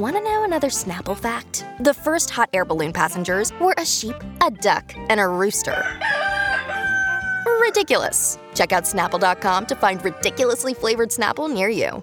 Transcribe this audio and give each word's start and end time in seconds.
Want 0.00 0.16
to 0.16 0.22
know 0.22 0.44
another 0.44 0.70
Snapple 0.70 1.14
fact? 1.14 1.66
The 1.80 1.92
first 1.92 2.30
hot 2.30 2.48
air 2.54 2.64
balloon 2.64 2.90
passengers 2.90 3.52
were 3.60 3.74
a 3.76 3.84
sheep, 3.84 4.16
a 4.40 4.50
duck, 4.50 4.94
and 4.96 5.20
a 5.20 5.28
rooster. 5.28 5.84
Ridiculous. 7.60 8.38
Check 8.54 8.72
out 8.72 8.84
snapple.com 8.84 9.66
to 9.66 9.74
find 9.74 10.02
ridiculously 10.02 10.72
flavored 10.72 11.10
Snapple 11.10 11.52
near 11.52 11.68
you. 11.68 12.02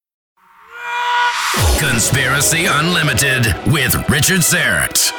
Conspiracy 1.51 2.65
Unlimited 2.65 3.45
with 3.67 3.93
Richard 4.09 4.39
Syrett. 4.39 5.11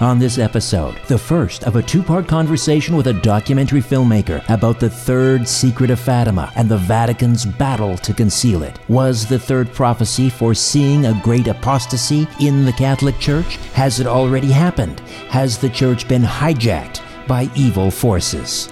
On 0.00 0.18
this 0.18 0.38
episode, 0.38 0.98
the 1.06 1.18
first 1.18 1.64
of 1.64 1.76
a 1.76 1.82
two 1.82 2.02
part 2.02 2.26
conversation 2.26 2.96
with 2.96 3.08
a 3.08 3.12
documentary 3.12 3.82
filmmaker 3.82 4.42
about 4.48 4.80
the 4.80 4.88
third 4.88 5.46
secret 5.46 5.90
of 5.90 6.00
Fatima 6.00 6.50
and 6.56 6.66
the 6.66 6.78
Vatican's 6.78 7.44
battle 7.44 7.98
to 7.98 8.14
conceal 8.14 8.62
it. 8.62 8.78
Was 8.88 9.26
the 9.26 9.38
third 9.38 9.70
prophecy 9.74 10.30
foreseeing 10.30 11.04
a 11.04 11.20
great 11.22 11.46
apostasy 11.46 12.26
in 12.40 12.64
the 12.64 12.72
Catholic 12.72 13.18
Church? 13.18 13.56
Has 13.74 14.00
it 14.00 14.06
already 14.06 14.50
happened? 14.50 15.00
Has 15.28 15.58
the 15.58 15.68
Church 15.68 16.08
been 16.08 16.22
hijacked 16.22 17.02
by 17.26 17.50
evil 17.54 17.90
forces? 17.90 18.70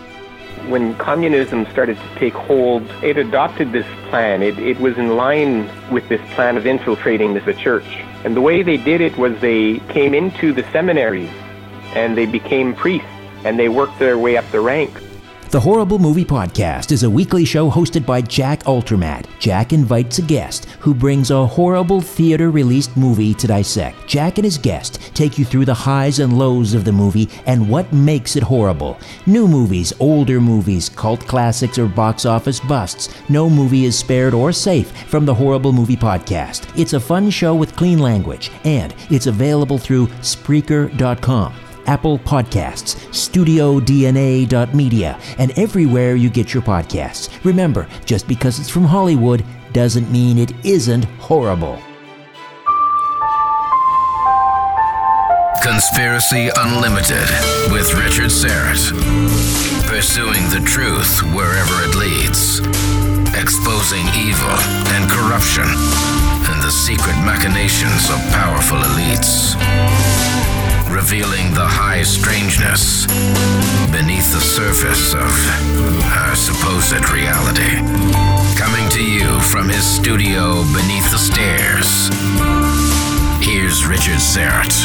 When 0.69 0.95
communism 0.97 1.67
started 1.71 1.97
to 1.97 2.15
take 2.17 2.34
hold, 2.34 2.83
it 3.03 3.17
adopted 3.17 3.73
this 3.73 3.87
plan. 4.09 4.43
It, 4.43 4.59
it 4.59 4.78
was 4.78 4.97
in 4.97 5.17
line 5.17 5.69
with 5.91 6.09
this 6.09 6.21
plan 6.34 6.56
of 6.56 6.67
infiltrating 6.67 7.34
the 7.34 7.55
church. 7.55 7.87
And 8.25 8.37
the 8.37 8.41
way 8.41 8.62
they 8.62 8.77
did 8.77 9.01
it 9.01 9.17
was 9.17 9.39
they 9.41 9.81
came 9.89 10.15
into 10.15 10.53
the 10.53 10.62
seminaries 10.72 11.31
and 11.95 12.17
they 12.17 12.27
became 12.27 12.75
priests 12.75 13.09
and 13.45 13.59
they 13.59 13.69
worked 13.69 13.99
their 13.99 14.19
way 14.19 14.37
up 14.37 14.49
the 14.51 14.61
ranks. 14.61 15.03
The 15.53 15.61
Horrible 15.61 15.99
Movie 15.99 16.25
Podcast 16.25 16.93
is 16.93 17.03
a 17.03 17.11
weekly 17.11 17.45
show 17.45 17.71
hosted 17.71 18.07
by 18.07 18.23
Jack 18.23 18.61
Altermat. 18.61 19.27
Jack 19.39 19.75
invites 19.75 20.19
a 20.19 20.23
guest 20.23 20.65
who 20.81 20.95
brings 20.95 21.31
a 21.31 21.47
horrible 21.47 22.01
theater 22.01 22.51
released 22.51 22.97
movie 22.97 23.35
to 23.35 23.47
dissect. 23.47 24.07
Jack 24.07 24.39
and 24.39 24.47
his 24.47 24.57
guest 24.57 24.99
take 25.13 25.37
you 25.39 25.45
through 25.45 25.67
the 25.67 25.75
highs 25.75 26.21
and 26.21 26.39
lows 26.39 26.73
of 26.73 26.87
the 26.87 26.93
movie 26.93 27.29
and 27.45 27.69
what 27.69 27.93
makes 27.93 28.35
it 28.35 28.43
horrible. 28.43 28.99
New 29.27 29.47
movies, 29.47 29.93
older 30.01 30.41
movies, 30.41 30.89
cult 30.89 31.21
classics, 31.27 31.79
or 31.79 31.87
box 31.87 32.25
office 32.25 32.59
busts. 32.59 33.11
No 33.29 33.51
movie 33.51 33.84
is 33.84 33.99
spared 33.99 34.33
or 34.33 34.53
safe 34.53 34.91
from 35.07 35.27
the 35.27 35.34
Horrible 35.34 35.75
Movie 35.75 35.99
Podcast. 35.99 36.67
It's 36.81 36.95
a 36.95 36.99
fun 36.99 37.29
show 37.29 37.55
with 37.55 37.77
clean 37.77 37.99
language, 37.99 38.51
and 38.65 38.95
it's 39.11 39.27
available 39.27 39.77
through 39.77 40.07
Spreaker.com. 40.23 41.53
Apple 41.87 42.19
Podcasts, 42.19 42.97
StudioDNA.media, 43.10 45.19
and 45.38 45.59
everywhere 45.59 46.16
you 46.16 46.31
get 46.31 46.54
your 46.54 46.62
podcasts. 46.62 47.28
Remember, 47.44 47.87
just 48.04 48.26
because 48.28 48.59
it's 48.59 48.70
from 48.70 48.84
Hollywood 48.84 49.44
doesn't 49.72 50.10
mean 50.10 50.38
it 50.38 50.53
isn't 50.65 51.04
horrible. 51.21 51.78
Conspiracy 55.62 56.50
Unlimited 56.56 57.28
with 57.71 57.94
Richard 57.94 58.31
Syrett. 58.31 58.91
Pursuing 59.87 60.42
the 60.50 60.60
truth 60.66 61.22
wherever 61.34 61.84
it 61.84 61.94
leads. 61.94 62.59
Exposing 63.38 64.04
evil 64.19 64.50
and 64.91 65.09
corruption 65.09 65.65
and 65.65 66.62
the 66.62 66.71
secret 66.71 67.16
machinations 67.25 68.10
of 68.10 68.19
powerful 68.32 68.78
elites 68.78 70.12
revealing 70.92 71.54
the 71.54 71.64
high 71.64 72.03
strangeness 72.03 73.06
beneath 73.88 74.30
the 74.30 74.41
surface 74.41 75.14
of 75.14 75.32
our 76.04 76.36
supposed 76.36 77.08
reality. 77.08 77.80
Coming 78.60 78.86
to 78.91 79.03
you 79.03 79.41
from 79.41 79.70
his 79.70 79.82
studio 79.82 80.62
beneath 80.76 81.10
the 81.10 81.16
stairs, 81.16 82.12
here's 83.41 83.86
Richard 83.86 84.20
Syrett. 84.20 84.84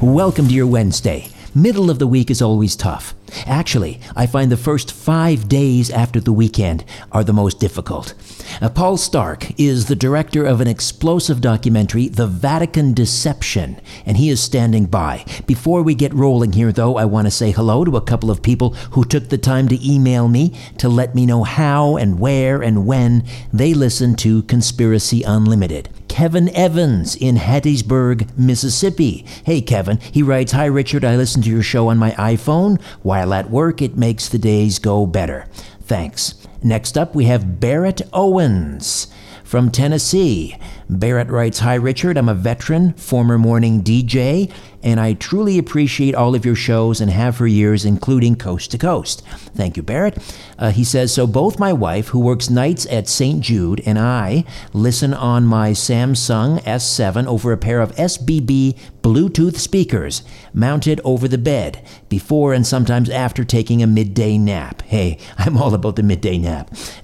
Welcome 0.00 0.46
to 0.46 0.54
your 0.54 0.68
Wednesday. 0.68 1.28
Middle 1.52 1.90
of 1.90 1.98
the 1.98 2.06
week 2.06 2.30
is 2.30 2.40
always 2.40 2.76
tough. 2.76 3.14
Actually, 3.46 4.00
I 4.14 4.26
find 4.26 4.52
the 4.52 4.56
first 4.56 4.92
five 4.92 5.48
days 5.48 5.90
after 5.90 6.20
the 6.20 6.32
weekend 6.32 6.84
are 7.10 7.24
the 7.24 7.32
most 7.32 7.58
difficult. 7.58 8.14
Uh, 8.60 8.68
Paul 8.68 8.96
Stark 8.96 9.58
is 9.58 9.86
the 9.86 9.96
director 9.96 10.44
of 10.44 10.60
an 10.60 10.68
explosive 10.68 11.40
documentary, 11.40 12.08
The 12.08 12.26
Vatican 12.26 12.92
Deception, 12.92 13.80
and 14.04 14.16
he 14.16 14.28
is 14.28 14.42
standing 14.42 14.86
by. 14.86 15.24
Before 15.46 15.82
we 15.82 15.94
get 15.94 16.12
rolling 16.12 16.52
here, 16.52 16.72
though, 16.72 16.96
I 16.96 17.04
want 17.04 17.26
to 17.26 17.30
say 17.30 17.50
hello 17.50 17.84
to 17.84 17.96
a 17.96 18.00
couple 18.00 18.30
of 18.30 18.42
people 18.42 18.70
who 18.92 19.04
took 19.04 19.28
the 19.28 19.38
time 19.38 19.68
to 19.68 19.88
email 19.88 20.28
me 20.28 20.56
to 20.78 20.88
let 20.88 21.14
me 21.14 21.26
know 21.26 21.44
how 21.44 21.96
and 21.96 22.20
where 22.20 22.62
and 22.62 22.86
when 22.86 23.24
they 23.52 23.74
listen 23.74 24.14
to 24.16 24.42
Conspiracy 24.44 25.22
Unlimited. 25.22 25.88
Kevin 26.08 26.54
Evans 26.54 27.16
in 27.16 27.36
Hattiesburg, 27.36 28.36
Mississippi. 28.36 29.24
Hey, 29.44 29.62
Kevin. 29.62 29.98
He 29.98 30.22
writes 30.22 30.52
Hi, 30.52 30.66
Richard. 30.66 31.06
I 31.06 31.16
listen 31.16 31.40
to 31.42 31.50
your 31.50 31.62
show 31.62 31.88
on 31.88 31.96
my 31.96 32.10
iPhone. 32.12 32.80
While 33.02 33.32
at 33.32 33.50
work, 33.50 33.80
it 33.80 33.96
makes 33.96 34.28
the 34.28 34.38
days 34.38 34.78
go 34.78 35.06
better. 35.06 35.46
Thanks. 35.84 36.41
Next 36.62 36.96
up, 36.96 37.14
we 37.14 37.24
have 37.26 37.60
Barrett 37.60 38.02
Owens. 38.12 39.08
from 39.44 39.70
Tennessee. 39.70 40.56
Barrett 40.88 41.28
writes 41.28 41.58
Hi, 41.58 41.74
Richard. 41.74 42.16
I'm 42.16 42.30
a 42.30 42.34
veteran, 42.34 42.94
former 42.94 43.36
morning 43.36 43.82
DJ, 43.82 44.50
and 44.82 44.98
I 44.98 45.12
truly 45.12 45.58
appreciate 45.58 46.14
all 46.14 46.34
of 46.34 46.46
your 46.46 46.54
shows 46.54 47.02
and 47.02 47.10
have 47.10 47.36
for 47.36 47.46
years, 47.46 47.84
including 47.84 48.36
Coast 48.36 48.70
to 48.70 48.78
Coast. 48.78 49.22
Thank 49.54 49.76
you, 49.76 49.82
Barrett. 49.82 50.16
Uh, 50.58 50.70
he 50.70 50.84
says 50.84 51.12
So 51.12 51.26
both 51.26 51.58
my 51.58 51.70
wife, 51.72 52.08
who 52.08 52.20
works 52.20 52.48
nights 52.48 52.86
at 52.90 53.08
St. 53.08 53.42
Jude, 53.42 53.82
and 53.84 53.98
I 53.98 54.44
listen 54.72 55.12
on 55.12 55.44
my 55.44 55.72
Samsung 55.72 56.58
S7 56.62 57.26
over 57.26 57.52
a 57.52 57.58
pair 57.58 57.82
of 57.82 57.94
SBB 57.96 58.78
Bluetooth 59.02 59.56
speakers 59.56 60.22
mounted 60.54 60.98
over 61.04 61.28
the 61.28 61.36
bed 61.36 61.86
before 62.08 62.54
and 62.54 62.66
sometimes 62.66 63.10
after 63.10 63.44
taking 63.44 63.82
a 63.82 63.86
midday 63.86 64.38
nap. 64.38 64.80
Hey, 64.82 65.18
I'm 65.36 65.58
all 65.58 65.74
about 65.74 65.96
the 65.96 66.02
midday 66.02 66.38
nap. 66.38 66.51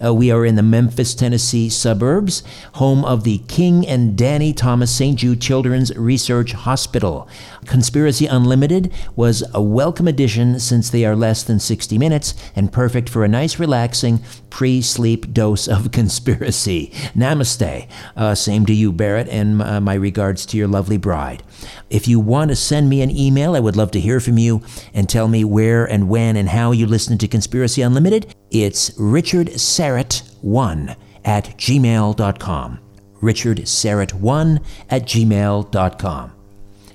Uh, 0.05 0.15
we 0.15 0.31
are 0.31 0.45
in 0.45 0.55
the 0.55 0.63
Memphis, 0.63 1.15
Tennessee 1.15 1.69
suburbs, 1.69 2.43
home 2.75 3.05
of 3.05 3.25
the 3.25 3.39
King 3.49 3.87
and 3.87 4.17
Danny 4.17 4.53
Thomas 4.53 4.95
St. 4.95 5.19
Jude 5.19 5.41
Children's 5.41 5.95
Research 5.97 6.53
Hospital. 6.53 7.29
Conspiracy 7.65 8.27
Unlimited 8.27 8.93
was 9.17 9.43
a 9.55 9.63
welcome 9.63 10.09
addition 10.09 10.61
since 10.61 10.91
they 10.91 11.05
are 11.05 11.17
less 11.17 11.43
than 11.43 11.59
60 11.59 11.99
minutes 11.99 12.35
and 12.55 12.73
perfect 12.73 13.09
for 13.09 13.25
a 13.25 13.29
nice, 13.29 13.59
relaxing 13.59 14.21
pre 14.51 14.81
sleep 14.83 15.33
dose 15.33 15.69
of 15.69 15.93
conspiracy. 15.93 16.91
Namaste. 17.15 17.89
Uh, 18.17 18.35
same 18.35 18.67
to 18.67 18.75
you, 18.75 18.93
Barrett, 18.93 19.29
and 19.29 19.63
uh, 19.63 19.81
my 19.81 19.95
regards 19.95 20.47
to 20.47 20.57
your 20.57 20.69
lovely 20.69 20.97
bride. 20.97 21.43
If 21.91 22.07
you 22.09 22.21
want 22.21 22.51
to 22.51 22.57
send 22.57 22.89
me 22.89 23.03
an 23.03 23.11
email, 23.11 23.55
I 23.55 23.61
would 23.61 23.77
love 23.77 23.91
to 23.93 24.01
hear 24.01 24.21
from 24.21 24.39
you 24.39 24.63
and 24.95 25.09
tell 25.09 25.29
me 25.29 25.45
where 25.45 25.85
and 25.85 26.09
when 26.09 26.37
and 26.37 26.49
how 26.49 26.73
you 26.73 26.87
listen 26.87 27.19
to 27.19 27.29
Conspiracy 27.29 27.83
Unlimited. 27.83 28.35
It's 28.51 28.91
richardsyrett1 28.91 30.97
at 31.25 31.45
gmail.com. 31.59 32.79
richardsyrett1 33.21 34.65
at 34.91 35.03
gmail.com. 35.03 36.33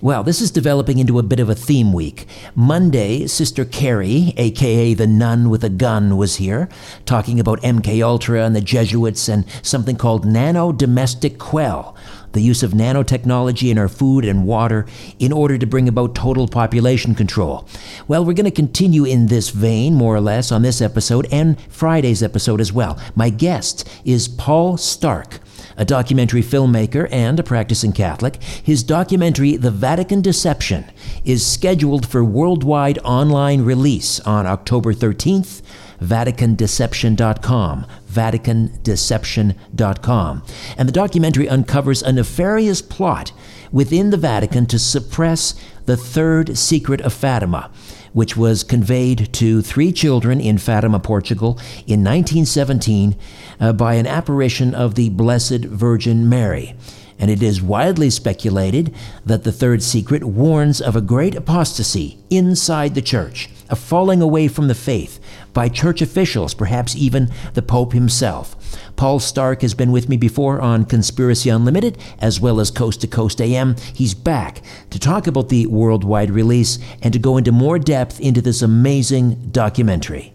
Well, 0.03 0.21
this 0.21 0.41
is 0.41 0.51
developing 0.51 0.99
into 0.99 1.17
a 1.17 1.23
bit 1.23 1.39
of 1.39 1.49
a 1.49 1.55
theme 1.55 1.93
week. 1.93 2.27
Monday, 2.55 3.25
Sister 3.25 3.63
Carrie, 3.63 4.33
aka 4.35 4.93
the 4.93 5.07
nun 5.07 5.49
with 5.49 5.63
a 5.63 5.69
gun, 5.69 6.17
was 6.17 6.35
here, 6.35 6.67
talking 7.05 7.39
about 7.39 7.61
MK 7.61 8.03
Ultra 8.03 8.45
and 8.45 8.53
the 8.53 8.59
Jesuits 8.59 9.29
and 9.29 9.45
something 9.61 9.95
called 9.95 10.25
nano 10.25 10.73
domestic 10.73 11.39
quell, 11.39 11.95
the 12.33 12.41
use 12.41 12.61
of 12.61 12.71
nanotechnology 12.71 13.71
in 13.71 13.77
our 13.77 13.87
food 13.87 14.25
and 14.25 14.45
water 14.45 14.85
in 15.19 15.31
order 15.31 15.57
to 15.57 15.65
bring 15.65 15.87
about 15.87 16.13
total 16.13 16.47
population 16.47 17.15
control. 17.15 17.67
Well, 18.07 18.25
we're 18.25 18.33
going 18.33 18.45
to 18.45 18.51
continue 18.51 19.05
in 19.05 19.27
this 19.27 19.49
vein, 19.49 19.95
more 19.95 20.15
or 20.15 20.21
less, 20.21 20.51
on 20.51 20.61
this 20.61 20.81
episode 20.81 21.27
and 21.31 21.59
Friday's 21.69 22.21
episode 22.21 22.59
as 22.59 22.73
well. 22.73 22.99
My 23.15 23.29
guest 23.29 23.87
is 24.03 24.27
Paul 24.27 24.77
Stark 24.77 25.39
a 25.77 25.85
documentary 25.85 26.41
filmmaker 26.41 27.07
and 27.11 27.39
a 27.39 27.43
practicing 27.43 27.91
Catholic. 27.91 28.41
His 28.43 28.83
documentary, 28.83 29.55
The 29.55 29.71
Vatican 29.71 30.21
Deception, 30.21 30.85
is 31.25 31.45
scheduled 31.45 32.07
for 32.07 32.23
worldwide 32.23 32.99
online 33.03 33.63
release 33.63 34.19
on 34.21 34.45
October 34.45 34.93
13th. 34.93 35.61
VaticanDeception.com. 36.03 37.85
VaticanDeception.com. 38.11 40.43
And 40.77 40.87
the 40.87 40.93
documentary 40.93 41.49
uncovers 41.49 42.03
a 42.03 42.11
nefarious 42.11 42.81
plot 42.81 43.31
within 43.71 44.09
the 44.11 44.17
Vatican 44.17 44.67
to 44.67 44.77
suppress 44.77 45.55
the 45.85 45.97
third 45.97 46.55
secret 46.57 47.01
of 47.01 47.13
Fatima 47.13 47.71
which 48.13 48.37
was 48.37 48.63
conveyed 48.63 49.33
to 49.33 49.61
three 49.61 49.91
children 49.91 50.39
in 50.39 50.57
Fatima, 50.57 50.99
Portugal 50.99 51.53
in 51.85 52.03
1917 52.03 53.15
uh, 53.59 53.73
by 53.73 53.95
an 53.95 54.07
apparition 54.07 54.73
of 54.73 54.95
the 54.95 55.09
Blessed 55.09 55.65
Virgin 55.65 56.29
Mary. 56.29 56.75
And 57.19 57.29
it 57.29 57.43
is 57.43 57.61
widely 57.61 58.09
speculated 58.09 58.93
that 59.25 59.43
the 59.43 59.51
third 59.51 59.83
secret 59.83 60.23
warns 60.23 60.81
of 60.81 60.95
a 60.95 61.01
great 61.01 61.35
apostasy 61.35 62.17
inside 62.29 62.95
the 62.95 63.01
church, 63.01 63.49
a 63.69 63.75
falling 63.75 64.21
away 64.21 64.47
from 64.47 64.67
the 64.67 64.75
faith 64.75 65.19
by 65.53 65.69
church 65.69 66.01
officials, 66.01 66.53
perhaps 66.53 66.95
even 66.95 67.29
the 67.53 67.61
Pope 67.61 67.93
himself. 67.93 68.55
Paul 68.95 69.19
Stark 69.19 69.61
has 69.61 69.73
been 69.73 69.91
with 69.91 70.09
me 70.09 70.17
before 70.17 70.61
on 70.61 70.85
Conspiracy 70.85 71.49
Unlimited, 71.49 71.97
as 72.19 72.39
well 72.39 72.59
as 72.59 72.71
Coast 72.71 73.01
to 73.01 73.07
Coast 73.07 73.41
AM. 73.41 73.75
He's 73.93 74.13
back 74.13 74.61
to 74.89 74.99
talk 74.99 75.27
about 75.27 75.49
the 75.49 75.67
worldwide 75.67 76.31
release 76.31 76.79
and 77.01 77.13
to 77.13 77.19
go 77.19 77.37
into 77.37 77.51
more 77.51 77.79
depth 77.79 78.19
into 78.19 78.41
this 78.41 78.61
amazing 78.61 79.49
documentary. 79.51 80.33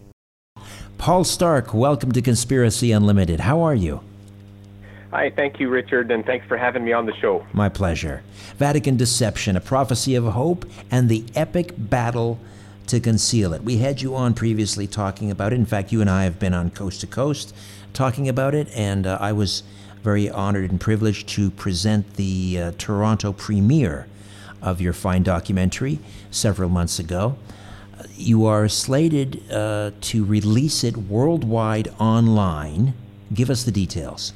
Paul 0.98 1.24
Stark, 1.24 1.72
welcome 1.72 2.12
to 2.12 2.20
Conspiracy 2.20 2.90
Unlimited. 2.92 3.40
How 3.40 3.60
are 3.60 3.74
you? 3.74 4.00
Hi, 5.10 5.30
thank 5.30 5.58
you, 5.58 5.70
Richard, 5.70 6.10
and 6.10 6.24
thanks 6.26 6.46
for 6.46 6.58
having 6.58 6.84
me 6.84 6.92
on 6.92 7.06
the 7.06 7.14
show. 7.14 7.46
My 7.54 7.70
pleasure. 7.70 8.22
Vatican 8.56 8.96
Deception, 8.96 9.56
a 9.56 9.60
prophecy 9.60 10.14
of 10.16 10.24
hope, 10.24 10.66
and 10.90 11.08
the 11.08 11.24
epic 11.34 11.72
battle 11.78 12.38
to 12.88 13.00
conceal 13.00 13.52
it. 13.52 13.62
We 13.62 13.78
had 13.78 14.00
you 14.00 14.14
on 14.14 14.34
previously 14.34 14.86
talking 14.86 15.30
about 15.30 15.52
it. 15.52 15.56
In 15.56 15.66
fact, 15.66 15.92
you 15.92 16.00
and 16.00 16.10
I 16.10 16.24
have 16.24 16.38
been 16.38 16.54
on 16.54 16.70
Coast 16.70 17.00
to 17.02 17.06
Coast 17.06 17.54
talking 17.92 18.28
about 18.28 18.54
it, 18.54 18.68
and 18.74 19.06
uh, 19.06 19.18
I 19.20 19.32
was 19.32 19.62
very 20.02 20.30
honored 20.30 20.70
and 20.70 20.80
privileged 20.80 21.28
to 21.30 21.50
present 21.50 22.14
the 22.14 22.60
uh, 22.60 22.72
Toronto 22.78 23.32
premiere 23.32 24.06
of 24.62 24.80
your 24.80 24.92
fine 24.92 25.22
documentary 25.22 25.98
several 26.30 26.68
months 26.68 26.98
ago. 26.98 27.36
You 28.16 28.46
are 28.46 28.68
slated 28.68 29.42
uh, 29.50 29.92
to 30.00 30.24
release 30.24 30.84
it 30.84 30.96
worldwide 30.96 31.88
online. 31.98 32.94
Give 33.32 33.50
us 33.50 33.64
the 33.64 33.72
details. 33.72 34.32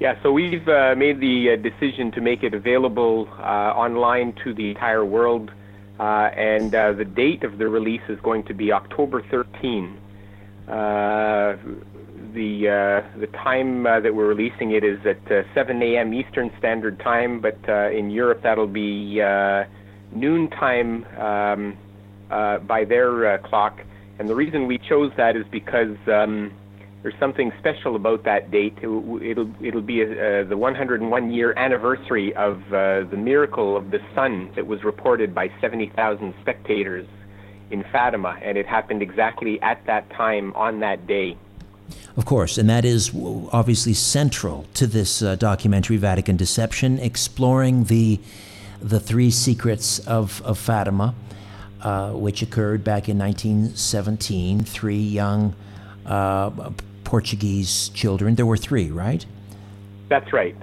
Yeah, 0.00 0.20
so 0.22 0.30
we've 0.30 0.68
uh, 0.68 0.94
made 0.96 1.18
the 1.20 1.52
uh, 1.52 1.56
decision 1.56 2.12
to 2.12 2.20
make 2.20 2.44
it 2.44 2.54
available 2.54 3.28
uh, 3.38 3.42
online 3.74 4.32
to 4.44 4.54
the 4.54 4.70
entire 4.70 5.04
world, 5.04 5.50
and 5.98 6.70
the 6.72 7.04
date 7.04 7.44
of 7.44 7.58
the 7.58 7.68
release 7.68 8.02
is 8.08 8.18
going 8.20 8.44
to 8.44 8.54
be 8.54 8.72
October 8.72 9.22
13 9.30 9.98
the 12.34 12.68
uh, 12.68 13.18
the 13.18 13.26
time 13.28 13.86
uh, 13.86 14.00
that 14.00 14.14
we're 14.14 14.26
releasing 14.26 14.72
it 14.72 14.84
is 14.84 14.98
at 15.06 15.30
uh, 15.30 15.42
7 15.54 15.82
a.m. 15.82 16.12
Eastern 16.12 16.50
Standard 16.58 16.98
Time, 17.00 17.40
but 17.40 17.58
uh, 17.68 17.90
in 17.90 18.10
Europe 18.10 18.42
that'll 18.42 18.66
be 18.66 19.20
uh, 19.20 19.64
noon 20.12 20.48
time 20.50 21.04
um, 21.16 21.76
uh, 22.30 22.58
by 22.58 22.84
their 22.84 23.34
uh, 23.34 23.38
clock. 23.38 23.80
And 24.18 24.28
the 24.28 24.34
reason 24.34 24.66
we 24.66 24.78
chose 24.78 25.12
that 25.16 25.36
is 25.36 25.46
because 25.50 25.96
um, 26.08 26.52
there's 27.02 27.14
something 27.20 27.52
special 27.58 27.96
about 27.96 28.24
that 28.24 28.50
date. 28.50 28.76
It, 28.82 28.86
will 28.86 29.22
it'll 29.22 29.82
be 29.82 30.02
uh, 30.02 30.44
the 30.44 30.56
101 30.56 31.30
year 31.30 31.54
anniversary 31.56 32.34
of 32.34 32.60
uh, 32.72 33.04
the 33.08 33.16
miracle 33.16 33.76
of 33.76 33.90
the 33.90 34.00
sun 34.14 34.50
that 34.56 34.66
was 34.66 34.82
reported 34.82 35.34
by 35.34 35.50
70,000 35.60 36.34
spectators 36.40 37.06
in 37.70 37.84
Fatima, 37.92 38.38
and 38.42 38.58
it 38.58 38.66
happened 38.66 39.02
exactly 39.02 39.60
at 39.62 39.84
that 39.86 40.10
time 40.10 40.52
on 40.54 40.80
that 40.80 41.06
day. 41.06 41.36
Of 42.16 42.24
course, 42.24 42.58
and 42.58 42.68
that 42.68 42.84
is 42.84 43.12
obviously 43.52 43.94
central 43.94 44.66
to 44.74 44.86
this 44.86 45.22
uh, 45.22 45.36
documentary, 45.36 45.96
Vatican 45.96 46.36
Deception, 46.36 46.98
exploring 46.98 47.84
the 47.84 48.20
the 48.80 49.00
three 49.00 49.30
secrets 49.30 49.98
of, 50.00 50.40
of 50.42 50.56
Fatima, 50.56 51.12
uh, 51.82 52.12
which 52.12 52.42
occurred 52.42 52.84
back 52.84 53.08
in 53.08 53.18
1917. 53.18 54.60
Three 54.60 55.00
young 55.00 55.54
uh, 56.06 56.70
Portuguese 57.08 57.88
children. 57.94 58.34
There 58.34 58.44
were 58.44 58.58
three, 58.58 58.90
right? 58.90 59.24
That's 60.10 60.30
right. 60.30 60.54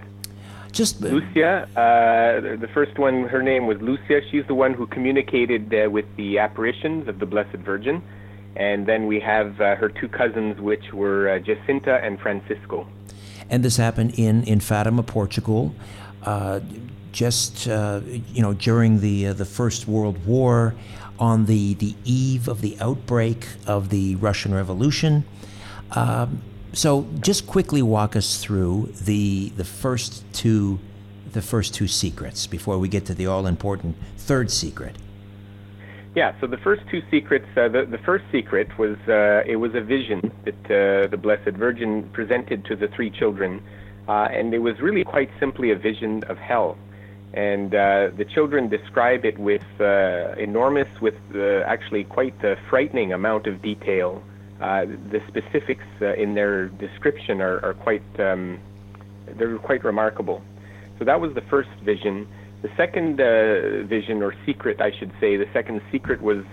Just 0.71 1.03
uh, 1.03 1.07
Lucia, 1.07 1.67
uh, 1.75 2.57
the 2.57 2.69
first 2.71 2.99
one, 2.99 3.23
her 3.29 3.41
name 3.41 3.65
was 3.65 3.81
Lucia. 3.81 4.21
She's 4.29 4.45
the 4.45 4.53
one 4.53 4.75
who 4.75 4.85
communicated 4.85 5.73
uh, 5.73 5.89
with 5.89 6.05
the 6.17 6.37
apparitions 6.37 7.07
of 7.07 7.17
the 7.17 7.25
Blessed 7.25 7.57
Virgin. 7.71 8.03
And 8.55 8.85
then 8.85 9.07
we 9.07 9.19
have 9.21 9.59
uh, 9.59 9.75
her 9.75 9.89
two 9.89 10.07
cousins, 10.07 10.61
which 10.61 10.93
were 10.93 11.29
uh, 11.29 11.39
Jacinta 11.39 11.95
and 12.03 12.19
Francisco. 12.19 12.87
And 13.49 13.63
this 13.63 13.77
happened 13.77 14.13
in, 14.19 14.43
in 14.43 14.59
Fatima, 14.59 15.01
Portugal, 15.01 15.73
uh, 16.21 16.59
just 17.11 17.67
uh, 17.67 18.01
you 18.33 18.43
know 18.43 18.53
during 18.53 18.99
the 18.99 19.27
uh, 19.27 19.33
the 19.33 19.45
First 19.45 19.87
World 19.87 20.23
War, 20.27 20.75
on 21.19 21.45
the, 21.45 21.75
the 21.75 21.95
eve 22.03 22.47
of 22.47 22.61
the 22.61 22.77
outbreak 22.79 23.47
of 23.65 23.89
the 23.89 24.15
Russian 24.15 24.53
Revolution. 24.53 25.23
Um, 25.95 26.41
so 26.73 27.07
just 27.21 27.47
quickly 27.47 27.81
walk 27.81 28.15
us 28.15 28.43
through 28.43 28.91
the 29.01 29.49
the 29.55 29.63
first 29.63 30.23
two 30.33 30.79
the 31.31 31.41
first 31.41 31.73
two 31.73 31.87
secrets 31.87 32.47
before 32.47 32.77
we 32.77 32.87
get 32.87 33.05
to 33.05 33.13
the 33.13 33.27
all 33.27 33.45
important 33.45 33.95
third 34.17 34.51
secret. 34.51 34.95
Yeah, 36.15 36.33
so 36.39 36.47
the 36.47 36.57
first 36.57 36.81
two 36.89 37.01
secrets, 37.11 37.45
uh, 37.57 37.67
the, 37.67 37.85
the 37.85 37.97
first 37.97 38.23
secret 38.31 38.77
was 38.77 38.97
uh, 39.07 39.43
it 39.45 39.57
was 39.57 39.75
a 39.75 39.81
vision 39.81 40.31
that 40.45 40.65
uh, 40.65 41.07
the 41.07 41.17
Blessed 41.17 41.57
Virgin 41.57 42.09
presented 42.13 42.63
to 42.65 42.75
the 42.77 42.87
three 42.87 43.09
children, 43.09 43.61
uh, 44.07 44.29
and 44.31 44.53
it 44.53 44.59
was 44.59 44.79
really 44.79 45.03
quite 45.03 45.29
simply 45.41 45.71
a 45.71 45.75
vision 45.75 46.23
of 46.29 46.37
hell. 46.37 46.77
And 47.33 47.75
uh, 47.75 48.11
the 48.15 48.23
children 48.23 48.69
describe 48.69 49.25
it 49.25 49.37
with 49.37 49.65
uh, 49.81 50.35
enormous, 50.37 50.87
with 51.01 51.17
actually 51.65 52.05
quite 52.05 52.41
a 52.45 52.55
frightening 52.69 53.11
amount 53.11 53.45
of 53.45 53.61
detail. 53.61 54.23
Uh, 54.61 54.85
the 54.85 55.21
specifics 55.27 55.83
uh, 56.01 56.13
in 56.13 56.33
their 56.33 56.69
description 56.69 57.41
are, 57.41 57.63
are 57.65 57.73
quite 57.73 58.03
um, 58.19 58.59
they're 59.37 59.57
quite 59.57 59.83
remarkable. 59.83 60.41
So 60.97 61.05
that 61.05 61.19
was 61.19 61.33
the 61.33 61.41
first 61.41 61.69
vision. 61.83 62.27
The 62.61 62.69
second 62.77 63.19
uh, 63.19 63.85
vision, 63.85 64.23
or 64.23 64.33
secret, 64.45 64.79
I 64.81 64.91
should 64.97 65.11
say, 65.19 65.35
the 65.35 65.49
second 65.53 65.81
secret 65.91 66.21
was 66.21 66.43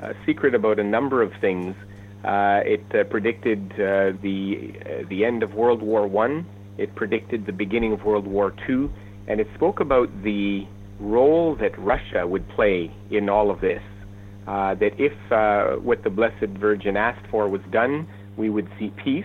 a 0.00 0.14
secret 0.26 0.54
about 0.54 0.78
a 0.78 0.84
number 0.84 1.22
of 1.22 1.32
things. 1.40 1.76
Uh, 2.24 2.60
it 2.64 2.84
uh, 2.94 3.04
predicted 3.04 3.72
uh, 3.72 4.12
the 4.20 5.04
the 5.08 5.24
end 5.24 5.42
of 5.42 5.54
World 5.54 5.82
War 5.82 6.06
One. 6.06 6.46
It 6.76 6.94
predicted 6.96 7.46
the 7.46 7.52
beginning 7.52 7.92
of 7.92 8.04
World 8.04 8.26
War 8.26 8.52
Two, 8.66 8.90
and 9.28 9.40
it 9.40 9.46
spoke 9.54 9.80
about 9.80 10.08
the 10.22 10.66
role 10.98 11.54
that 11.56 11.78
Russia 11.78 12.26
would 12.26 12.48
play 12.50 12.90
in 13.10 13.28
all 13.28 13.50
of 13.50 13.60
this. 13.60 13.82
Uh, 14.46 14.74
that 14.74 14.98
if 15.00 15.14
uh, 15.32 15.76
what 15.76 16.02
the 16.04 16.10
Blessed 16.10 16.50
Virgin 16.58 16.96
asked 16.96 17.26
for 17.30 17.48
was 17.48 17.62
done, 17.70 18.06
we 18.36 18.50
would 18.50 18.68
see 18.78 18.90
peace. 18.90 19.24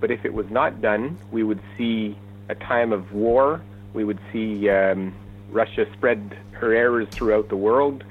But 0.00 0.10
if 0.10 0.24
it 0.24 0.32
was 0.32 0.46
not 0.50 0.80
done, 0.80 1.18
we 1.32 1.42
would 1.42 1.60
see 1.76 2.16
a 2.48 2.54
time 2.54 2.92
of 2.92 3.12
war. 3.12 3.62
We 3.92 4.04
would 4.04 4.20
see 4.32 4.68
um, 4.70 5.14
Russia 5.50 5.86
spread 5.92 6.38
her 6.52 6.72
errors 6.72 7.08
throughout 7.10 7.48
the 7.48 7.56
world. 7.56 8.04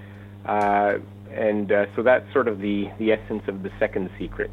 Uh, 0.45 0.99
and 1.31 1.71
uh, 1.71 1.85
so 1.95 2.03
that's 2.03 2.31
sort 2.33 2.47
of 2.47 2.59
the, 2.59 2.89
the 2.97 3.11
essence 3.11 3.43
of 3.47 3.63
the 3.63 3.71
second 3.79 4.09
secret. 4.17 4.51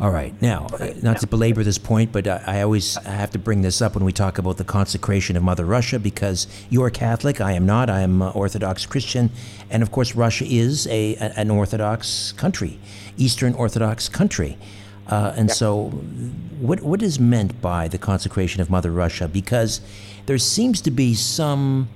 All 0.00 0.10
right. 0.10 0.34
Now, 0.42 0.66
uh, 0.80 0.92
not 1.02 1.20
to 1.20 1.26
belabor 1.26 1.62
this 1.62 1.78
point, 1.78 2.10
but 2.10 2.26
I, 2.26 2.62
always 2.62 2.96
have 3.04 3.30
to 3.30 3.38
bring 3.38 3.62
this 3.62 3.80
up 3.80 3.94
when 3.94 4.04
we 4.04 4.12
talk 4.12 4.38
about 4.38 4.56
the 4.56 4.64
consecration 4.64 5.36
of 5.36 5.42
Mother 5.44 5.64
Russia 5.64 6.00
because 6.00 6.48
you're 6.68 6.90
Catholic, 6.90 7.40
I 7.40 7.52
am 7.52 7.64
not. 7.64 7.88
I 7.88 8.00
am 8.00 8.20
Orthodox 8.20 8.86
Christian. 8.86 9.30
And 9.70 9.82
of 9.84 9.92
course, 9.92 10.16
Russia 10.16 10.44
is 10.48 10.88
a, 10.88 11.14
an 11.16 11.50
Orthodox 11.50 12.32
country, 12.32 12.78
Eastern 13.16 13.54
Orthodox 13.54 14.08
country. 14.08 14.58
Uh, 15.06 15.34
and 15.36 15.48
yeah. 15.48 15.54
so, 15.54 15.90
what, 16.60 16.82
what 16.82 17.02
is 17.02 17.20
meant 17.20 17.60
by 17.60 17.86
the 17.86 17.98
consecration 17.98 18.60
of 18.60 18.70
Mother 18.70 18.90
Russia? 18.90 19.28
Because 19.28 19.80
there 20.26 20.38
seems 20.38 20.80
to 20.80 20.90
be 20.90 21.14
some 21.14 21.88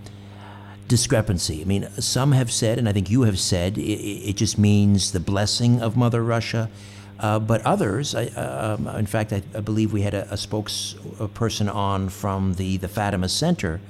discrepancy. 0.86 1.62
I 1.62 1.64
mean, 1.64 1.88
some 1.98 2.32
have 2.32 2.52
said, 2.52 2.78
and 2.78 2.88
I 2.88 2.92
think 2.92 3.10
you 3.10 3.22
have 3.22 3.38
said, 3.38 3.76
it, 3.76 3.82
it 3.82 4.36
just 4.36 4.58
means 4.58 5.12
the 5.12 5.20
blessing 5.20 5.80
of 5.80 5.96
Mother 5.96 6.22
Russia. 6.22 6.70
Uh, 7.18 7.38
but 7.38 7.60
others, 7.62 8.14
I, 8.14 8.26
uh, 8.26 8.76
um, 8.78 8.86
in 8.96 9.06
fact, 9.06 9.32
I, 9.32 9.42
I, 9.54 9.60
believe 9.60 9.92
we 9.92 10.02
had 10.02 10.14
a, 10.14 10.24
a 10.30 10.36
spokesperson 10.36 11.72
on 11.74 12.08
from 12.10 12.54
the, 12.54 12.76
the 12.76 12.86
Fatima 12.86 13.28
Center 13.28 13.80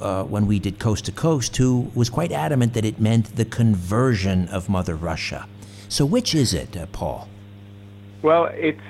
uh, 0.00 0.24
when 0.24 0.48
we 0.48 0.58
did 0.58 0.80
Coast 0.80 1.04
to 1.04 1.12
Coast 1.12 1.56
who 1.56 1.92
was 1.94 2.10
quite 2.10 2.32
adamant 2.32 2.74
that 2.74 2.84
it 2.84 3.00
meant 3.00 3.36
the 3.36 3.44
conversion 3.44 4.48
of 4.48 4.68
Mother 4.68 4.96
Russia. 4.96 5.46
So, 5.88 6.04
which 6.04 6.34
is 6.34 6.52
it, 6.52 6.76
uh, 6.76 6.86
Paul? 6.86 7.28
Well, 8.22 8.48
it's 8.52 8.80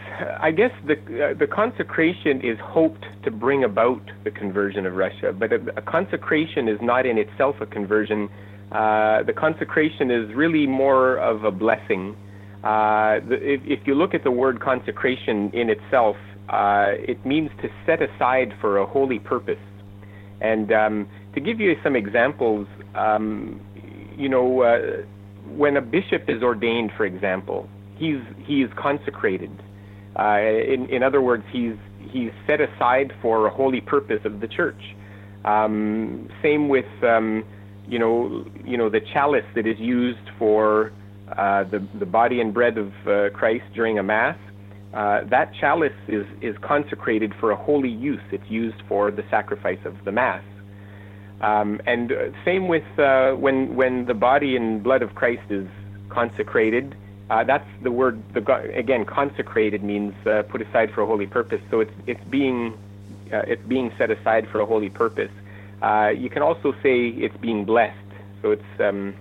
I 0.41 0.51
guess 0.51 0.73
the 0.87 0.95
uh, 0.95 1.35
the 1.35 1.47
consecration 1.47 2.43
is 2.43 2.59
hoped 2.61 3.05
to 3.25 3.31
bring 3.31 3.65
about 3.65 4.03
the 4.25 4.31
conversion 4.31 4.87
of 4.87 4.95
Russia, 4.95 5.33
but 5.33 5.53
a, 5.53 5.61
a 5.77 5.83
consecration 5.83 6.69
is 6.69 6.81
not 6.81 7.07
in 7.07 7.19
itself 7.19 7.61
a 7.61 7.67
conversion. 7.67 8.29
Uh, 8.71 9.23
the 9.23 9.33
consecration 9.33 10.11
is 10.11 10.35
really 10.35 10.67
more 10.67 11.17
of 11.17 11.45
a 11.45 11.51
blessing 11.51 12.17
uh, 12.62 13.19
the, 13.28 13.38
if, 13.40 13.61
if, 13.64 13.87
you 13.87 13.95
look 13.95 14.14
at 14.14 14.23
the 14.23 14.31
word 14.31 14.61
consecration 14.61 15.50
in 15.52 15.69
itself, 15.69 16.16
uh, 16.49 16.87
it 16.90 17.25
means 17.26 17.50
to 17.61 17.69
set 17.85 18.00
aside 18.00 18.52
for 18.61 18.78
a 18.78 18.87
holy 18.87 19.19
purpose. 19.19 19.59
And 20.40 20.73
um, 20.73 21.09
to 21.35 21.40
give 21.40 21.59
you 21.59 21.75
some 21.83 21.97
examples, 21.97 22.69
um, 22.95 23.61
you 24.16 24.28
know, 24.28 24.62
uh, 24.62 25.02
when 25.49 25.76
a 25.76 25.81
bishop 25.81 26.25
is 26.28 26.42
ordained, 26.42 26.92
for 26.97 27.04
example, 27.04 27.69
he's 27.97 28.21
he 28.47 28.62
is 28.62 28.71
consecrated. 28.81 29.50
Uh, 30.19 30.38
in, 30.38 30.87
in 30.90 31.02
other 31.02 31.21
words, 31.21 31.45
he's 31.52 31.75
he's 32.11 32.31
set 32.47 32.61
aside 32.61 33.12
for 33.21 33.47
a 33.47 33.50
holy 33.50 33.81
purpose 33.81 34.21
of 34.25 34.40
the 34.40 34.49
church. 34.49 34.81
Um, 35.45 36.28
same 36.42 36.69
with 36.69 36.87
um, 37.02 37.45
you 37.88 37.99
know 37.99 38.45
you 38.64 38.76
know 38.76 38.88
the 38.88 39.00
chalice 39.12 39.45
that 39.54 39.66
is 39.66 39.78
used 39.78 40.31
for 40.38 40.92
uh, 41.37 41.65
the, 41.65 41.79
the 41.99 42.07
body 42.07 42.41
and 42.41 42.53
bread 42.53 42.79
of 42.79 42.93
uh, 43.07 43.31
Christ 43.31 43.65
during 43.75 43.99
a 43.99 44.03
Mass, 44.03 44.37
uh, 44.95 45.25
that 45.25 45.55
chalice 45.55 45.93
is, 46.09 46.27
is 46.41 46.57
consecrated 46.59 47.35
for 47.35 47.51
a 47.51 47.57
holy 47.57 47.89
use. 47.89 48.21
It's 48.31 48.49
used 48.51 48.83
for 48.89 49.11
the 49.11 49.25
sacrifice 49.31 49.79
of 49.85 50.05
the 50.05 50.12
Mass. 50.12 50.43
Um, 51.41 51.81
and 51.87 52.12
uh, 52.12 52.31
same 52.45 52.69
with 52.69 52.85
uh, 52.99 53.33
when, 53.33 53.75
when 53.75 54.05
the 54.05 54.15
body 54.15 54.57
and 54.57 54.83
blood 54.83 55.03
of 55.03 55.15
Christ 55.15 55.51
is 55.51 55.67
consecrated. 56.09 56.95
that's 57.29 57.67
the 57.83 57.91
word, 57.91 58.23
the, 58.35 58.43
again, 58.75 59.05
consecrated 59.05 59.83
means 59.83 60.15
put 60.25 60.61
aside 60.61 60.93
for 60.93 61.01
a 61.01 61.07
holy 61.07 61.27
purpose. 61.27 61.62
So 61.71 61.81
it's, 61.81 61.95
it's, 62.07 62.25
being, 62.25 62.77
it's 63.31 63.67
being 63.67 63.93
set 63.97 64.11
aside 64.11 64.47
for 64.49 64.61
a 64.61 64.67
holy 64.67 64.91
purpose. 64.91 65.33
you 66.17 66.29
can 66.31 66.43
also 66.43 66.73
say 66.83 67.09
it's 67.09 67.37
being 67.39 67.65
blessed. 67.65 67.97
So 68.43 68.51
it's, 68.51 68.81
um, 68.81 69.15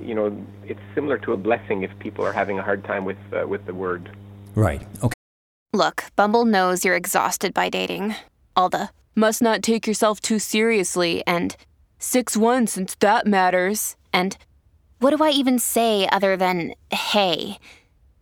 you 0.00 0.14
know, 0.14 0.36
it's 0.64 0.80
similar 0.94 1.18
to 1.18 1.32
a 1.32 1.36
blessing 1.36 1.82
if 1.82 1.90
people 1.98 2.24
are 2.24 2.32
having 2.32 2.58
a 2.58 2.62
hard 2.62 2.84
time 2.84 3.04
with 3.04 3.18
uh, 3.32 3.46
with 3.46 3.64
the 3.66 3.74
word. 3.74 4.10
Right. 4.54 4.86
Okay. 5.02 5.12
Look, 5.72 6.04
Bumble 6.16 6.44
knows 6.44 6.84
you're 6.84 6.96
exhausted 6.96 7.52
by 7.52 7.68
dating. 7.68 8.14
All 8.54 8.68
the 8.68 8.88
must 9.14 9.42
not 9.42 9.62
take 9.62 9.86
yourself 9.86 10.20
too 10.20 10.38
seriously 10.38 11.22
and 11.26 11.56
6 11.98 12.36
1 12.36 12.66
since 12.66 12.94
that 12.96 13.26
matters. 13.26 13.96
And 14.12 14.36
what 14.98 15.16
do 15.16 15.22
I 15.22 15.30
even 15.30 15.58
say 15.58 16.08
other 16.10 16.36
than 16.36 16.74
hey? 16.90 17.58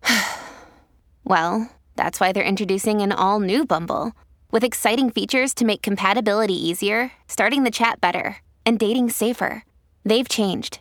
well, 1.24 1.70
that's 1.96 2.18
why 2.18 2.32
they're 2.32 2.42
introducing 2.42 3.00
an 3.00 3.12
all 3.12 3.40
new 3.40 3.64
Bumble 3.64 4.12
with 4.50 4.64
exciting 4.64 5.10
features 5.10 5.54
to 5.54 5.64
make 5.64 5.82
compatibility 5.82 6.54
easier, 6.54 7.12
starting 7.28 7.64
the 7.64 7.70
chat 7.70 8.00
better, 8.00 8.38
and 8.64 8.78
dating 8.78 9.10
safer. 9.10 9.64
They've 10.04 10.28
changed 10.28 10.80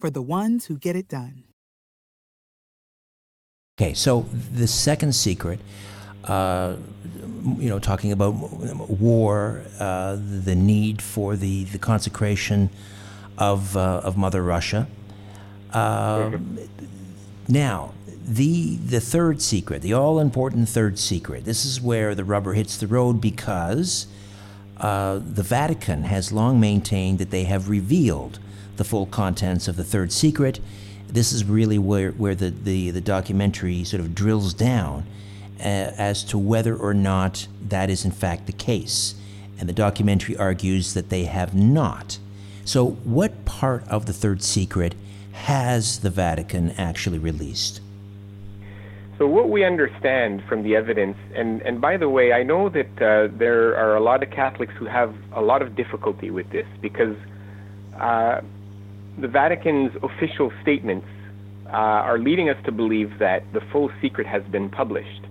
for 0.00 0.10
the 0.10 0.22
ones 0.22 0.66
who 0.66 0.76
get 0.78 0.96
it 0.96 1.08
done. 1.08 1.44
Okay, 3.78 3.94
so 3.94 4.26
the 4.52 4.66
second 4.66 5.14
secret, 5.14 5.60
uh, 6.24 6.76
you 7.58 7.68
know, 7.68 7.78
talking 7.78 8.12
about 8.12 8.34
war, 8.34 9.62
uh, 9.78 10.16
the 10.18 10.54
need 10.54 11.00
for 11.00 11.36
the, 11.36 11.64
the 11.64 11.78
consecration 11.78 12.68
of, 13.38 13.76
uh, 13.76 14.00
of 14.04 14.16
Mother 14.16 14.42
Russia. 14.42 14.86
Um, 15.72 16.58
now, 17.48 17.94
the, 18.26 18.76
the 18.76 19.00
third 19.00 19.40
secret, 19.40 19.80
the 19.82 19.94
all 19.94 20.20
important 20.20 20.68
third 20.68 20.98
secret, 20.98 21.44
this 21.44 21.64
is 21.64 21.80
where 21.80 22.14
the 22.14 22.24
rubber 22.24 22.52
hits 22.52 22.76
the 22.76 22.86
road 22.86 23.20
because 23.20 24.06
uh, 24.76 25.20
the 25.24 25.42
Vatican 25.42 26.04
has 26.04 26.32
long 26.32 26.60
maintained 26.60 27.18
that 27.18 27.30
they 27.30 27.44
have 27.44 27.68
revealed 27.68 28.38
the 28.80 28.84
full 28.84 29.04
contents 29.04 29.68
of 29.68 29.76
the 29.76 29.84
third 29.84 30.10
secret. 30.10 30.58
This 31.06 31.32
is 31.32 31.44
really 31.44 31.78
where, 31.78 32.12
where 32.12 32.34
the, 32.34 32.48
the, 32.48 32.90
the 32.90 33.00
documentary 33.02 33.84
sort 33.84 34.00
of 34.00 34.14
drills 34.14 34.54
down 34.54 35.04
uh, 35.58 35.92
as 35.98 36.24
to 36.24 36.38
whether 36.38 36.74
or 36.74 36.94
not 36.94 37.46
that 37.68 37.90
is 37.90 38.06
in 38.06 38.10
fact 38.10 38.46
the 38.46 38.54
case. 38.54 39.14
And 39.58 39.68
the 39.68 39.74
documentary 39.74 40.34
argues 40.34 40.94
that 40.94 41.10
they 41.10 41.24
have 41.24 41.54
not. 41.54 42.18
So, 42.64 42.92
what 43.04 43.44
part 43.44 43.86
of 43.86 44.06
the 44.06 44.14
third 44.14 44.42
secret 44.42 44.94
has 45.32 46.00
the 46.00 46.08
Vatican 46.08 46.70
actually 46.78 47.18
released? 47.18 47.82
So, 49.18 49.26
what 49.26 49.50
we 49.50 49.62
understand 49.62 50.42
from 50.48 50.62
the 50.62 50.74
evidence, 50.74 51.18
and, 51.34 51.60
and 51.62 51.82
by 51.82 51.98
the 51.98 52.08
way, 52.08 52.32
I 52.32 52.44
know 52.44 52.70
that 52.70 53.02
uh, 53.02 53.28
there 53.36 53.76
are 53.76 53.94
a 53.96 54.00
lot 54.00 54.22
of 54.22 54.30
Catholics 54.30 54.72
who 54.78 54.86
have 54.86 55.14
a 55.34 55.42
lot 55.42 55.60
of 55.60 55.76
difficulty 55.76 56.30
with 56.30 56.48
this 56.48 56.66
because 56.80 57.16
uh, 57.98 58.40
the 59.20 59.28
Vatican's 59.28 59.92
official 60.02 60.50
statements 60.62 61.06
uh, 61.66 61.72
are 62.08 62.18
leading 62.18 62.48
us 62.48 62.56
to 62.64 62.72
believe 62.72 63.18
that 63.18 63.44
the 63.52 63.60
full 63.72 63.90
secret 64.02 64.26
has 64.26 64.42
been 64.50 64.68
published. 64.70 65.22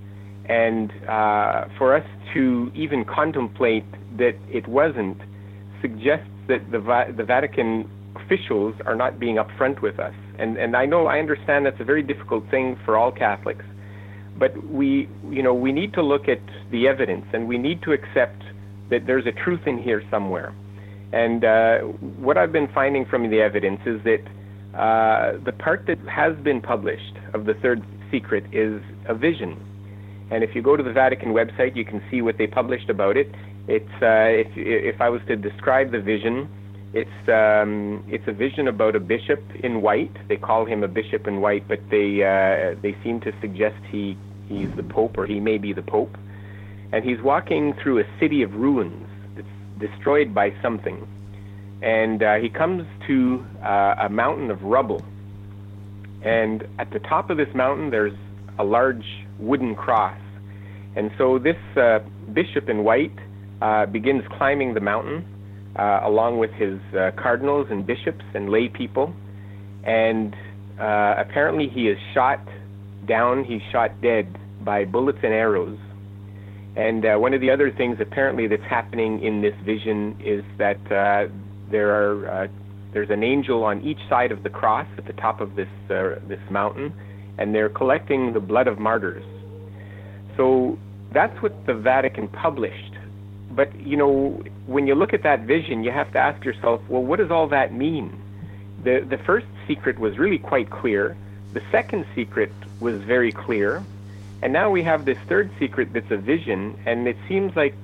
And 0.48 0.91
uh, 1.08 1.65
for 1.77 1.96
us 1.96 2.05
to 2.34 2.72
even 2.75 3.05
contemplate 3.05 3.86
that 4.17 4.36
it 4.50 4.67
wasn't 4.67 5.17
suggests 5.81 6.29
that 6.48 6.72
the, 6.72 6.79
Va- 6.79 7.13
the 7.15 7.24
Vatican 7.24 7.89
officials 8.15 8.75
are 8.86 8.96
not 8.96 9.19
being 9.19 9.36
upfront 9.36 9.81
with 9.81 10.00
us. 10.00 10.13
And, 10.38 10.58
and 10.58 10.75
I 10.75 10.86
know, 10.86 11.08
I 11.08 11.19
understand 11.19 11.65
that's 11.65 11.79
a 11.79 11.84
very 11.84 12.03
difficult 12.03 12.50
thing 12.50 12.77
for 12.86 12.98
all 12.98 13.12
Catholics. 13.12 13.65
but 14.39 14.51
we, 14.65 15.10
you 15.29 15.43
know, 15.43 15.53
we 15.53 15.72
need 15.72 15.93
to 15.93 16.01
look 16.01 16.27
at 16.29 16.39
the 16.72 16.88
evidence 16.88 17.25
and 17.34 17.48
we 17.48 17.58
need 17.58 17.81
to 17.84 17.91
accept 17.91 18.41
that 18.89 19.05
there's 19.05 19.27
a 19.27 19.31
truth 19.43 19.67
in 19.67 19.77
here 19.77 20.01
somewhere. 20.10 20.53
And 21.12 21.44
uh, 21.44 21.80
what 22.20 22.38
I've 22.38 22.51
been 22.51 22.70
finding 22.74 23.06
from 23.06 23.30
the 23.30 23.42
evidence 23.42 23.82
is 23.86 24.01
that 24.04 24.22
uh, 24.78 25.38
the 25.44 25.51
part 25.51 25.88
that 25.88 25.98
has 26.08 26.36
been 26.38 26.62
published 26.62 27.18
of 27.34 27.46
the 27.46 27.56
third 27.56 27.84
secret 28.12 28.46
is 28.51 28.82
a 29.08 29.16
vision. 29.16 29.58
And 30.32 30.44
if 30.44 30.54
you 30.54 30.62
go 30.62 30.78
to 30.78 30.84
the 30.84 30.94
Vatican 30.94 31.30
website, 31.30 31.75
you 31.75 31.86
can 31.86 32.04
see 32.12 32.22
what 32.22 32.38
they 32.38 32.46
published 32.46 32.89
about 32.89 33.18
it. 33.18 33.34
It's 33.68 33.89
uh, 34.01 34.30
if 34.30 34.48
if 34.56 35.01
I 35.01 35.10
was 35.10 35.22
to 35.28 35.36
describe 35.36 35.92
the 35.92 36.00
vision, 36.00 36.48
it's 36.94 37.30
um, 37.30 38.04
it's 38.08 38.28
a 38.28 38.32
vision 38.32 38.68
about 38.68 38.96
a 38.96 39.00
bishop 39.00 39.44
in 39.63 39.82
white. 39.82 40.16
They 40.28 40.38
call 40.38 40.66
him 40.66 40.84
a 40.84 40.88
bishop 40.88 41.28
in 41.28 41.42
white, 41.42 41.68
but 41.68 41.80
they 41.89 42.24
uh, 42.24 42.80
they 42.82 42.96
seem 43.04 43.20
to 43.22 43.32
suggest 43.42 43.78
he 43.92 44.18
he's 44.48 44.70
the 44.75 44.84
pope 44.84 45.18
or 45.18 45.25
he 45.25 45.39
may 45.39 45.58
be 45.58 45.74
the 45.74 45.82
pope. 45.82 46.16
And 46.92 47.04
he's 47.04 47.22
walking 47.22 47.74
through 47.82 48.00
a 48.00 48.20
city 48.20 48.42
of 48.44 48.54
ruins 48.54 49.09
destroyed 49.80 50.34
by 50.34 50.54
something. 50.62 51.08
And 51.82 52.22
uh, 52.22 52.36
he 52.36 52.50
comes 52.50 52.86
to 53.08 53.46
uh, 53.64 53.96
a 54.02 54.10
mountain 54.10 54.52
of 54.52 54.62
rubble. 54.64 55.02
And 56.22 56.68
at 56.78 56.92
the 56.92 57.00
top 57.00 57.30
of 57.30 57.38
this 57.38 57.54
mountain, 57.56 57.90
there's 57.90 58.18
a 58.58 58.64
large 58.64 59.06
wooden 59.40 59.76
cross. 59.76 60.20
And 60.96 61.12
so 61.18 61.40
this 61.40 61.56
uh, 61.78 62.00
bishop 62.34 62.68
in 62.68 62.84
white 62.84 63.18
uh, 63.62 63.86
begins 63.86 64.24
climbing 64.38 64.74
the 64.74 64.82
mountain 64.82 65.26
uh, 65.78 66.02
along 66.04 66.40
with 66.40 66.52
his 66.52 66.80
uh, 66.94 67.12
cardinals 67.16 67.68
and 67.70 67.86
bishops 67.86 68.26
and 68.34 68.50
lay 68.50 68.68
people. 68.68 69.14
And 69.84 70.36
apparently 70.78 71.68
he 71.68 71.88
is 71.88 71.98
shot 72.14 72.42
down, 73.06 73.44
he's 73.44 73.62
shot 73.72 74.02
dead 74.02 74.38
by 74.62 74.86
bullets 74.86 75.20
and 75.24 75.34
arrows. 75.34 75.78
And 76.76 77.06
uh, 77.06 77.18
one 77.18 77.34
of 77.34 77.42
the 77.42 77.52
other 77.52 77.72
things 77.72 78.00
apparently 78.00 78.48
that's 78.48 78.64
happening 78.64 79.22
in 79.22 79.42
this 79.42 79.56
vision 79.64 80.20
is 80.24 80.44
that 80.58 80.80
uh, 80.92 81.28
there 81.70 81.92
are 81.92 82.44
uh, 82.44 82.48
there's 82.94 83.10
an 83.10 83.24
angel 83.24 83.64
on 83.64 83.82
each 83.82 84.00
side 84.08 84.32
of 84.32 84.44
the 84.44 84.50
cross 84.50 84.88
at 84.98 85.06
the 85.06 85.14
top 85.14 85.42
of 85.42 85.56
this 85.56 85.70
uh, 85.90 86.20
this 86.28 86.40
mountain, 86.50 86.94
and 87.38 87.54
they're 87.54 87.70
collecting 87.70 88.34
the 88.34 88.40
blood 88.40 88.68
of 88.68 88.80
martyrs. 88.80 89.24
So 90.38 90.78
that's 91.12 91.42
what 91.42 91.66
the 91.66 91.74
Vatican 91.74 92.28
published. 92.28 92.94
But 93.52 93.76
you 93.80 93.98
know, 93.98 94.42
when 94.68 94.88
you 94.88 94.96
look 94.96 95.14
at 95.14 95.24
that 95.24 95.42
vision, 95.42 95.84
you 95.84 95.92
have 95.92 96.12
to 96.14 96.20
ask 96.20 96.46
yourself, 96.46 96.82
well, 96.88 97.04
what 97.04 97.18
does 97.20 97.32
all 97.32 97.48
that 97.48 97.74
mean? 97.74 98.18
The 98.84 99.06
the 99.08 99.18
first 99.18 99.48
secret 99.68 100.00
was 100.00 100.18
really 100.18 100.40
quite 100.40 100.70
clear. 100.70 101.18
The 101.54 101.62
second 101.72 102.06
secret 102.16 102.52
was 102.80 103.02
very 103.02 103.32
clear, 103.32 103.84
and 104.41 104.53
now 104.53 104.69
we 104.69 104.84
have 104.84 105.05
this 105.05 105.17
third 105.27 105.51
secret 105.60 105.91
that's 105.93 106.12
a 106.12 106.17
vision, 106.17 106.79
and 106.86 107.08
it 107.08 107.17
seems 107.27 107.55
like, 107.55 107.75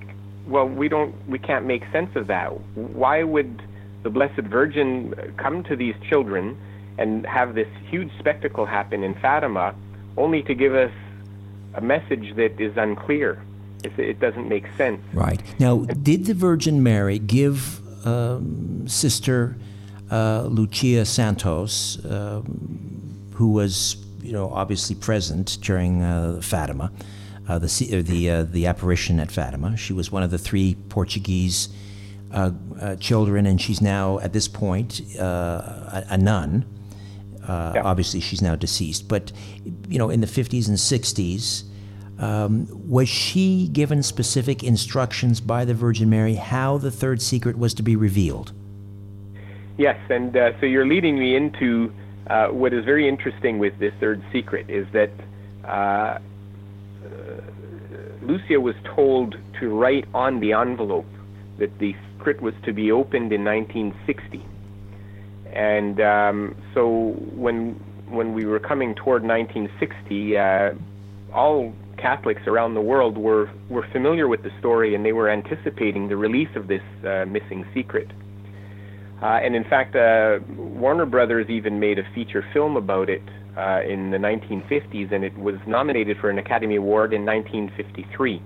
well, 0.48 0.68
we 0.68 0.88
don't, 0.88 1.14
we 1.28 1.40
can't 1.40 1.66
make 1.66 1.84
sense 1.92 2.16
of 2.16 2.28
that. 2.28 2.50
Why 2.76 3.24
would 3.24 3.62
the 4.04 4.10
Blessed 4.10 4.42
Virgin 4.42 5.14
come 5.38 5.64
to 5.66 5.76
these 5.76 5.96
children 6.08 6.58
and 6.98 7.26
have 7.26 7.56
this 7.56 7.68
huge 7.90 8.12
spectacle 8.20 8.66
happen 8.66 9.04
in 9.04 9.16
Fatima, 9.16 9.76
only 10.18 10.44
to 10.44 10.54
give 10.54 10.74
us 10.76 10.92
a 11.74 11.82
message 11.82 12.36
that 12.36 12.60
is 12.60 12.78
unclear? 12.78 13.42
It, 13.84 14.20
doesn't 14.20 14.50
make 14.50 14.66
sense. 14.78 15.00
Right 15.14 15.44
now, 15.60 15.80
did 15.86 16.26
the 16.26 16.34
Virgin 16.34 16.82
Mary 16.82 17.20
give 17.20 17.82
um, 18.08 18.88
Sister 18.88 19.56
uh, 20.10 20.44
Lucia 20.50 21.06
Santos, 21.06 22.04
uh, 22.04 22.42
who 23.34 23.52
was 23.52 24.05
you 24.26 24.34
know, 24.34 24.50
obviously 24.50 24.96
present 24.96 25.58
during 25.62 26.02
uh, 26.02 26.42
Fatima, 26.42 26.92
uh, 27.48 27.60
the 27.60 28.02
the 28.02 28.30
uh, 28.30 28.44
the 28.44 28.66
apparition 28.66 29.20
at 29.20 29.32
Fatima. 29.32 29.78
She 29.78 29.94
was 29.94 30.12
one 30.12 30.24
of 30.24 30.32
the 30.32 30.40
three 30.40 30.76
Portuguese 30.90 31.70
uh, 32.32 32.52
uh, 32.82 32.96
children, 32.96 33.46
and 33.46 33.62
she's 33.62 33.82
now 33.82 34.20
at 34.20 34.34
this 34.34 34.48
point 34.48 35.02
uh, 35.20 35.24
a, 35.24 36.06
a, 36.10 36.18
nun. 36.18 36.66
Yeah. 37.48 37.84
Obviously, 37.84 38.20
she's 38.20 38.42
now 38.42 38.56
deceased, 38.56 39.08
but 39.08 39.32
you 39.88 40.00
know, 40.00 40.10
in 40.10 40.22
the 40.22 40.28
50s 40.28 40.68
and 40.68 40.78
60s. 40.78 41.64
Um, 42.18 42.70
was 42.90 43.10
she 43.10 43.68
given 43.68 44.02
specific 44.02 44.64
instructions 44.64 45.42
by 45.42 45.66
the 45.66 45.74
Virgin 45.74 46.10
Mary 46.10 46.36
how 46.36 46.78
the 46.78 46.90
third 46.90 47.22
secret 47.22 47.58
was 47.58 47.74
to 47.74 47.84
be 47.84 47.98
revealed? 47.98 48.54
Yes, 49.78 50.00
and 50.10 50.32
so 50.34 50.66
you're 50.66 50.88
leading 50.88 51.20
me 51.20 51.36
into 51.36 51.94
uh, 52.28 52.48
what 52.48 52.74
is 52.74 52.84
very 52.86 53.08
interesting 53.08 53.60
with 53.60 53.78
this 53.80 53.94
third 54.00 54.24
secret 54.32 54.70
is 54.70 54.88
that 54.94 55.12
uh, 55.64 55.68
uh, 55.68 56.20
Lucia 58.22 58.60
was 58.60 58.76
told 58.84 59.36
to 59.60 59.70
write 59.70 60.06
on 60.14 60.40
the 60.40 60.54
envelope 60.54 61.06
that 61.60 61.78
the 61.80 61.96
secret 62.12 62.42
was 62.42 62.54
to 62.64 62.74
be 62.74 62.92
opened 62.92 63.32
in 63.32 63.44
1960. 63.44 64.44
And 65.54 66.02
um, 66.02 66.56
so 66.74 67.16
when 67.34 67.80
when 68.10 68.34
we 68.34 68.46
were 68.46 68.60
coming 68.60 68.94
toward 68.94 69.24
1960, 69.24 70.38
uh, 70.38 70.74
all 71.34 71.74
Catholics 71.98 72.42
around 72.46 72.74
the 72.74 72.82
world 72.82 73.18
were 73.18 73.50
were 73.70 73.88
familiar 73.92 74.28
with 74.28 74.44
the 74.44 74.52
story, 74.60 74.96
and 74.96 75.06
they 75.06 75.14
were 75.14 75.30
anticipating 75.30 76.10
the 76.10 76.18
release 76.18 76.54
of 76.56 76.68
this 76.68 76.84
uh, 77.06 77.26
missing 77.26 77.66
secret. 77.74 78.10
Uh, 79.22 79.26
and 79.26 79.56
in 79.56 79.64
fact, 79.64 79.96
uh, 79.96 80.40
Warner 80.58 81.06
Brothers 81.06 81.50
even 81.50 81.80
made 81.80 82.00
a 82.00 82.04
feature 82.14 82.46
film 82.54 82.76
about 82.76 83.10
it 83.10 83.24
uh, 83.58 83.82
in 83.88 84.12
the 84.12 84.18
1950s, 84.18 85.12
and 85.14 85.24
it 85.24 85.38
was 85.38 85.56
nominated 85.66 86.18
for 86.20 86.30
an 86.30 86.38
Academy 86.38 86.76
Award 86.76 87.14
in 87.14 87.26
1953. 87.26 88.42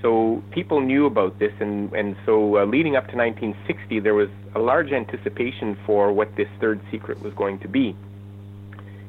So 0.00 0.42
people 0.50 0.80
knew 0.80 1.06
about 1.06 1.38
this, 1.38 1.52
and, 1.60 1.92
and 1.92 2.16
so 2.26 2.58
uh, 2.58 2.64
leading 2.64 2.96
up 2.96 3.08
to 3.08 3.16
1960, 3.16 4.00
there 4.00 4.14
was 4.14 4.28
a 4.54 4.58
large 4.58 4.90
anticipation 4.90 5.76
for 5.86 6.12
what 6.12 6.34
this 6.36 6.48
third 6.60 6.80
secret 6.90 7.22
was 7.22 7.32
going 7.34 7.58
to 7.60 7.68
be. 7.68 7.94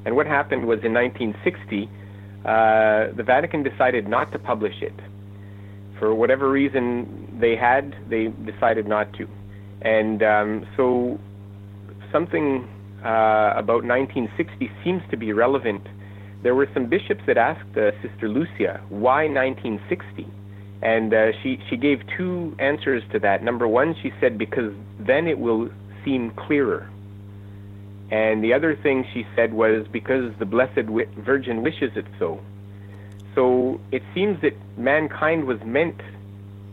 And 0.06 0.16
what 0.16 0.28
happened 0.28 0.68
was 0.68 0.80
in 0.84 0.94
1960, 0.94 1.90
uh, 2.46 3.16
the 3.16 3.24
Vatican 3.24 3.64
decided 3.64 4.08
not 4.08 4.32
to 4.34 4.40
publish 4.40 4.82
it. 4.82 4.94
For 5.98 6.14
whatever 6.14 6.50
reason 6.50 7.38
they 7.40 7.56
had, 7.56 7.96
they 8.10 8.28
decided 8.28 8.86
not 8.88 9.14
to. 9.14 9.28
And 9.84 10.24
um, 10.24 10.68
so 10.78 11.20
something 12.12 12.68
uh, 13.04 13.54
about 13.56 13.84
1960 13.84 14.72
seems 14.84 15.02
to 15.12 15.18
be 15.18 15.34
relevant. 15.34 15.86
There 16.42 16.56
were 16.56 16.70
some 16.74 16.88
bishops 16.88 17.22
that 17.28 17.38
asked 17.38 17.78
uh, 17.78 17.92
Sister 18.02 18.30
Lucia, 18.30 18.82
why 18.90 19.28
1960? 19.28 20.28
And 20.82 21.14
uh, 21.14 21.32
she, 21.42 21.60
she 21.70 21.78
gave 21.78 22.02
two 22.18 22.56
answers 22.60 23.04
to 23.12 23.20
that. 23.20 23.44
Number 23.44 23.68
one, 23.68 23.96
she 24.02 24.12
said, 24.20 24.38
because 24.38 24.74
then 25.00 25.28
it 25.28 25.40
will 25.40 25.70
seem 26.04 26.32
clearer. 26.32 26.90
And 28.12 28.44
the 28.44 28.54
other 28.54 28.76
thing 28.76 29.06
she 29.14 29.26
said 29.36 29.54
was, 29.54 29.88
because 29.92 30.34
the 30.40 30.46
Blessed 30.46 30.88
Virgin 31.18 31.62
wishes 31.62 31.92
it 31.96 32.06
so. 32.20 32.40
So 33.34 33.80
it 33.92 34.04
seems 34.14 34.42
that 34.42 34.54
mankind 34.78 35.46
was 35.46 35.60
meant 35.66 36.00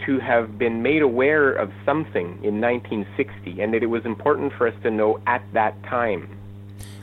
to 0.07 0.19
have 0.19 0.59
been 0.59 0.83
made 0.83 1.03
aware 1.03 1.53
of 1.53 1.73
something 1.85 2.27
in 2.43 2.61
1960 2.61 3.61
and 3.61 3.75
that 3.75 3.83
it 3.83 3.87
was 3.87 4.05
important 4.05 4.53
for 4.53 4.67
us 4.67 4.75
to 4.83 4.91
know 4.91 5.21
at 5.27 5.43
that 5.53 5.81
time. 5.85 6.29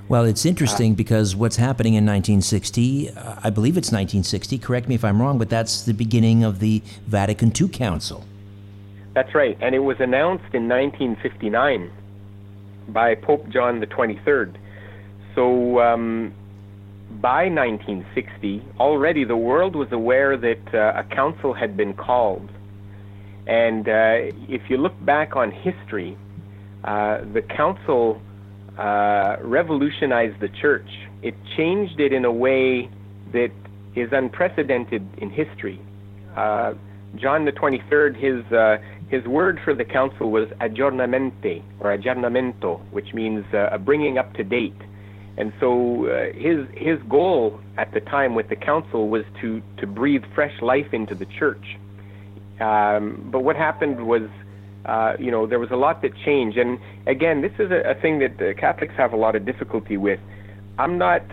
Well, 0.09 0.23
it's 0.23 0.45
interesting 0.45 0.93
uh, 0.93 0.95
because 0.95 1.35
what's 1.35 1.57
happening 1.57 1.95
in 1.95 2.05
1960, 2.05 3.09
uh, 3.09 3.39
I 3.43 3.49
believe 3.49 3.77
it's 3.77 3.91
1960, 3.91 4.57
correct 4.59 4.87
me 4.87 4.95
if 4.95 5.03
I'm 5.03 5.21
wrong, 5.21 5.37
but 5.37 5.49
that's 5.49 5.83
the 5.83 5.93
beginning 5.93 6.43
of 6.43 6.59
the 6.59 6.81
Vatican 7.05 7.51
II 7.59 7.67
Council. 7.67 8.23
That's 9.13 9.33
right, 9.35 9.57
and 9.59 9.75
it 9.75 9.79
was 9.79 9.99
announced 9.99 10.53
in 10.53 10.69
1959 10.69 11.91
by 12.89 13.15
Pope 13.15 13.49
John 13.49 13.79
the 13.79 13.87
23rd. 13.87 14.55
So 15.35 15.79
um, 15.81 16.33
by 17.19 17.49
1960, 17.49 18.63
already 18.79 19.23
the 19.23 19.35
world 19.35 19.75
was 19.75 19.91
aware 19.91 20.37
that 20.37 20.73
uh, 20.73 20.93
a 20.95 21.03
council 21.03 21.53
had 21.53 21.75
been 21.75 21.93
called 21.93 22.49
and 23.47 23.87
uh, 23.87 24.35
if 24.49 24.69
you 24.69 24.77
look 24.77 24.93
back 25.05 25.35
on 25.35 25.51
history, 25.51 26.17
uh, 26.83 27.19
the 27.33 27.41
council 27.41 28.21
uh, 28.77 29.37
revolutionized 29.41 30.39
the 30.39 30.49
church. 30.49 30.87
It 31.21 31.33
changed 31.55 31.99
it 31.99 32.13
in 32.13 32.25
a 32.25 32.31
way 32.31 32.89
that 33.31 33.51
is 33.95 34.09
unprecedented 34.11 35.07
in 35.17 35.29
history. 35.29 35.81
Uh, 36.35 36.73
John 37.15 37.45
the 37.45 37.51
23rd, 37.51 38.15
his 38.15 38.51
uh, 38.51 38.77
his 39.09 39.25
word 39.25 39.59
for 39.63 39.73
the 39.73 39.85
council 39.85 40.29
was 40.29 40.49
aggiornamente 40.59 41.63
or 41.79 41.97
aggiornamento, 41.97 42.81
which 42.91 43.13
means 43.13 43.45
uh, 43.53 43.69
a 43.71 43.79
bringing 43.79 44.17
up 44.17 44.33
to 44.33 44.43
date. 44.43 44.75
And 45.37 45.53
so 45.59 46.05
uh, 46.07 46.33
his 46.33 46.67
his 46.73 46.99
goal 47.09 47.59
at 47.77 47.93
the 47.93 48.01
time 48.01 48.35
with 48.35 48.49
the 48.49 48.55
council 48.55 49.07
was 49.07 49.23
to 49.41 49.61
to 49.77 49.87
breathe 49.87 50.23
fresh 50.35 50.61
life 50.61 50.93
into 50.93 51.15
the 51.15 51.25
church. 51.25 51.77
Um, 52.59 53.29
but 53.31 53.43
what 53.43 53.55
happened 53.55 54.05
was, 54.05 54.23
uh, 54.85 55.13
you 55.19 55.31
know, 55.31 55.45
there 55.45 55.59
was 55.59 55.71
a 55.71 55.75
lot 55.75 56.01
that 56.01 56.11
changed. 56.25 56.57
And 56.57 56.79
again, 57.05 57.41
this 57.41 57.53
is 57.59 57.71
a, 57.71 57.91
a 57.91 57.95
thing 58.01 58.19
that 58.19 58.57
Catholics 58.57 58.93
have 58.97 59.13
a 59.13 59.17
lot 59.17 59.35
of 59.35 59.45
difficulty 59.45 59.97
with. 59.97 60.19
I'm 60.79 60.97
not 60.97 61.23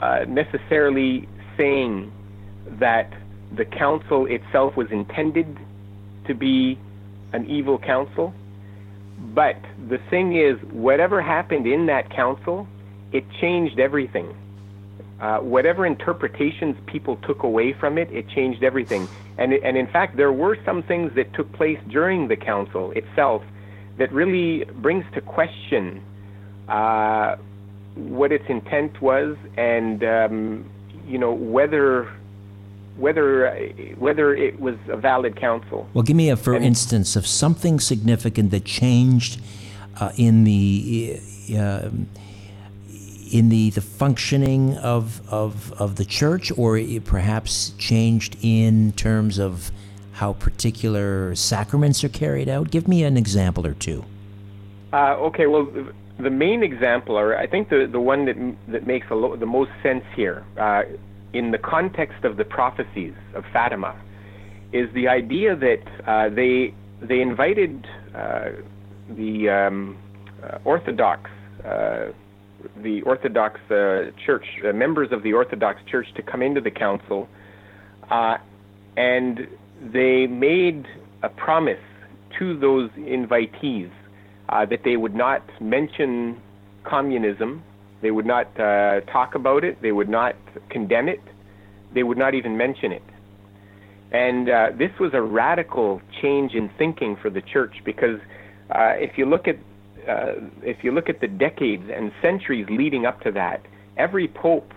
uh, 0.00 0.24
necessarily 0.28 1.28
saying 1.56 2.12
that 2.78 3.12
the 3.56 3.64
council 3.64 4.26
itself 4.26 4.76
was 4.76 4.90
intended 4.90 5.58
to 6.26 6.34
be 6.34 6.78
an 7.32 7.48
evil 7.48 7.78
council. 7.78 8.32
But 9.34 9.56
the 9.88 9.98
thing 10.08 10.36
is, 10.36 10.58
whatever 10.72 11.20
happened 11.20 11.66
in 11.66 11.86
that 11.86 12.10
council, 12.10 12.66
it 13.12 13.24
changed 13.40 13.78
everything. 13.78 14.34
Uh, 15.20 15.38
whatever 15.38 15.84
interpretations 15.84 16.76
people 16.86 17.16
took 17.16 17.42
away 17.42 17.74
from 17.74 17.98
it, 17.98 18.10
it 18.10 18.26
changed 18.28 18.62
everything. 18.62 19.06
And, 19.36 19.52
and 19.52 19.76
in 19.76 19.86
fact, 19.86 20.16
there 20.16 20.32
were 20.32 20.56
some 20.64 20.82
things 20.82 21.14
that 21.14 21.34
took 21.34 21.52
place 21.52 21.78
during 21.88 22.28
the 22.28 22.36
council 22.36 22.92
itself 22.92 23.42
that 23.98 24.10
really 24.12 24.64
brings 24.64 25.04
to 25.12 25.20
question 25.20 26.02
uh, 26.68 27.36
what 27.94 28.32
its 28.32 28.44
intent 28.48 29.02
was 29.02 29.36
and 29.56 30.02
um, 30.04 30.70
you 31.06 31.18
know 31.18 31.32
whether 31.32 32.10
whether 32.96 33.50
whether 33.98 34.34
it 34.34 34.60
was 34.60 34.76
a 34.88 34.96
valid 34.96 35.36
council. 35.36 35.88
Well, 35.94 36.02
give 36.02 36.16
me 36.16 36.30
a 36.30 36.36
for 36.36 36.54
and 36.54 36.64
instance 36.64 37.16
of 37.16 37.26
something 37.26 37.80
significant 37.80 38.50
that 38.52 38.64
changed 38.64 39.40
uh, 40.00 40.12
in 40.16 40.44
the 40.44 41.20
uh, 41.58 41.90
in 43.30 43.48
the, 43.48 43.70
the 43.70 43.80
functioning 43.80 44.76
of, 44.78 45.20
of, 45.30 45.72
of 45.80 45.96
the 45.96 46.04
church, 46.04 46.52
or 46.56 46.80
perhaps 47.04 47.70
changed 47.78 48.36
in 48.42 48.92
terms 48.92 49.38
of 49.38 49.70
how 50.12 50.34
particular 50.34 51.34
sacraments 51.34 52.04
are 52.04 52.08
carried 52.08 52.48
out? 52.48 52.70
Give 52.70 52.86
me 52.86 53.04
an 53.04 53.16
example 53.16 53.66
or 53.66 53.74
two. 53.74 54.04
Uh, 54.92 55.14
okay, 55.16 55.46
well, 55.46 55.68
the 56.18 56.30
main 56.30 56.62
example, 56.62 57.16
or 57.16 57.36
I 57.36 57.46
think 57.46 57.68
the, 57.70 57.88
the 57.90 58.00
one 58.00 58.26
that, 58.26 58.36
that 58.72 58.86
makes 58.86 59.06
lo- 59.10 59.36
the 59.36 59.46
most 59.46 59.70
sense 59.82 60.04
here, 60.14 60.44
uh, 60.58 60.82
in 61.32 61.52
the 61.52 61.58
context 61.58 62.24
of 62.24 62.36
the 62.36 62.44
prophecies 62.44 63.14
of 63.34 63.44
Fatima, 63.52 63.98
is 64.72 64.92
the 64.94 65.08
idea 65.08 65.56
that 65.56 65.82
uh, 66.06 66.28
they, 66.28 66.74
they 67.00 67.20
invited 67.20 67.86
uh, 68.14 68.50
the 69.10 69.48
um, 69.48 69.96
uh, 70.42 70.58
Orthodox 70.64 71.30
uh, 71.64 72.08
the 72.82 73.02
Orthodox 73.02 73.60
uh, 73.70 74.10
Church, 74.24 74.44
uh, 74.66 74.72
members 74.72 75.12
of 75.12 75.22
the 75.22 75.32
Orthodox 75.32 75.80
Church, 75.90 76.06
to 76.16 76.22
come 76.22 76.42
into 76.42 76.60
the 76.60 76.70
council, 76.70 77.28
uh, 78.10 78.36
and 78.96 79.46
they 79.92 80.26
made 80.26 80.86
a 81.22 81.28
promise 81.28 81.78
to 82.38 82.58
those 82.58 82.90
invitees 82.90 83.90
uh, 84.48 84.66
that 84.66 84.80
they 84.84 84.96
would 84.96 85.14
not 85.14 85.42
mention 85.60 86.40
communism, 86.84 87.62
they 88.02 88.10
would 88.10 88.26
not 88.26 88.48
uh, 88.58 89.00
talk 89.12 89.34
about 89.34 89.64
it, 89.64 89.80
they 89.82 89.92
would 89.92 90.08
not 90.08 90.34
condemn 90.70 91.08
it, 91.08 91.20
they 91.94 92.02
would 92.02 92.18
not 92.18 92.34
even 92.34 92.56
mention 92.56 92.92
it. 92.92 93.02
And 94.12 94.48
uh, 94.48 94.66
this 94.76 94.90
was 94.98 95.12
a 95.14 95.22
radical 95.22 96.00
change 96.20 96.54
in 96.54 96.70
thinking 96.78 97.16
for 97.20 97.30
the 97.30 97.42
church 97.42 97.74
because 97.84 98.18
if 98.72 99.18
you 99.18 99.26
look 99.26 99.46
at 99.46 99.56
uh, 100.08 100.32
if 100.62 100.82
you 100.82 100.92
look 100.92 101.08
at 101.08 101.20
the 101.20 101.28
decades 101.28 101.84
and 101.94 102.12
centuries 102.22 102.66
leading 102.70 103.06
up 103.06 103.20
to 103.22 103.30
that, 103.32 103.64
every 103.96 104.28
pope 104.28 104.72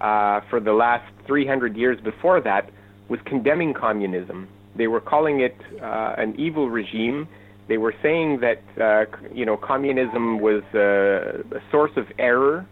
uh, 0.00 0.40
for 0.48 0.60
the 0.60 0.72
last 0.72 1.10
300 1.26 1.76
years 1.76 2.00
before 2.00 2.40
that 2.40 2.70
was 3.08 3.18
condemning 3.24 3.74
communism. 3.74 4.48
They 4.76 4.86
were 4.86 5.00
calling 5.00 5.40
it 5.40 5.56
uh, 5.82 6.14
an 6.16 6.38
evil 6.38 6.70
regime. 6.70 7.26
They 7.66 7.78
were 7.78 7.94
saying 8.02 8.40
that 8.40 8.62
uh, 8.80 9.04
you 9.34 9.44
know 9.44 9.56
communism 9.56 10.40
was 10.40 10.62
uh, 10.74 11.56
a 11.56 11.60
source 11.70 11.90
of 11.96 12.06
error, 12.18 12.64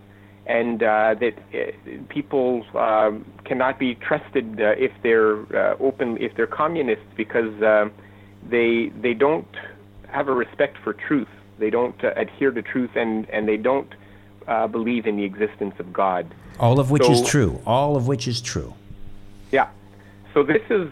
and 0.47 0.83
uh, 0.83 1.17
that 1.21 2.09
people 2.09 2.65
um, 2.75 3.27
cannot 3.45 3.79
be 3.79 3.97
trusted 3.97 4.55
if 4.59 4.93
they're 5.03 5.37
open 5.83 6.17
if 6.19 6.35
they're 6.37 6.47
communists 6.47 7.05
because 7.17 7.53
they 8.49 8.93
they 9.03 9.13
don't 9.13 9.49
have 10.09 10.29
a 10.29 10.33
respect 10.33 10.77
for 10.85 10.93
truth. 10.93 11.29
They 11.59 11.71
don't 11.71 12.03
uh, 12.05 12.13
adhere 12.17 12.51
to 12.51 12.63
truth, 12.63 12.91
and 12.95 13.29
and 13.31 13.49
they 13.49 13.57
don't 13.57 13.93
uh, 14.47 14.67
believe 14.67 15.07
in 15.07 15.17
the 15.17 15.25
existence 15.25 15.75
of 15.79 15.93
God. 15.93 16.33
All 16.59 16.81
of 16.81 16.91
which 16.91 17.05
so, 17.05 17.13
is 17.13 17.23
true. 17.23 17.61
All 17.67 17.97
of 17.97 18.07
which 18.07 18.27
is 18.29 18.41
true. 18.41 18.75
Yeah. 19.51 19.69
So 20.35 20.43
this 20.43 20.63
is 20.69 20.89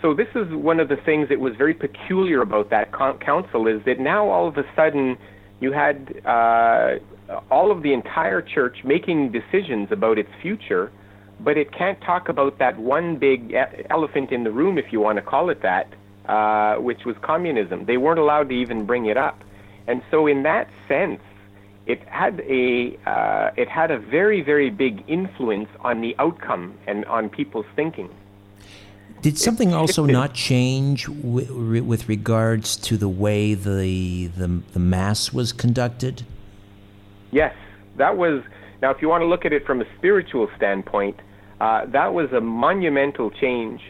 so 0.00 0.14
this 0.14 0.28
is 0.34 0.52
one 0.52 0.80
of 0.80 0.88
the 0.88 0.96
things 0.96 1.28
that 1.30 1.40
was 1.40 1.56
very 1.56 1.74
peculiar 1.74 2.42
about 2.42 2.70
that 2.70 2.92
council 2.92 3.66
is 3.66 3.82
that 3.84 3.98
now 3.98 4.28
all 4.28 4.48
of 4.48 4.58
a 4.58 4.64
sudden 4.76 5.16
you 5.60 5.72
had 5.72 6.20
uh, 6.26 6.98
all 7.50 7.70
of 7.70 7.82
the 7.82 7.92
entire 7.92 8.42
church 8.42 8.84
making 8.84 9.32
decisions 9.32 9.90
about 9.90 10.18
its 10.18 10.28
future, 10.42 10.92
but 11.40 11.56
it 11.56 11.72
can't 11.72 12.00
talk 12.02 12.28
about 12.28 12.58
that 12.58 12.78
one 12.78 13.16
big 13.16 13.54
elephant 13.90 14.32
in 14.32 14.44
the 14.44 14.50
room, 14.50 14.76
if 14.76 14.92
you 14.92 15.00
want 15.00 15.16
to 15.16 15.22
call 15.22 15.50
it 15.50 15.62
that, 15.62 15.92
uh, 16.26 16.76
which 16.76 17.04
was 17.04 17.16
communism. 17.22 17.84
They 17.84 17.96
weren't 17.96 18.18
allowed 18.18 18.48
to 18.50 18.54
even 18.54 18.84
bring 18.84 19.06
it 19.06 19.16
up. 19.16 19.42
And 19.86 20.02
so, 20.10 20.26
in 20.26 20.42
that 20.44 20.68
sense, 20.88 21.20
it 21.86 22.06
had 22.08 22.40
a 22.40 22.98
uh, 23.06 23.50
it 23.56 23.68
had 23.68 23.90
a 23.90 23.98
very 23.98 24.40
very 24.40 24.70
big 24.70 25.02
influence 25.08 25.68
on 25.80 26.00
the 26.00 26.14
outcome 26.18 26.78
and 26.86 27.04
on 27.06 27.28
people's 27.28 27.66
thinking. 27.74 28.08
Did 29.20 29.38
something 29.38 29.70
it, 29.70 29.74
also 29.74 30.04
it, 30.04 30.12
not 30.12 30.34
change 30.34 31.06
w- 31.06 31.82
with 31.84 32.08
regards 32.08 32.76
to 32.78 32.96
the 32.96 33.08
way 33.08 33.54
the, 33.54 34.26
the 34.28 34.62
the 34.72 34.78
mass 34.80 35.32
was 35.32 35.52
conducted? 35.52 36.24
Yes, 37.30 37.54
that 37.96 38.16
was. 38.16 38.42
Now, 38.80 38.90
if 38.90 39.00
you 39.00 39.08
want 39.08 39.22
to 39.22 39.26
look 39.26 39.44
at 39.44 39.52
it 39.52 39.64
from 39.64 39.80
a 39.80 39.84
spiritual 39.96 40.50
standpoint, 40.56 41.20
uh, 41.60 41.86
that 41.86 42.12
was 42.12 42.32
a 42.32 42.40
monumental 42.40 43.30
change 43.30 43.80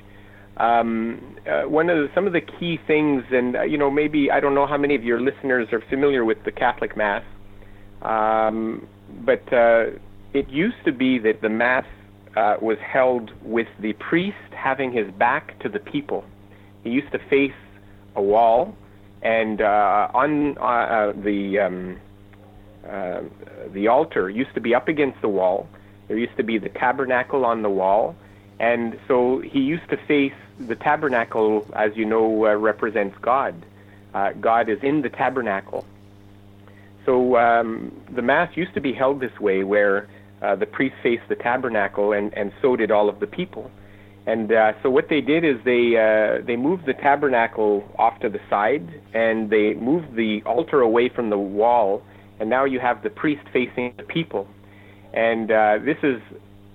um, 0.63 1.21
uh, 1.45 1.63
one 1.63 1.91
of 1.91 1.97
the, 1.97 2.09
some 2.15 2.29
of 2.29 2.33
the 2.33 2.41
key 2.41 2.79
things, 2.87 3.25
and 3.33 3.57
uh, 3.57 3.63
you 3.63 3.77
know, 3.77 3.91
maybe 3.91 4.31
I 4.31 4.39
don't 4.39 4.55
know 4.55 4.67
how 4.67 4.79
many 4.79 4.95
of 4.95 5.03
your 5.03 5.21
listeners 5.21 5.69
are 5.73 5.83
familiar 5.91 6.25
with 6.25 6.39
the 6.45 6.53
Catholic 6.53 6.97
Mass, 6.97 7.25
um, 8.03 8.87
but 9.25 9.43
uh, 9.53 9.87
it 10.33 10.49
used 10.49 10.77
to 10.85 10.93
be 10.93 11.19
that 11.19 11.43
the 11.43 11.49
Mass 11.49 11.85
uh, 12.37 12.55
was 12.63 12.79
held 12.79 13.33
with 13.43 13.67
the 13.81 13.93
priest 13.95 14.37
having 14.55 14.93
his 14.93 15.11
back 15.15 15.59
to 15.61 15.69
the 15.69 15.81
people. 15.81 16.25
He 16.85 16.91
used 16.91 17.11
to 17.11 17.19
face 17.29 17.51
a 18.15 18.23
wall, 18.23 18.77
and 19.21 19.61
uh, 19.61 20.09
on 20.15 20.57
uh, 20.59 21.13
the 21.25 21.59
um, 21.59 22.01
the 23.75 23.89
altar 23.89 24.31
used 24.31 24.55
to 24.55 24.61
be 24.61 24.77
up 24.77 24.87
against 24.87 25.21
the 25.23 25.29
wall. 25.29 25.67
There 26.07 26.19
used 26.19 26.37
to 26.37 26.45
be 26.45 26.59
the 26.59 26.69
tabernacle 26.69 27.45
on 27.45 27.63
the 27.63 27.71
wall, 27.71 28.15
and 28.63 28.97
so 29.09 29.41
he 29.41 29.59
used 29.59 29.91
to 29.91 29.97
face 29.97 30.33
the 30.61 30.77
tabernacle, 30.77 31.67
as 31.75 31.97
you 31.97 32.05
know, 32.05 32.47
uh, 32.47 32.55
represents 32.55 33.19
God. 33.21 33.67
Uh, 34.15 34.33
God 34.35 34.69
is 34.69 34.79
in 34.85 35.03
the 35.03 35.09
tabernacle. 35.09 35.85
So 37.05 37.37
um, 37.37 37.93
the 38.15 38.23
Mass 38.23 38.57
used 38.57 38.73
to 38.75 38.81
be 38.81 38.93
held 38.93 39.19
this 39.19 39.37
way, 39.41 39.65
where 39.65 40.09
uh, 40.41 40.55
the 40.55 40.67
priest 40.67 40.95
faced 41.03 41.29
the 41.29 41.35
tabernacle, 41.35 42.13
and, 42.13 42.33
and 42.35 42.53
so 42.63 42.77
did 42.77 42.93
all 42.93 43.09
of 43.09 43.19
the 43.19 43.27
people. 43.27 43.69
And 44.27 44.53
uh, 44.53 44.75
so 44.81 44.91
what 44.91 45.09
they 45.09 45.21
did 45.21 45.45
is 45.45 45.57
they 45.65 45.97
uh, 45.97 46.45
they 46.47 46.55
moved 46.55 46.87
the 46.87 46.95
tabernacle 46.95 47.93
off 47.99 48.21
to 48.21 48.29
the 48.29 48.41
side, 48.49 48.89
and 49.13 49.51
they 49.51 49.75
moved 49.75 50.15
the 50.15 50.41
altar 50.47 50.81
away 50.81 51.09
from 51.09 51.31
the 51.31 51.39
wall, 51.39 52.05
and 52.39 52.49
now 52.49 52.65
you 52.65 52.79
have 52.79 53.03
the 53.03 53.11
priest 53.11 53.43
facing 53.53 53.95
the 53.97 54.05
people. 54.05 54.47
And 55.13 55.51
uh, 55.51 55.79
this 55.85 55.99
is 56.05 56.23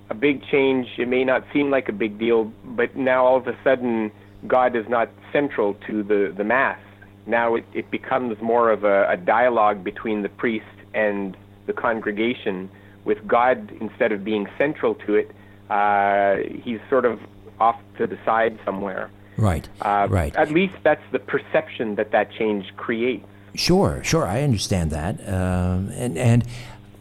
a 0.10 0.14
big 0.14 0.44
change. 0.46 0.88
It 0.98 1.08
may 1.08 1.24
not 1.24 1.44
seem 1.54 1.70
like 1.70 1.90
a 1.90 1.94
big 1.94 2.18
deal, 2.18 2.52
but 2.64 2.96
now 2.96 3.26
all 3.26 3.38
of 3.38 3.48
a 3.48 3.58
sudden, 3.64 4.12
God 4.46 4.76
is 4.76 4.88
not 4.88 5.10
central 5.32 5.74
to 5.88 6.04
the, 6.04 6.34
the 6.36 6.44
Mass. 6.44 6.80
Now 7.26 7.56
it, 7.56 7.66
it 7.74 7.92
becomes 7.92 8.40
more 8.42 8.72
of 8.72 8.84
a, 8.84 9.10
a 9.10 9.18
dialogue 9.18 9.84
between 9.84 10.22
the 10.22 10.30
priest 10.30 10.66
and 10.94 11.36
the 11.66 11.74
congregation, 11.74 12.70
with 13.04 13.26
God, 13.28 13.72
instead 13.80 14.12
of 14.12 14.24
being 14.24 14.48
central 14.58 14.96
to 14.96 15.16
it, 15.16 15.32
uh, 15.70 16.38
he's 16.64 16.80
sort 16.90 17.06
of 17.06 17.20
off 17.60 17.80
to 17.98 18.08
the 18.08 18.18
side 18.26 18.58
somewhere. 18.66 19.10
Right. 19.38 19.68
Uh, 19.82 20.08
right. 20.10 20.36
At 20.36 20.52
least 20.52 20.76
that's 20.84 21.04
the 21.12 21.20
perception 21.20 21.96
that 21.96 22.12
that 22.12 22.32
change 22.32 22.74
creates. 22.76 23.26
Sure, 23.56 24.02
sure, 24.04 24.28
I 24.28 24.44
understand 24.44 24.92
that. 24.92 25.20
Um, 25.28 25.90
and 25.94 26.18
and 26.18 26.46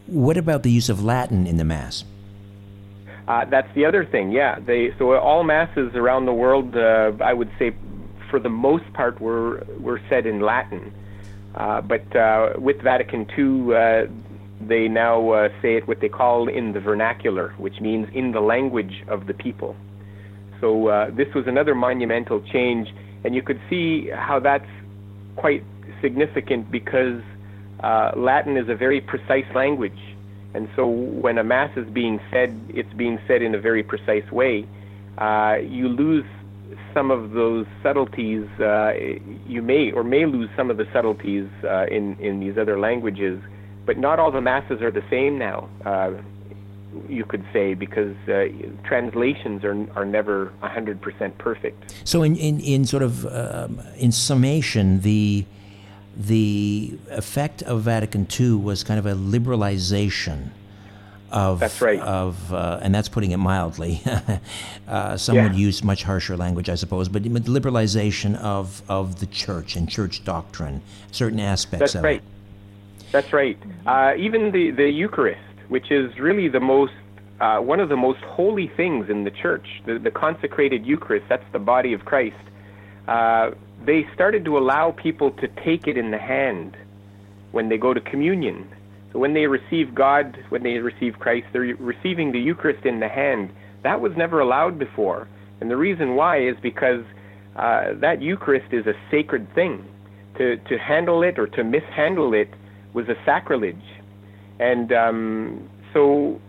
what 0.07 0.37
about 0.37 0.63
the 0.63 0.71
use 0.71 0.89
of 0.89 1.03
Latin 1.03 1.45
in 1.45 1.57
the 1.57 1.63
Mass? 1.63 2.03
Uh, 3.27 3.43
that's 3.45 3.67
the 3.75 3.85
other 3.85 4.05
thing. 4.05 4.31
Yeah, 4.31 4.57
they 4.59 4.93
so 4.97 5.13
all 5.13 5.43
masses 5.43 5.93
around 5.95 6.25
the 6.25 6.33
world, 6.33 6.75
uh, 6.75 7.11
I 7.21 7.33
would 7.33 7.51
say, 7.59 7.75
for 8.29 8.39
the 8.39 8.49
most 8.49 8.91
part, 8.93 9.19
were 9.19 9.65
were 9.79 9.99
said 10.09 10.25
in 10.25 10.39
Latin. 10.41 10.93
Uh, 11.53 11.81
but 11.81 12.15
uh, 12.15 12.53
with 12.57 12.81
Vatican 12.81 13.27
II, 13.37 13.75
uh, 13.75 14.05
they 14.65 14.87
now 14.87 15.29
uh, 15.31 15.49
say 15.61 15.75
it 15.75 15.87
what 15.87 15.99
they 15.99 16.07
call 16.07 16.47
in 16.47 16.71
the 16.71 16.79
vernacular, 16.79 17.53
which 17.57 17.81
means 17.81 18.07
in 18.13 18.31
the 18.31 18.39
language 18.39 19.03
of 19.09 19.27
the 19.27 19.33
people. 19.33 19.75
So 20.61 21.11
this 21.15 21.31
was 21.35 21.45
another 21.45 21.75
monumental 21.75 22.41
change, 22.51 22.87
and 23.23 23.35
you 23.35 23.43
could 23.43 23.59
see 23.69 24.09
how 24.09 24.39
that's 24.39 24.69
quite 25.35 25.63
significant 26.01 26.71
because 26.71 27.21
Latin 28.15 28.57
is 28.57 28.67
a 28.67 28.75
very 28.75 28.99
precise 28.99 29.45
language 29.53 29.99
and 30.53 30.69
so 30.75 30.87
when 30.87 31.37
a 31.37 31.43
mass 31.43 31.75
is 31.77 31.87
being 31.89 32.19
said, 32.31 32.57
it's 32.69 32.91
being 32.93 33.19
said 33.27 33.41
in 33.41 33.53
a 33.53 33.59
very 33.59 33.83
precise 33.83 34.29
way. 34.31 34.65
uh, 35.17 35.57
you 35.61 35.87
lose 35.87 36.25
some 36.93 37.11
of 37.11 37.31
those 37.31 37.65
subtleties. 37.83 38.47
Uh, 38.59 38.93
you 39.47 39.61
may 39.61 39.91
or 39.91 40.03
may 40.03 40.25
lose 40.25 40.49
some 40.55 40.69
of 40.69 40.77
the 40.77 40.87
subtleties 40.93 41.47
uh, 41.63 41.85
in 41.87 42.15
in 42.19 42.39
these 42.39 42.57
other 42.57 42.79
languages, 42.79 43.41
but 43.85 43.97
not 43.97 44.19
all 44.19 44.31
the 44.31 44.41
masses 44.41 44.81
are 44.81 44.91
the 44.91 45.03
same 45.09 45.37
now. 45.37 45.69
Uh, 45.85 46.13
you 47.07 47.25
could 47.25 47.45
say 47.53 47.73
because 47.73 48.15
uh, 48.27 48.45
translations 48.83 49.63
are 49.63 49.75
are 49.95 50.05
never 50.05 50.51
100% 50.63 51.37
perfect. 51.37 51.95
So 52.03 52.23
in 52.23 52.35
in, 52.35 52.59
in 52.59 52.85
sort 52.85 53.03
of 53.03 53.25
um, 53.25 53.81
in 53.97 54.11
summation, 54.11 55.01
the 55.01 55.45
the 56.17 56.97
effect 57.11 57.61
of 57.63 57.81
Vatican 57.81 58.27
II 58.39 58.53
was 58.53 58.83
kind 58.83 58.99
of 58.99 59.05
a 59.05 59.13
liberalization 59.13 60.49
of 61.31 61.59
that's 61.59 61.81
right. 61.81 61.99
of 61.99 62.53
uh, 62.53 62.79
and 62.81 62.95
that's 62.95 63.09
putting 63.09 63.31
it 63.31 63.37
mildly. 63.37 64.01
uh, 64.87 65.17
some 65.17 65.35
yeah. 65.35 65.43
would 65.43 65.55
use 65.55 65.83
much 65.83 66.03
harsher 66.03 66.37
language, 66.37 66.69
I 66.69 66.75
suppose, 66.75 67.09
but 67.09 67.23
the 67.23 67.29
liberalization 67.29 68.35
of 68.37 68.81
of 68.89 69.19
the 69.19 69.25
church 69.27 69.75
and 69.75 69.89
church 69.89 70.23
doctrine, 70.23 70.81
certain 71.11 71.39
aspects 71.39 71.79
that's 71.79 71.95
of 71.95 72.03
right. 72.03 72.17
it. 72.17 73.11
That's 73.11 73.31
right. 73.33 73.57
Uh, 73.85 74.13
even 74.17 74.51
the 74.51 74.71
the 74.71 74.89
Eucharist, 74.89 75.41
which 75.67 75.91
is 75.91 76.17
really 76.17 76.47
the 76.47 76.61
most 76.61 76.93
uh, 77.41 77.59
one 77.59 77.79
of 77.79 77.89
the 77.89 77.97
most 77.97 78.21
holy 78.21 78.67
things 78.69 79.09
in 79.09 79.23
the 79.23 79.31
church, 79.31 79.67
the, 79.85 79.99
the 79.99 80.11
consecrated 80.11 80.85
Eucharist. 80.85 81.25
That's 81.29 81.45
the 81.51 81.59
body 81.59 81.93
of 81.93 82.05
Christ. 82.05 82.35
They 83.85 84.05
started 84.13 84.43
to 84.45 84.57
allow 84.57 84.91
people 84.91 85.31
to 85.31 85.47
take 85.63 85.87
it 85.87 85.97
in 85.97 86.11
the 86.11 86.17
hand 86.17 86.75
when 87.51 87.69
they 87.69 87.77
go 87.77 87.93
to 87.93 88.01
communion 88.01 88.67
so 89.11 89.19
when 89.19 89.33
they 89.33 89.47
receive 89.47 89.95
God, 89.95 90.37
when 90.49 90.63
they 90.63 90.77
receive 90.77 91.15
Christ, 91.19 91.47
they're 91.53 91.75
receiving 91.79 92.31
the 92.31 92.39
Eucharist 92.39 92.85
in 92.85 92.99
the 92.99 93.07
hand. 93.07 93.49
That 93.83 94.01
was 94.01 94.11
never 94.17 94.39
allowed 94.39 94.77
before. 94.77 95.27
And 95.61 95.71
the 95.71 95.77
reason 95.77 96.15
why 96.15 96.47
is 96.47 96.55
because 96.61 97.03
uh, 97.55 97.93
that 98.01 98.21
Eucharist 98.21 98.73
is 98.73 98.85
a 98.85 98.93
sacred 99.09 99.53
thing. 99.55 99.85
To, 100.37 100.55
to 100.55 100.77
handle 100.77 101.23
it 101.23 101.39
or 101.39 101.47
to 101.47 101.63
mishandle 101.63 102.35
it 102.35 102.49
was 102.93 103.07
a 103.09 103.15
sacrilege. 103.25 103.75
And 104.59 104.93
um, 104.93 105.67
so, 105.93 106.39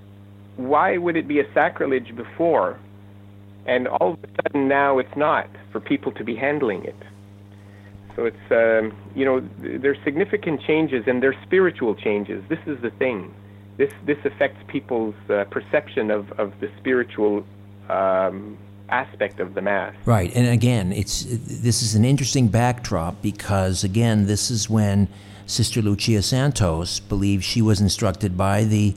why 0.56 0.98
would 0.98 1.16
it 1.16 1.26
be 1.26 1.40
a 1.40 1.54
sacrilege 1.54 2.14
before? 2.14 2.78
And 3.64 3.88
all 3.88 4.12
of 4.12 4.18
a 4.22 4.42
sudden 4.42 4.68
now 4.68 4.98
it's 4.98 5.16
not 5.16 5.48
for 5.72 5.80
people 5.80 6.12
to 6.12 6.24
be 6.24 6.36
handling 6.36 6.84
it. 6.84 6.96
So 8.18 8.24
it's 8.24 8.50
um, 8.50 8.98
you 9.14 9.24
know 9.24 9.48
there's 9.58 9.98
significant 10.02 10.60
changes 10.62 11.04
and 11.06 11.22
there's 11.22 11.36
spiritual 11.44 11.94
changes. 11.94 12.42
This 12.48 12.58
is 12.66 12.80
the 12.82 12.90
thing. 12.90 13.32
This 13.76 13.92
this 14.06 14.18
affects 14.24 14.60
people's 14.66 15.14
uh, 15.30 15.44
perception 15.44 16.10
of 16.10 16.32
of 16.32 16.52
the 16.60 16.68
spiritual. 16.78 17.46
Um, 17.88 18.58
aspect 18.90 19.38
of 19.38 19.52
the 19.52 19.60
mass. 19.60 19.94
Right, 20.06 20.34
and 20.34 20.48
again, 20.48 20.92
it's 20.92 21.26
this 21.28 21.82
is 21.82 21.94
an 21.94 22.06
interesting 22.06 22.48
backdrop 22.48 23.20
because 23.20 23.84
again, 23.84 24.26
this 24.26 24.50
is 24.50 24.70
when 24.70 25.08
Sister 25.44 25.82
Lucia 25.82 26.22
Santos 26.22 26.98
believes 26.98 27.44
she 27.44 27.60
was 27.60 27.82
instructed 27.82 28.34
by 28.34 28.64
the 28.64 28.94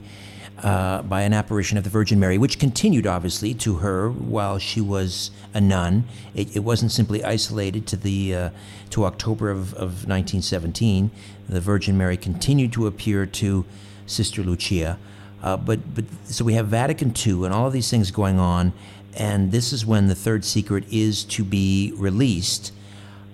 uh, 0.62 1.02
by 1.02 1.22
an 1.22 1.32
apparition 1.32 1.76
of 1.76 1.84
the 1.84 1.90
Virgin 1.90 2.20
Mary, 2.20 2.38
which 2.38 2.58
continued 2.58 3.06
obviously 3.06 3.52
to 3.54 3.76
her 3.76 4.08
while 4.10 4.58
she 4.58 4.80
was 4.80 5.30
a 5.52 5.60
nun. 5.60 6.04
It, 6.34 6.56
it 6.56 6.60
wasn't 6.60 6.92
simply 6.92 7.24
isolated 7.24 7.86
to 7.88 7.96
the 7.96 8.34
uh, 8.34 8.50
to 8.90 9.04
October 9.04 9.50
of, 9.50 9.74
of 9.74 10.06
1917. 10.06 11.10
The 11.48 11.60
Virgin 11.60 11.98
Mary 11.98 12.16
continued 12.16 12.72
to 12.74 12.86
appear 12.86 13.26
to 13.26 13.64
Sister 14.06 14.42
Lucia. 14.42 14.98
Uh, 15.42 15.56
but 15.56 15.94
but 15.94 16.04
so 16.24 16.44
we 16.44 16.54
have 16.54 16.68
Vatican 16.68 17.12
II 17.26 17.44
and 17.44 17.52
all 17.52 17.66
of 17.66 17.72
these 17.72 17.90
things 17.90 18.12
going 18.12 18.38
on, 18.38 18.72
and 19.16 19.50
this 19.50 19.72
is 19.72 19.84
when 19.84 20.06
the 20.06 20.14
third 20.14 20.44
secret 20.44 20.84
is 20.90 21.24
to 21.24 21.42
be 21.42 21.92
released. 21.96 22.72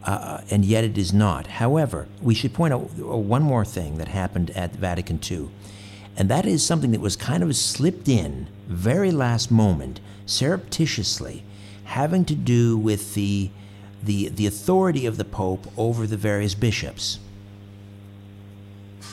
Uh, 0.04 0.40
and 0.50 0.64
yet 0.64 0.84
it 0.84 0.96
is 0.96 1.12
not. 1.12 1.46
However, 1.46 2.08
we 2.22 2.34
should 2.34 2.54
point 2.54 2.72
out 2.72 2.80
one 2.94 3.42
more 3.42 3.64
thing 3.64 3.98
that 3.98 4.08
happened 4.08 4.48
at 4.52 4.72
Vatican 4.72 5.20
II. 5.30 5.50
And 6.18 6.28
that 6.28 6.46
is 6.46 6.66
something 6.66 6.90
that 6.90 7.00
was 7.00 7.14
kind 7.14 7.44
of 7.44 7.54
slipped 7.54 8.08
in 8.08 8.48
very 8.66 9.12
last 9.12 9.52
moment, 9.52 10.00
surreptitiously, 10.26 11.44
having 11.84 12.24
to 12.24 12.34
do 12.34 12.76
with 12.76 13.14
the, 13.14 13.50
the, 14.02 14.28
the 14.28 14.44
authority 14.44 15.06
of 15.06 15.16
the 15.16 15.24
Pope 15.24 15.68
over 15.78 16.08
the 16.08 16.16
various 16.16 16.56
bishops. 16.56 17.20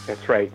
That's 0.08 0.28
right. 0.28 0.52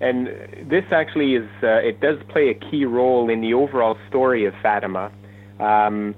And 0.00 0.26
this 0.68 0.84
actually 0.90 1.36
is, 1.36 1.48
uh, 1.62 1.76
it 1.76 2.00
does 2.00 2.18
play 2.30 2.48
a 2.48 2.54
key 2.54 2.84
role 2.84 3.30
in 3.30 3.40
the 3.40 3.54
overall 3.54 3.96
story 4.08 4.44
of 4.44 4.54
Fatima. 4.60 5.12
Um, 5.60 6.16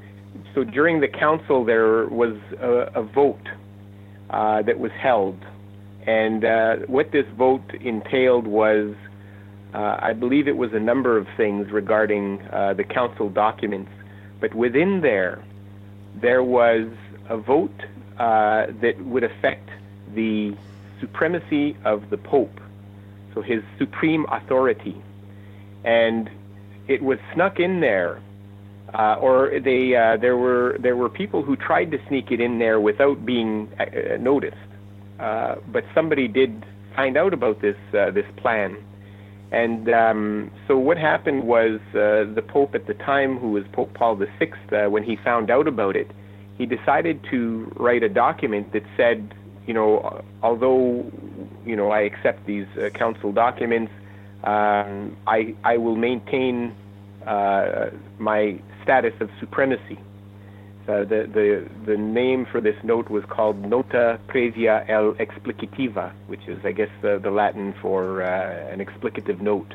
so 0.54 0.64
during 0.64 1.00
the 1.00 1.08
council, 1.08 1.66
there 1.66 2.06
was 2.06 2.36
a, 2.58 2.90
a 2.94 3.02
vote 3.02 3.46
uh, 4.30 4.62
that 4.62 4.78
was 4.78 4.92
held. 4.92 5.44
And 6.06 6.42
uh, 6.42 6.76
what 6.86 7.12
this 7.12 7.26
vote 7.36 7.74
entailed 7.74 8.46
was 8.46 8.94
uh, 9.74 9.98
I 10.00 10.12
believe 10.14 10.48
it 10.48 10.56
was 10.56 10.72
a 10.72 10.80
number 10.80 11.18
of 11.18 11.26
things 11.36 11.70
regarding 11.70 12.40
uh, 12.40 12.74
the 12.74 12.84
council 12.84 13.28
documents, 13.28 13.90
but 14.40 14.54
within 14.54 15.02
there, 15.02 15.44
there 16.20 16.42
was 16.42 16.88
a 17.28 17.36
vote 17.36 17.74
uh, 18.18 18.66
that 18.80 18.94
would 19.04 19.24
affect 19.24 19.68
the 20.14 20.56
supremacy 21.00 21.76
of 21.84 22.08
the 22.08 22.16
Pope, 22.16 22.60
so 23.34 23.42
his 23.42 23.62
supreme 23.78 24.24
authority. 24.30 24.96
And 25.84 26.30
it 26.88 27.02
was 27.02 27.18
snuck 27.34 27.60
in 27.60 27.80
there, 27.80 28.22
uh, 28.94 29.16
or 29.20 29.60
they, 29.60 29.94
uh, 29.94 30.16
there, 30.16 30.38
were, 30.38 30.78
there 30.80 30.96
were 30.96 31.10
people 31.10 31.42
who 31.42 31.56
tried 31.56 31.90
to 31.90 31.98
sneak 32.08 32.32
it 32.32 32.40
in 32.40 32.58
there 32.58 32.80
without 32.80 33.26
being 33.26 33.70
uh, 33.78 34.16
noticed. 34.18 34.56
but 35.18 35.84
somebody 35.94 36.26
did 36.26 36.64
find 36.96 37.18
out 37.18 37.34
about 37.34 37.60
this, 37.60 37.76
this 37.92 38.26
plan 38.36 38.78
and 39.50 39.88
um, 39.92 40.50
so 40.66 40.76
what 40.76 40.98
happened 40.98 41.44
was 41.44 41.80
uh, 41.90 42.28
the 42.34 42.44
Pope 42.46 42.74
at 42.74 42.86
the 42.86 42.94
time, 42.94 43.38
who 43.38 43.52
was 43.52 43.64
Pope 43.72 43.94
Paul 43.94 44.16
VI, 44.16 44.52
uh, 44.72 44.90
when 44.90 45.02
he 45.02 45.16
found 45.16 45.50
out 45.50 45.66
about 45.66 45.96
it, 45.96 46.10
he 46.58 46.66
decided 46.66 47.24
to 47.30 47.72
write 47.76 48.02
a 48.02 48.08
document 48.08 48.72
that 48.72 48.82
said, 48.96 49.34
you 49.66 49.72
know, 49.72 50.22
although, 50.42 51.10
you 51.64 51.76
know, 51.76 51.90
I 51.90 52.00
accept 52.00 52.46
these 52.46 52.66
uh, 52.76 52.90
council 52.90 53.32
documents, 53.32 53.92
um, 54.44 55.16
I, 55.26 55.54
I 55.64 55.78
will 55.78 55.96
maintain 55.96 56.74
uh, 57.26 57.90
my 58.18 58.60
status 58.82 59.14
of 59.20 59.30
supremacy. 59.40 59.98
Uh, 60.88 61.00
the, 61.00 61.28
the, 61.34 61.68
the 61.84 61.98
name 61.98 62.46
for 62.50 62.62
this 62.62 62.76
note 62.82 63.10
was 63.10 63.22
called 63.28 63.58
Nota 63.60 64.18
Praevia 64.26 64.88
el 64.88 65.12
Explicativa, 65.14 66.14
which 66.28 66.40
is, 66.48 66.58
I 66.64 66.72
guess, 66.72 66.88
the, 67.02 67.20
the 67.22 67.30
Latin 67.30 67.74
for 67.82 68.22
uh, 68.22 68.72
an 68.72 68.80
explicative 68.80 69.38
note. 69.38 69.74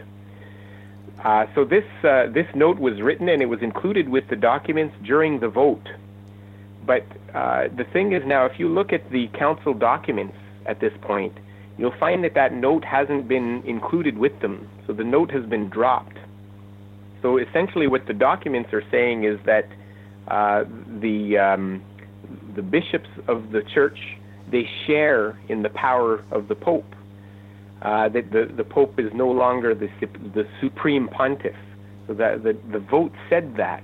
Uh, 1.24 1.46
so 1.54 1.66
this, 1.66 1.84
uh, 2.04 2.26
this 2.34 2.48
note 2.56 2.80
was 2.80 3.00
written 3.00 3.30
and 3.30 3.44
it 3.44 3.46
was 3.46 3.62
included 3.62 4.10
with 4.10 4.28
the 4.30 4.36
documents 4.36 4.96
during 5.04 5.40
the 5.40 5.48
vote. 5.48 5.88
But 6.84 7.06
uh, 7.36 7.68
the 7.78 7.86
thing 7.94 8.14
is 8.14 8.24
now, 8.26 8.46
if 8.48 8.60
you 8.60 8.68
look 8.68 8.92
at 8.92 9.12
the 9.12 9.28
council 9.38 9.76
documents 9.76 10.36
at 10.66 10.80
this 10.80 10.94
point, 11.04 11.38
you'll 11.78 11.98
find 12.00 12.24
that 12.24 12.34
that 12.34 12.54
note 12.54 12.84
hasn't 12.84 13.28
been 13.28 13.62
included 13.68 14.18
with 14.18 14.40
them. 14.42 14.68
So 14.88 14.94
the 14.94 15.04
note 15.04 15.30
has 15.30 15.46
been 15.46 15.70
dropped. 15.70 16.18
So 17.22 17.38
essentially, 17.38 17.86
what 17.86 18.08
the 18.08 18.14
documents 18.14 18.74
are 18.74 18.84
saying 18.90 19.26
is 19.26 19.40
that 19.46 19.68
uh, 20.28 20.64
the 21.02 21.38
um, 21.38 21.84
the 22.56 22.62
bishops 22.62 23.10
of 23.28 23.52
the 23.52 23.62
church 23.74 23.98
they 24.52 24.68
share 24.86 25.40
in 25.50 25.64
the 25.64 25.70
power 25.70 26.24
of 26.32 26.48
the 26.48 26.56
pope. 26.56 26.86
Uh, 27.82 28.08
that 28.10 28.32
the 28.32 28.52
the 28.56 28.64
pope 28.64 28.98
is 29.00 29.12
no 29.14 29.30
longer 29.30 29.76
the 29.76 29.90
the 30.34 30.48
supreme 30.62 31.08
pontiff. 31.10 31.56
So 32.08 32.14
that 32.14 32.44
the 32.44 32.58
the 32.72 32.80
vote 32.80 33.12
said 33.30 33.56
that, 33.58 33.84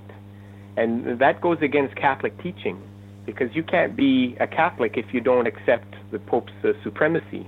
and 0.76 1.18
that 1.18 1.40
goes 1.40 1.58
against 1.62 1.96
Catholic 1.96 2.36
teaching, 2.42 2.80
because 3.26 3.54
you 3.54 3.62
can't 3.62 3.96
be 3.96 4.36
a 4.40 4.46
Catholic 4.46 4.96
if 4.96 5.12
you 5.12 5.20
don't 5.20 5.46
accept 5.46 5.94
the 6.12 6.18
pope's 6.18 6.52
uh, 6.64 6.72
supremacy. 6.82 7.46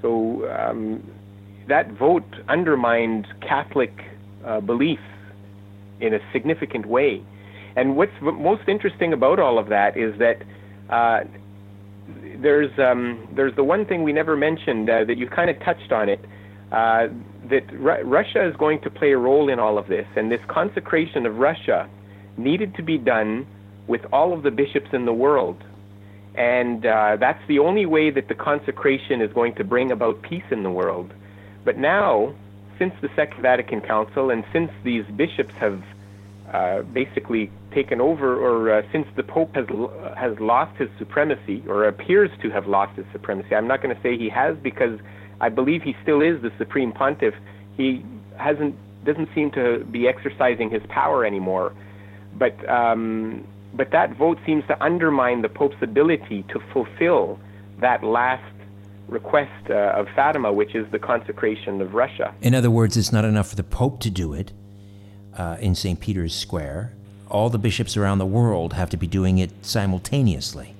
So 0.00 0.48
um, 0.50 1.02
that 1.68 1.90
vote 1.92 2.24
undermined 2.48 3.26
Catholic 3.40 3.92
uh, 4.44 4.60
beliefs 4.60 5.02
in 6.00 6.14
a 6.14 6.18
significant 6.32 6.86
way. 6.86 7.22
And 7.76 7.96
what's 7.96 8.12
most 8.20 8.68
interesting 8.68 9.12
about 9.12 9.38
all 9.38 9.58
of 9.58 9.68
that 9.68 9.96
is 9.96 10.18
that 10.18 10.42
uh, 10.90 11.24
there's 12.36 12.76
um, 12.78 13.28
there's 13.34 13.54
the 13.56 13.64
one 13.64 13.86
thing 13.86 14.02
we 14.02 14.12
never 14.12 14.36
mentioned 14.36 14.90
uh, 14.90 15.04
that 15.04 15.16
you 15.16 15.28
kind 15.28 15.50
of 15.50 15.58
touched 15.60 15.92
on 15.92 16.08
it. 16.08 16.20
Uh, 16.70 17.08
that 17.50 17.70
Ru- 17.72 18.02
Russia 18.04 18.46
is 18.46 18.56
going 18.56 18.80
to 18.80 18.90
play 18.90 19.12
a 19.12 19.18
role 19.18 19.48
in 19.48 19.58
all 19.58 19.78
of 19.78 19.88
this, 19.88 20.06
and 20.16 20.30
this 20.30 20.40
consecration 20.48 21.26
of 21.26 21.36
Russia 21.36 21.88
needed 22.36 22.74
to 22.76 22.82
be 22.82 22.98
done 22.98 23.46
with 23.86 24.00
all 24.12 24.32
of 24.32 24.42
the 24.42 24.50
bishops 24.50 24.88
in 24.92 25.04
the 25.04 25.12
world. 25.12 25.62
And 26.34 26.86
uh, 26.86 27.16
that's 27.20 27.46
the 27.46 27.58
only 27.58 27.84
way 27.84 28.10
that 28.10 28.28
the 28.28 28.34
consecration 28.34 29.20
is 29.20 29.30
going 29.32 29.54
to 29.56 29.64
bring 29.64 29.92
about 29.92 30.22
peace 30.22 30.44
in 30.50 30.62
the 30.62 30.70
world. 30.70 31.12
But 31.64 31.76
now, 31.76 32.34
since 32.78 32.94
the 33.02 33.10
Second 33.14 33.42
Vatican 33.42 33.80
Council 33.80 34.30
and 34.30 34.44
since 34.52 34.70
these 34.82 35.04
bishops 35.16 35.52
have 35.56 35.82
uh, 36.52 36.82
basically 36.82 37.50
taken 37.72 38.00
over, 38.00 38.36
or 38.36 38.70
uh, 38.70 38.82
since 38.92 39.06
the 39.16 39.22
Pope 39.22 39.54
has 39.54 39.66
has 40.16 40.38
lost 40.38 40.76
his 40.76 40.90
supremacy, 40.98 41.62
or 41.66 41.88
appears 41.88 42.30
to 42.42 42.50
have 42.50 42.66
lost 42.66 42.94
his 42.96 43.06
supremacy. 43.10 43.54
I'm 43.54 43.66
not 43.66 43.82
going 43.82 43.94
to 43.96 44.02
say 44.02 44.18
he 44.18 44.28
has 44.28 44.56
because 44.58 45.00
I 45.40 45.48
believe 45.48 45.82
he 45.82 45.96
still 46.02 46.20
is 46.20 46.42
the 46.42 46.52
supreme 46.58 46.92
pontiff. 46.92 47.34
He 47.76 48.04
hasn't 48.36 48.76
doesn't 49.04 49.30
seem 49.34 49.50
to 49.52 49.84
be 49.90 50.06
exercising 50.06 50.68
his 50.68 50.82
power 50.90 51.24
anymore, 51.24 51.72
but 52.34 52.68
um, 52.68 53.46
but 53.72 53.90
that 53.92 54.14
vote 54.16 54.38
seems 54.44 54.66
to 54.66 54.84
undermine 54.84 55.40
the 55.40 55.48
Pope's 55.48 55.80
ability 55.80 56.44
to 56.50 56.60
fulfill 56.72 57.40
that 57.80 58.04
last 58.04 58.44
request 59.08 59.70
uh, 59.70 59.74
of 59.96 60.06
Fatima, 60.14 60.52
which 60.52 60.74
is 60.74 60.86
the 60.92 60.98
consecration 60.98 61.80
of 61.80 61.94
Russia. 61.94 62.34
In 62.42 62.54
other 62.54 62.70
words, 62.70 62.96
it's 62.98 63.10
not 63.10 63.24
enough 63.24 63.48
for 63.48 63.56
the 63.56 63.64
Pope 63.64 64.00
to 64.00 64.10
do 64.10 64.34
it 64.34 64.52
uh, 65.36 65.56
in 65.60 65.74
St. 65.74 65.98
Peter's 66.00 66.34
Square. 66.34 66.92
All 67.28 67.48
the 67.48 67.58
bishops 67.58 67.96
around 67.96 68.18
the 68.18 68.26
world 68.26 68.74
have 68.74 68.90
to 68.90 68.96
be 68.96 69.06
doing 69.06 69.38
it 69.38 69.50
simultaneously. 69.62 70.74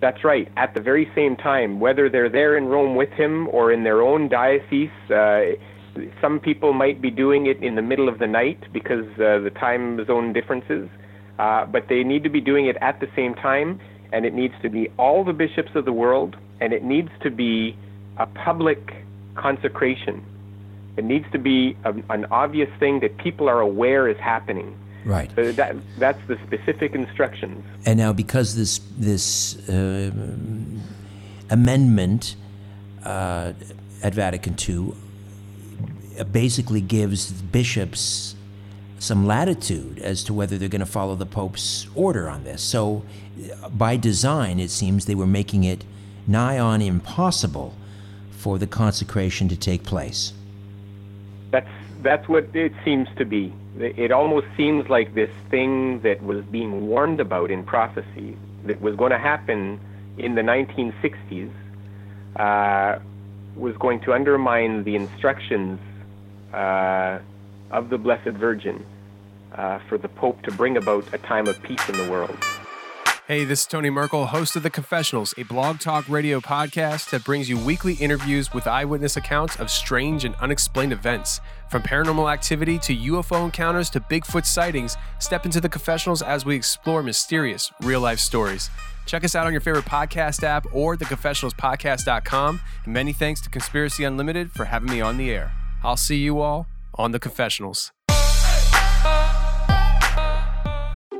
That's 0.00 0.24
right, 0.24 0.48
at 0.56 0.74
the 0.74 0.80
very 0.80 1.10
same 1.14 1.36
time, 1.36 1.80
whether 1.80 2.08
they're 2.08 2.28
there 2.28 2.56
in 2.56 2.66
Rome 2.66 2.96
with 2.96 3.10
him 3.10 3.48
or 3.48 3.72
in 3.72 3.84
their 3.84 4.02
own 4.02 4.28
diocese. 4.28 4.90
Uh, 5.10 5.56
some 6.20 6.40
people 6.40 6.72
might 6.72 7.02
be 7.02 7.10
doing 7.10 7.46
it 7.46 7.62
in 7.62 7.74
the 7.74 7.82
middle 7.82 8.08
of 8.08 8.18
the 8.18 8.26
night 8.26 8.72
because 8.72 9.06
uh, 9.14 9.38
the 9.40 9.50
time 9.54 10.04
zone 10.06 10.32
differences, 10.32 10.88
uh, 11.38 11.66
but 11.66 11.88
they 11.88 12.02
need 12.02 12.22
to 12.24 12.30
be 12.30 12.40
doing 12.40 12.66
it 12.66 12.76
at 12.80 13.00
the 13.00 13.08
same 13.14 13.34
time, 13.34 13.80
and 14.12 14.24
it 14.24 14.32
needs 14.32 14.54
to 14.62 14.68
be 14.68 14.88
all 14.98 15.24
the 15.24 15.32
bishops 15.32 15.70
of 15.74 15.84
the 15.84 15.92
world 15.92 16.36
and 16.60 16.72
it 16.72 16.84
needs 16.84 17.10
to 17.22 17.30
be 17.30 17.76
a 18.18 18.26
public 18.26 19.04
consecration. 19.34 20.24
It 20.96 21.04
needs 21.04 21.26
to 21.32 21.38
be 21.38 21.76
a, 21.84 21.94
an 22.10 22.26
obvious 22.30 22.70
thing 22.78 23.00
that 23.00 23.16
people 23.18 23.48
are 23.48 23.60
aware 23.60 24.08
is 24.08 24.18
happening. 24.18 24.76
Right. 25.04 25.30
So 25.34 25.52
that 25.52 25.76
that's 25.98 26.20
the 26.26 26.38
specific 26.46 26.94
instructions. 26.94 27.64
And 27.86 27.98
now, 27.98 28.12
because 28.12 28.54
this 28.54 28.80
this 28.98 29.56
uh, 29.68 30.10
amendment 31.48 32.36
uh, 33.04 33.54
at 34.02 34.14
Vatican 34.14 34.56
II 34.68 34.94
basically 36.32 36.82
gives 36.82 37.32
bishops 37.32 38.34
some 38.98 39.26
latitude 39.26 39.98
as 40.00 40.22
to 40.24 40.34
whether 40.34 40.58
they're 40.58 40.68
going 40.68 40.80
to 40.80 40.86
follow 40.86 41.16
the 41.16 41.24
Pope's 41.24 41.86
order 41.94 42.28
on 42.28 42.44
this. 42.44 42.60
So, 42.60 43.02
by 43.72 43.96
design, 43.96 44.60
it 44.60 44.70
seems 44.70 45.06
they 45.06 45.14
were 45.14 45.26
making 45.26 45.64
it 45.64 45.84
nigh 46.26 46.58
on 46.58 46.82
impossible 46.82 47.74
for 48.30 48.58
the 48.58 48.66
consecration 48.66 49.48
to 49.48 49.56
take 49.56 49.82
place. 49.84 50.34
That's 51.50 51.68
that's 52.02 52.28
what 52.28 52.54
it 52.54 52.72
seems 52.84 53.08
to 53.16 53.24
be. 53.24 53.52
It 53.78 54.10
almost 54.10 54.46
seems 54.56 54.88
like 54.88 55.14
this 55.14 55.30
thing 55.50 56.00
that 56.00 56.22
was 56.22 56.44
being 56.46 56.88
warned 56.88 57.20
about 57.20 57.50
in 57.50 57.64
prophecy 57.64 58.36
that 58.64 58.80
was 58.80 58.96
going 58.96 59.10
to 59.10 59.18
happen 59.18 59.80
in 60.18 60.34
the 60.34 60.42
1960s 60.42 61.50
uh, 62.36 62.98
was 63.56 63.76
going 63.76 64.00
to 64.00 64.12
undermine 64.12 64.84
the 64.84 64.96
instructions 64.96 65.80
uh, 66.52 67.18
of 67.70 67.90
the 67.90 67.98
Blessed 67.98 68.36
Virgin 68.36 68.84
uh, 69.54 69.78
for 69.88 69.98
the 69.98 70.08
Pope 70.08 70.42
to 70.42 70.52
bring 70.52 70.76
about 70.76 71.04
a 71.12 71.18
time 71.18 71.46
of 71.46 71.62
peace 71.62 71.88
in 71.88 71.96
the 71.96 72.10
world. 72.10 72.36
Hey, 73.30 73.44
this 73.44 73.60
is 73.60 73.66
Tony 73.68 73.90
Merkel, 73.90 74.26
host 74.26 74.56
of 74.56 74.64
The 74.64 74.70
Confessionals, 74.70 75.34
a 75.38 75.44
blog 75.44 75.78
talk 75.78 76.08
radio 76.08 76.40
podcast 76.40 77.10
that 77.10 77.22
brings 77.22 77.48
you 77.48 77.56
weekly 77.56 77.94
interviews 77.94 78.52
with 78.52 78.66
eyewitness 78.66 79.16
accounts 79.16 79.54
of 79.60 79.70
strange 79.70 80.24
and 80.24 80.34
unexplained 80.40 80.92
events. 80.92 81.40
From 81.70 81.80
paranormal 81.80 82.32
activity 82.32 82.76
to 82.80 82.96
UFO 82.96 83.44
encounters 83.44 83.88
to 83.90 84.00
Bigfoot 84.00 84.44
sightings, 84.44 84.96
step 85.20 85.44
into 85.44 85.60
The 85.60 85.68
Confessionals 85.68 86.22
as 86.22 86.44
we 86.44 86.56
explore 86.56 87.04
mysterious, 87.04 87.70
real 87.82 88.00
life 88.00 88.18
stories. 88.18 88.68
Check 89.06 89.22
us 89.22 89.36
out 89.36 89.46
on 89.46 89.52
your 89.52 89.60
favorite 89.60 89.84
podcast 89.84 90.42
app 90.42 90.66
or 90.72 90.96
theconfessionalspodcast.com. 90.96 92.60
And 92.84 92.92
many 92.92 93.12
thanks 93.12 93.40
to 93.42 93.48
Conspiracy 93.48 94.02
Unlimited 94.02 94.50
for 94.50 94.64
having 94.64 94.90
me 94.90 95.00
on 95.00 95.18
the 95.18 95.30
air. 95.30 95.52
I'll 95.84 95.96
see 95.96 96.16
you 96.16 96.40
all 96.40 96.66
on 96.96 97.12
The 97.12 97.20
Confessionals. 97.20 97.92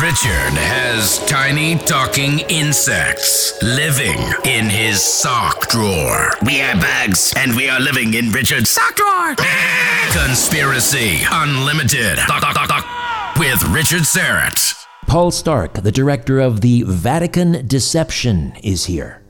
Richard 0.00 0.54
has 0.56 1.18
tiny 1.26 1.76
talking 1.76 2.38
insects 2.48 3.60
living 3.62 4.18
in 4.44 4.64
his 4.70 5.02
sock 5.02 5.68
drawer. 5.68 6.30
We 6.46 6.62
are 6.62 6.74
bugs, 6.74 7.34
and 7.36 7.54
we 7.54 7.68
are 7.68 7.80
living 7.80 8.14
in 8.14 8.30
Richard's 8.30 8.70
sock 8.70 8.96
drawer. 8.96 9.34
Conspiracy 10.12 11.18
Unlimited. 11.30 12.18
With 13.38 13.62
Richard 13.64 14.02
Syrett. 14.02 14.74
Paul 15.06 15.30
Stark, 15.32 15.74
the 15.74 15.92
director 15.92 16.38
of 16.40 16.60
the 16.60 16.84
Vatican 16.84 17.66
Deception, 17.66 18.52
is 18.62 18.86
here. 18.86 19.22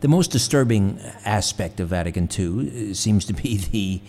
The 0.00 0.08
most 0.08 0.30
disturbing 0.32 0.98
aspect 1.24 1.78
of 1.78 1.88
Vatican 1.88 2.28
II 2.36 2.94
seems 2.94 3.24
to 3.26 3.32
be 3.32 3.56
the 3.56 4.00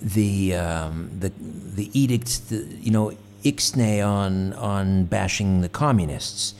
the 0.00 0.54
um, 0.54 1.10
the 1.18 1.32
the 1.38 1.88
the, 1.88 2.66
you 2.80 2.90
know, 2.90 3.12
ixnay 3.44 4.06
on 4.06 4.52
on 4.54 5.04
bashing 5.04 5.60
the 5.60 5.68
communists. 5.68 6.54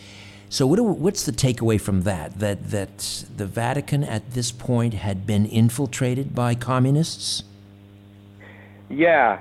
So 0.49 0.67
what 0.69 0.77
do, 0.77 0.85
what's 0.85 1.25
the 1.25 1.33
takeaway 1.33 1.81
from 1.81 2.03
that? 2.03 2.39
That 2.39 2.71
that 2.71 3.25
the 3.37 3.47
Vatican 3.47 4.05
at 4.05 4.33
this 4.33 4.53
point 4.53 4.95
had 4.95 5.27
been 5.27 5.47
infiltrated 5.47 6.35
by 6.35 6.55
communists? 6.55 7.43
Yeah, 8.89 9.41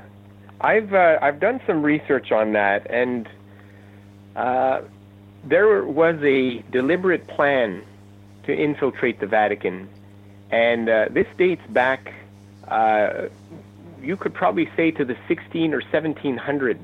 I've 0.61 0.93
uh, 0.93 1.19
I've 1.21 1.39
done 1.39 1.61
some 1.67 1.83
research 1.83 2.31
on 2.31 2.53
that, 2.53 2.89
and 2.89 3.29
uh, 4.35 4.81
there 5.43 5.83
was 5.83 6.17
a 6.23 6.63
deliberate 6.71 7.27
plan 7.27 7.83
to 8.45 8.53
infiltrate 8.55 9.19
the 9.19 9.27
Vatican, 9.27 9.89
and 10.49 10.89
uh, 10.89 11.07
this 11.11 11.27
dates 11.37 11.65
back. 11.69 12.13
Uh, 12.67 13.27
you 14.01 14.17
could 14.17 14.33
probably 14.33 14.69
say 14.75 14.91
to 14.91 15.05
the 15.05 15.15
16 15.27 15.73
or 15.73 15.81
1700s. 15.81 16.77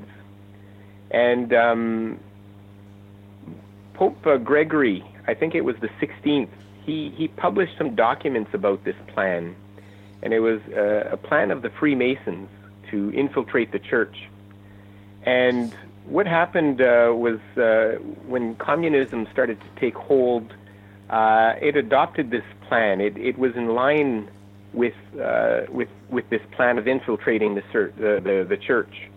And 1.10 1.52
um, 1.52 2.20
Pope 3.94 4.26
uh, 4.26 4.36
Gregory, 4.36 5.04
I 5.26 5.34
think 5.34 5.54
it 5.54 5.62
was 5.62 5.76
the 5.80 5.88
16th, 6.00 6.48
he, 6.84 7.12
he 7.16 7.28
published 7.28 7.76
some 7.76 7.94
documents 7.94 8.50
about 8.54 8.84
this 8.84 8.96
plan. 9.08 9.54
And 10.22 10.32
it 10.32 10.40
was 10.40 10.60
uh, 10.74 11.10
a 11.12 11.16
plan 11.16 11.50
of 11.50 11.62
the 11.62 11.70
Freemasons 11.70 12.48
to 12.90 13.10
infiltrate 13.12 13.72
the 13.72 13.78
church. 13.78 14.28
And 15.24 15.74
what 16.06 16.26
happened 16.26 16.80
uh, 16.80 17.12
was 17.14 17.38
uh, 17.56 17.98
when 18.26 18.54
communism 18.56 19.26
started 19.32 19.60
to 19.60 19.80
take 19.80 19.94
hold, 19.94 20.54
uh, 21.08 21.54
it 21.60 21.76
adopted 21.76 22.30
this 22.30 22.44
plan. 22.68 23.00
It, 23.00 23.16
it 23.16 23.38
was 23.38 23.54
in 23.56 23.68
line 23.74 24.30
with, 24.72 24.94
uh, 25.20 25.62
with, 25.68 25.88
with 26.08 26.28
this 26.30 26.42
plan 26.52 26.78
of 26.78 26.86
infiltrating 26.86 27.54
the, 27.56 27.62
the, 27.96 28.46
the 28.48 28.56
church 28.56 29.09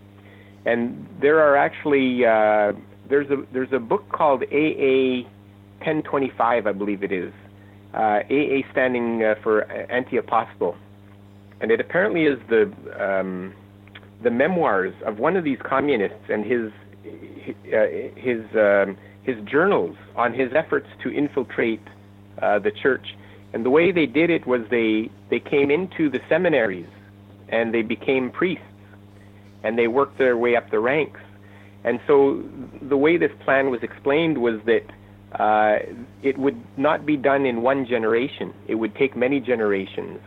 and 0.66 1.08
there 1.20 1.40
are 1.40 1.56
actually 1.56 2.26
uh, 2.26 2.74
there's 3.10 3.30
a 3.30 3.44
there's 3.52 3.74
a 3.74 3.80
book 3.80 4.10
called 4.10 4.44
AA 4.44 5.28
1025, 5.80 6.68
I 6.68 6.72
believe 6.72 7.04
it 7.04 7.12
is. 7.12 7.34
Uh, 7.94 8.22
AA 8.30 8.62
standing 8.72 9.24
uh, 9.24 9.36
for 9.44 9.64
anti-apostle, 9.72 10.76
and 11.62 11.72
it 11.72 11.80
apparently 11.80 12.24
is 12.24 12.40
the 12.50 12.72
um, 13.00 13.54
the 14.24 14.32
memoirs 14.32 14.94
of 15.06 15.20
one 15.20 15.36
of 15.36 15.44
these 15.44 15.60
communists 15.64 16.30
and 16.30 16.46
his 16.46 16.72
uh, 17.06 17.86
his 18.16 18.44
um, 18.56 18.98
his 19.24 19.38
journals 19.46 19.96
on 20.16 20.34
his 20.34 20.52
efforts 20.54 20.88
to 21.04 21.10
infiltrate 21.10 21.82
uh, 22.42 22.60
the 22.60 22.72
church. 22.72 23.16
And 23.54 23.64
the 23.64 23.70
way 23.70 23.92
they 23.92 24.08
did 24.08 24.30
it 24.30 24.48
was 24.48 24.62
they 24.72 25.12
they 25.30 25.40
came 25.40 25.70
into 25.70 26.10
the 26.10 26.20
seminaries 26.28 26.88
and 27.50 27.74
they 27.74 27.84
became 27.84 28.32
priests 28.32 28.66
and 29.64 29.78
they 29.78 29.88
worked 29.88 30.18
their 30.18 30.38
way 30.38 30.56
up 30.56 30.70
the 30.72 30.80
ranks. 30.80 31.20
And 31.84 32.00
so 32.08 32.44
the 32.82 32.98
way 32.98 33.18
this 33.18 33.32
plan 33.44 33.70
was 33.70 33.82
explained 33.84 34.38
was 34.38 34.60
that 34.66 34.86
uh, 35.42 35.80
it 36.22 36.38
would 36.38 36.62
not 36.78 37.06
be 37.06 37.18
done 37.18 37.46
in 37.46 37.62
one 37.62 37.86
generation. 37.86 38.54
It 38.68 38.76
would 38.76 38.96
take 38.96 39.16
many 39.16 39.40
generations. 39.40 40.20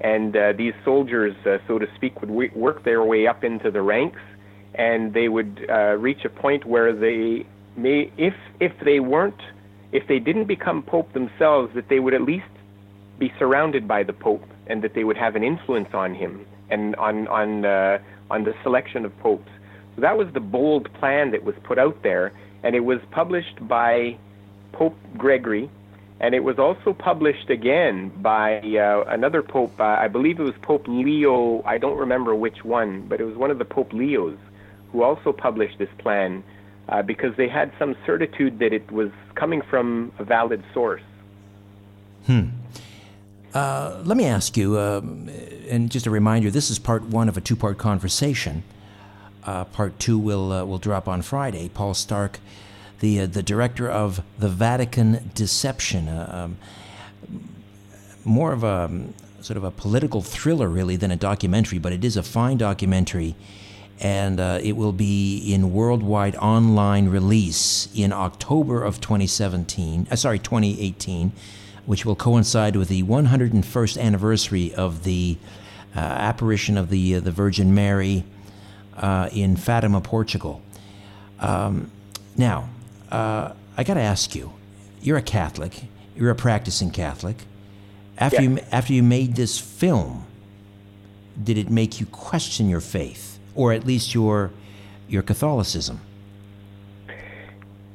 And 0.00 0.36
uh, 0.36 0.52
these 0.52 0.74
soldiers, 0.84 1.34
uh, 1.46 1.58
so 1.66 1.78
to 1.78 1.86
speak, 1.96 2.20
would 2.20 2.28
w- 2.28 2.52
work 2.54 2.84
their 2.84 3.02
way 3.02 3.26
up 3.26 3.44
into 3.44 3.70
the 3.70 3.82
ranks 3.82 4.20
and 4.76 5.14
they 5.14 5.28
would 5.28 5.66
uh, 5.68 5.96
reach 5.96 6.24
a 6.24 6.28
point 6.28 6.64
where 6.64 6.94
they 6.94 7.46
may, 7.76 8.12
if 8.16 8.34
if 8.60 8.72
they 8.84 9.00
weren't, 9.00 9.40
if 9.92 10.06
they 10.06 10.18
didn't 10.18 10.44
become 10.44 10.82
pope 10.82 11.12
themselves, 11.12 11.74
that 11.74 11.88
they 11.88 11.98
would 11.98 12.14
at 12.14 12.22
least 12.22 12.44
be 13.18 13.32
surrounded 13.38 13.88
by 13.88 14.02
the 14.02 14.12
pope, 14.12 14.44
and 14.66 14.82
that 14.82 14.94
they 14.94 15.02
would 15.02 15.16
have 15.16 15.34
an 15.34 15.42
influence 15.42 15.88
on 15.94 16.14
him 16.14 16.46
and 16.68 16.94
on 16.96 17.26
on 17.28 17.64
uh, 17.64 17.98
on 18.30 18.44
the 18.44 18.54
selection 18.62 19.04
of 19.04 19.16
popes. 19.20 19.50
So 19.94 20.02
that 20.02 20.18
was 20.18 20.32
the 20.32 20.40
bold 20.40 20.92
plan 20.94 21.30
that 21.30 21.44
was 21.44 21.54
put 21.62 21.78
out 21.78 22.02
there, 22.02 22.32
and 22.62 22.74
it 22.74 22.84
was 22.84 23.00
published 23.10 23.66
by 23.66 24.18
Pope 24.72 24.96
Gregory, 25.16 25.70
and 26.20 26.34
it 26.34 26.44
was 26.44 26.58
also 26.58 26.92
published 26.92 27.50
again 27.50 28.08
by 28.08 28.60
uh, 28.60 29.04
another 29.08 29.42
pope. 29.42 29.78
Uh, 29.78 29.84
I 29.84 30.08
believe 30.08 30.40
it 30.40 30.42
was 30.42 30.54
Pope 30.62 30.86
Leo. 30.86 31.62
I 31.64 31.78
don't 31.78 31.98
remember 31.98 32.34
which 32.34 32.64
one, 32.64 33.02
but 33.08 33.20
it 33.20 33.24
was 33.24 33.36
one 33.36 33.50
of 33.50 33.58
the 33.58 33.64
Pope 33.64 33.92
Leos 33.92 34.38
who 34.92 35.02
also 35.02 35.32
published 35.32 35.78
this 35.78 35.90
plan 35.98 36.42
uh, 36.88 37.02
because 37.02 37.36
they 37.36 37.48
had 37.48 37.72
some 37.78 37.96
certitude 38.06 38.58
that 38.60 38.72
it 38.72 38.90
was 38.90 39.10
coming 39.34 39.60
from 39.60 40.12
a 40.18 40.24
valid 40.24 40.62
source. 40.72 41.02
Hmm. 42.26 42.48
Uh, 43.56 44.02
let 44.04 44.18
me 44.18 44.26
ask 44.26 44.54
you, 44.58 44.78
um, 44.78 45.30
and 45.70 45.90
just 45.90 46.04
a 46.04 46.10
reminder, 46.10 46.50
this 46.50 46.68
is 46.68 46.78
part 46.78 47.04
one 47.04 47.26
of 47.26 47.38
a 47.38 47.40
two-part 47.40 47.78
conversation. 47.78 48.62
Uh, 49.44 49.64
part 49.64 49.98
two 49.98 50.18
will 50.18 50.52
uh, 50.52 50.62
will 50.62 50.76
drop 50.76 51.08
on 51.08 51.22
Friday. 51.22 51.70
Paul 51.70 51.94
Stark, 51.94 52.38
the 53.00 53.20
uh, 53.20 53.26
the 53.26 53.42
director 53.42 53.88
of 53.88 54.22
the 54.38 54.50
Vatican 54.50 55.30
Deception, 55.34 56.06
uh, 56.06 56.30
um, 56.44 56.58
more 58.26 58.52
of 58.52 58.62
a 58.62 58.90
um, 58.90 59.14
sort 59.40 59.56
of 59.56 59.64
a 59.64 59.70
political 59.70 60.20
thriller, 60.20 60.68
really, 60.68 60.96
than 60.96 61.10
a 61.10 61.16
documentary, 61.16 61.78
but 61.78 61.94
it 61.94 62.04
is 62.04 62.18
a 62.18 62.22
fine 62.22 62.58
documentary, 62.58 63.36
and 64.00 64.38
uh, 64.38 64.58
it 64.62 64.76
will 64.76 64.92
be 64.92 65.38
in 65.50 65.72
worldwide 65.72 66.36
online 66.36 67.08
release 67.08 67.88
in 67.94 68.12
October 68.12 68.84
of 68.84 69.00
2017. 69.00 70.14
sorry, 70.14 70.38
2018 70.38 71.32
which 71.86 72.04
will 72.04 72.16
coincide 72.16 72.76
with 72.76 72.88
the 72.88 73.02
101st 73.04 73.98
anniversary 74.00 74.74
of 74.74 75.04
the 75.04 75.38
uh, 75.94 76.00
apparition 76.00 76.76
of 76.76 76.90
the, 76.90 77.14
uh, 77.14 77.20
the 77.20 77.30
Virgin 77.30 77.74
Mary 77.74 78.24
uh, 78.96 79.28
in 79.32 79.56
Fatima, 79.56 80.00
Portugal. 80.00 80.60
Um, 81.38 81.90
now, 82.36 82.68
uh, 83.10 83.52
I 83.76 83.84
got 83.84 83.94
to 83.94 84.00
ask 84.00 84.34
you 84.34 84.52
you're 85.00 85.16
a 85.16 85.22
Catholic, 85.22 85.84
you're 86.16 86.30
a 86.30 86.34
practicing 86.34 86.90
Catholic. 86.90 87.36
After, 88.18 88.42
you, 88.42 88.58
after 88.72 88.92
you 88.92 89.02
made 89.02 89.36
this 89.36 89.58
film, 89.58 90.26
did 91.42 91.58
it 91.58 91.70
make 91.70 92.00
you 92.00 92.06
question 92.06 92.68
your 92.68 92.80
faith, 92.80 93.38
or 93.54 93.72
at 93.72 93.86
least 93.86 94.14
your, 94.14 94.50
your 95.06 95.22
Catholicism? 95.22 96.00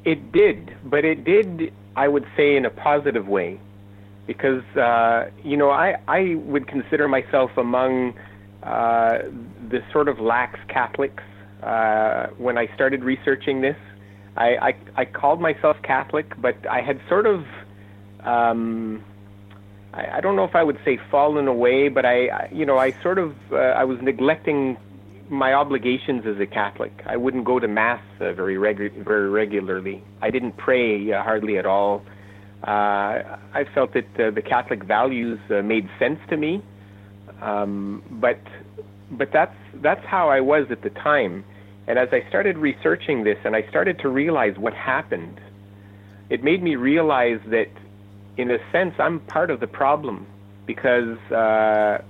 It 0.06 0.32
did, 0.32 0.76
but 0.86 1.04
it 1.06 1.24
did, 1.24 1.74
I 1.96 2.08
would 2.08 2.26
say, 2.38 2.56
in 2.56 2.66
a 2.66 2.70
positive 2.70 3.28
way 3.28 3.60
because 4.34 4.64
uh, 4.78 5.30
you 5.44 5.58
know 5.58 5.70
I 5.70 5.98
I 6.08 6.36
would 6.36 6.68
consider 6.68 7.08
myself 7.08 7.52
among 7.58 8.14
uh, 8.64 9.20
the 9.70 9.80
sort 9.92 10.08
of 10.08 10.20
lax 10.20 10.60
Catholics 10.68 11.24
uh, 11.64 12.28
when 12.38 12.58
I 12.58 12.74
started 12.76 13.04
researching 13.04 13.62
this. 13.62 13.78
I, 14.38 14.50
I 14.70 14.74
I 15.02 15.06
called 15.06 15.42
myself 15.42 15.78
Catholic, 15.84 16.28
but 16.42 16.56
I 16.70 16.82
had 16.82 17.00
sort 17.10 17.26
of 17.26 17.44
um, 18.24 19.04
I, 19.94 20.18
I 20.18 20.22
don't 20.22 20.36
know 20.36 20.46
if 20.46 20.56
I 20.56 20.64
would 20.64 20.80
say 20.86 20.98
fallen 21.10 21.48
away, 21.48 21.90
but 21.90 22.06
I, 22.06 22.28
I 22.28 22.50
you 22.52 22.66
know 22.66 22.78
I 22.78 22.92
sort 23.02 23.20
of 23.20 23.36
uh, 23.52 23.58
I 23.58 23.84
was 23.84 24.00
neglecting 24.02 24.78
my 25.30 25.54
obligations 25.54 26.26
as 26.26 26.40
a 26.40 26.46
Catholic. 26.46 26.94
I 27.06 27.18
wouldn't 27.18 27.46
go 27.46 27.60
to 27.60 27.68
mass 27.68 28.04
uh, 28.20 28.34
very 28.34 28.56
regu- 28.56 29.04
very 29.04 29.30
regularly. 29.30 30.04
I 30.22 30.30
didn't 30.30 30.58
pray 30.58 31.12
uh, 31.12 31.22
hardly 31.24 31.58
at 31.58 31.66
all. 31.66 32.04
Uh, 32.06 32.21
I 32.70 33.66
felt 33.74 33.94
that 33.94 34.20
uh, 34.20 34.32
the 34.32 34.42
Catholic 34.42 34.84
values 34.84 35.40
uh, 35.50 35.62
made 35.62 35.90
sense 35.98 36.20
to 36.30 36.38
me, 36.38 36.62
um, 37.42 38.04
but 38.10 38.40
but 39.10 39.32
that's 39.32 39.56
that's 39.76 40.06
how 40.06 40.30
I 40.30 40.42
was 40.42 40.68
at 40.70 40.82
the 40.84 40.92
time. 40.92 41.44
And 41.88 41.98
as 41.98 42.10
I 42.12 42.28
started 42.30 42.58
researching 42.58 43.24
this, 43.24 43.38
and 43.44 43.56
I 43.56 43.68
started 43.70 44.00
to 44.00 44.10
realize 44.10 44.58
what 44.58 44.74
happened, 44.74 45.42
it 46.30 46.44
made 46.44 46.62
me 46.62 46.76
realize 46.76 47.40
that, 47.48 47.70
in 48.38 48.52
a 48.52 48.60
sense, 48.72 48.94
I'm 49.00 49.20
part 49.22 49.50
of 49.50 49.60
the 49.60 49.68
problem 49.68 50.28
because 50.68 51.18
uh, 51.32 52.02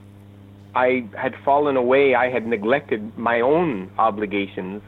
I 0.76 1.06
had 1.18 1.34
fallen 1.46 1.78
away. 1.78 2.14
I 2.14 2.30
had 2.30 2.46
neglected 2.46 3.18
my 3.18 3.40
own 3.40 3.90
obligations. 3.98 4.82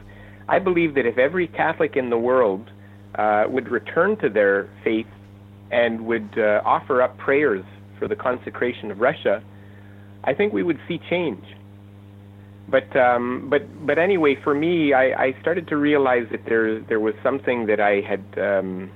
I 0.48 0.58
believe 0.58 0.94
that 0.94 1.06
if 1.06 1.16
every 1.16 1.46
Catholic 1.46 1.96
in 1.96 2.10
the 2.10 2.18
world 2.18 2.70
uh, 3.14 3.44
would 3.48 3.68
return 3.68 4.16
to 4.18 4.28
their 4.28 4.68
faith 4.84 5.06
and 5.74 6.06
would 6.06 6.38
uh, 6.38 6.62
offer 6.64 7.02
up 7.02 7.18
prayers 7.18 7.64
for 7.98 8.06
the 8.06 8.14
consecration 8.14 8.90
of 8.92 9.00
Russia, 9.00 9.42
I 10.22 10.32
think 10.32 10.52
we 10.52 10.62
would 10.62 10.78
see 10.86 10.98
change. 11.10 11.44
But 12.68 12.96
um, 12.96 13.48
but 13.50 13.62
but 13.84 13.98
anyway, 13.98 14.36
for 14.42 14.54
me, 14.54 14.94
I, 14.94 15.06
I 15.26 15.40
started 15.42 15.68
to 15.68 15.76
realize 15.76 16.26
that 16.30 16.44
there 16.46 16.80
there 16.80 17.00
was 17.00 17.14
something 17.22 17.66
that 17.66 17.80
I 17.80 18.00
had 18.00 18.24
um, 18.38 18.90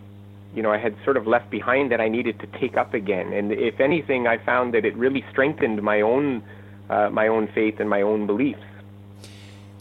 you 0.55 0.63
know 0.63 0.73
I 0.73 0.79
had 0.79 0.95
sort 1.05 1.17
of 1.19 1.27
left 1.27 1.51
behind 1.51 1.91
that 1.93 2.01
I 2.01 2.09
needed 2.09 2.39
to 2.41 2.47
take 2.61 2.77
up 2.77 2.95
again. 2.95 3.33
And 3.33 3.53
if 3.53 3.79
anything, 3.81 4.27
I 4.27 4.39
found 4.39 4.73
that 4.75 4.85
it 4.87 4.97
really 4.97 5.25
strengthened 5.31 5.83
my 5.83 6.01
own 6.01 6.43
uh, 6.89 7.11
my 7.11 7.27
own 7.29 7.49
faith 7.49 7.77
and 7.81 7.91
my 7.91 8.01
own 8.01 8.27
beliefs. 8.27 8.63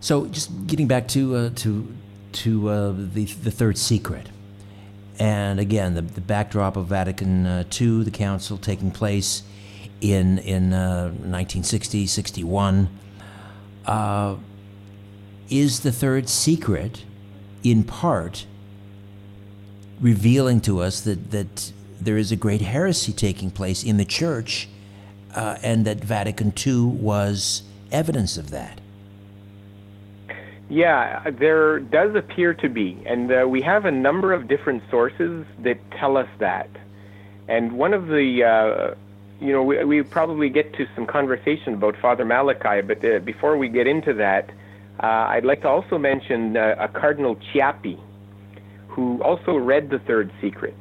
So, 0.02 0.26
just 0.28 0.50
getting 0.68 0.88
back 0.88 1.08
to 1.10 1.36
uh, 1.36 1.50
to 1.64 1.88
to 2.43 2.70
uh, 2.70 2.93
the 3.16 3.26
the 3.26 3.52
third 3.52 3.78
secret. 3.78 4.28
And 5.20 5.59
again, 5.59 5.95
the, 5.95 6.01
the 6.01 6.22
backdrop 6.22 6.78
of 6.78 6.88
Vatican 6.88 7.45
uh, 7.45 7.63
II, 7.80 8.03
the 8.03 8.11
council 8.11 8.57
taking 8.57 8.91
place 8.91 9.43
in, 10.01 10.38
in 10.39 10.74
uh, 10.74 11.05
1960, 11.05 12.05
61, 12.05 12.89
uh, 13.86 14.36
is 15.49 15.80
the 15.80 15.91
third 15.91 16.30
secret 16.30 17.03
in 17.63 17.84
part 17.84 18.45
revealing 19.99 20.61
to 20.61 20.80
us 20.82 21.01
that, 21.01 21.32
that 21.32 21.72
there 21.99 22.18
is 22.18 22.32
a 22.32 22.36
great 22.36 22.61
heresy 22.61 23.11
taking 23.11 23.49
place 23.49 23.84
in 23.84 23.97
the 23.97 24.05
church 24.05 24.70
uh, 25.36 25.57
and 25.63 25.86
that 25.86 26.03
Vatican 26.03 26.53
II 26.65 26.82
was 26.82 27.63
evidence 27.91 28.38
of 28.38 28.51
that. 28.51 28.80
Yeah, 30.70 31.30
there 31.30 31.80
does 31.80 32.15
appear 32.15 32.53
to 32.55 32.68
be, 32.68 33.01
and 33.05 33.32
uh, 33.32 33.47
we 33.47 33.61
have 33.61 33.86
a 33.86 33.91
number 33.91 34.34
of 34.34 34.49
different 34.49 34.84
sources 34.91 35.45
that 35.59 35.80
tell 35.91 36.18
us 36.18 36.28
that. 36.39 36.70
And 37.47 37.72
one 37.74 37.93
of 37.93 38.07
the, 38.07 38.43
uh, 38.43 38.95
you 39.39 39.53
know, 39.53 39.63
we, 39.63 39.84
we 39.86 40.03
probably 40.03 40.49
get 40.49 40.74
to 40.74 40.86
some 40.93 41.05
conversation 41.05 41.76
about 41.76 41.95
Father 42.01 42.26
Malachi, 42.26 42.82
but 42.82 43.03
uh, 43.05 43.20
before 43.20 43.57
we 43.57 43.70
get 43.70 43.88
into 43.88 44.13
that, 44.15 44.49
uh, 45.01 45.05
I'd 45.05 45.45
like 45.45 45.61
to 45.61 45.70
also 45.70 45.97
mention 45.97 46.57
uh, 46.57 46.76
a 46.80 46.88
Cardinal 46.89 47.38
Ciappi, 47.53 47.97
who 48.89 49.22
also 49.24 49.55
read 49.55 49.89
the 49.89 49.99
Third 49.99 50.32
Secret. 50.41 50.76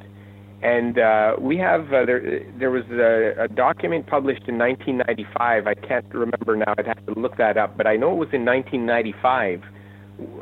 And 0.63 0.99
uh, 0.99 1.37
we 1.39 1.59
have 1.59 1.93
uh, 1.93 2.07
there. 2.07 2.43
There 2.59 2.71
was 2.71 2.85
a, 2.91 3.45
a, 3.45 3.49
document 3.49 4.07
published 4.07 4.49
in 4.49 4.59
1995. 4.59 5.67
I 5.67 5.75
can't 5.75 6.07
remember 6.13 6.57
now. 6.57 6.75
I'd 6.79 6.87
have 6.87 7.05
to 7.07 7.13
look 7.13 7.37
that 7.37 7.59
up. 7.59 7.77
But 7.77 7.87
I 7.87 7.97
know 7.97 8.13
it 8.13 8.17
was 8.17 8.31
in 8.33 8.45
1995, 8.45 9.63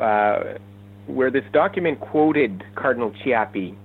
uh, 0.01 0.59
where 1.07 1.31
this 1.31 1.45
document 1.53 2.01
quoted 2.01 2.65
Cardinal 2.75 3.13
Ciappi 3.25 3.77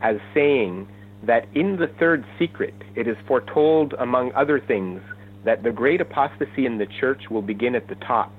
as 0.00 0.16
saying 0.34 0.88
that 1.24 1.46
in 1.54 1.76
the 1.76 1.86
third 1.98 2.24
secret 2.38 2.74
it 2.96 3.06
is 3.06 3.16
foretold, 3.26 3.94
among 3.98 4.32
other 4.32 4.60
things, 4.60 5.00
that 5.44 5.62
the 5.62 5.70
great 5.70 6.00
apostasy 6.00 6.66
in 6.66 6.78
the 6.78 6.86
church 7.00 7.24
will 7.30 7.42
begin 7.42 7.74
at 7.74 7.88
the 7.88 7.94
top. 7.96 8.32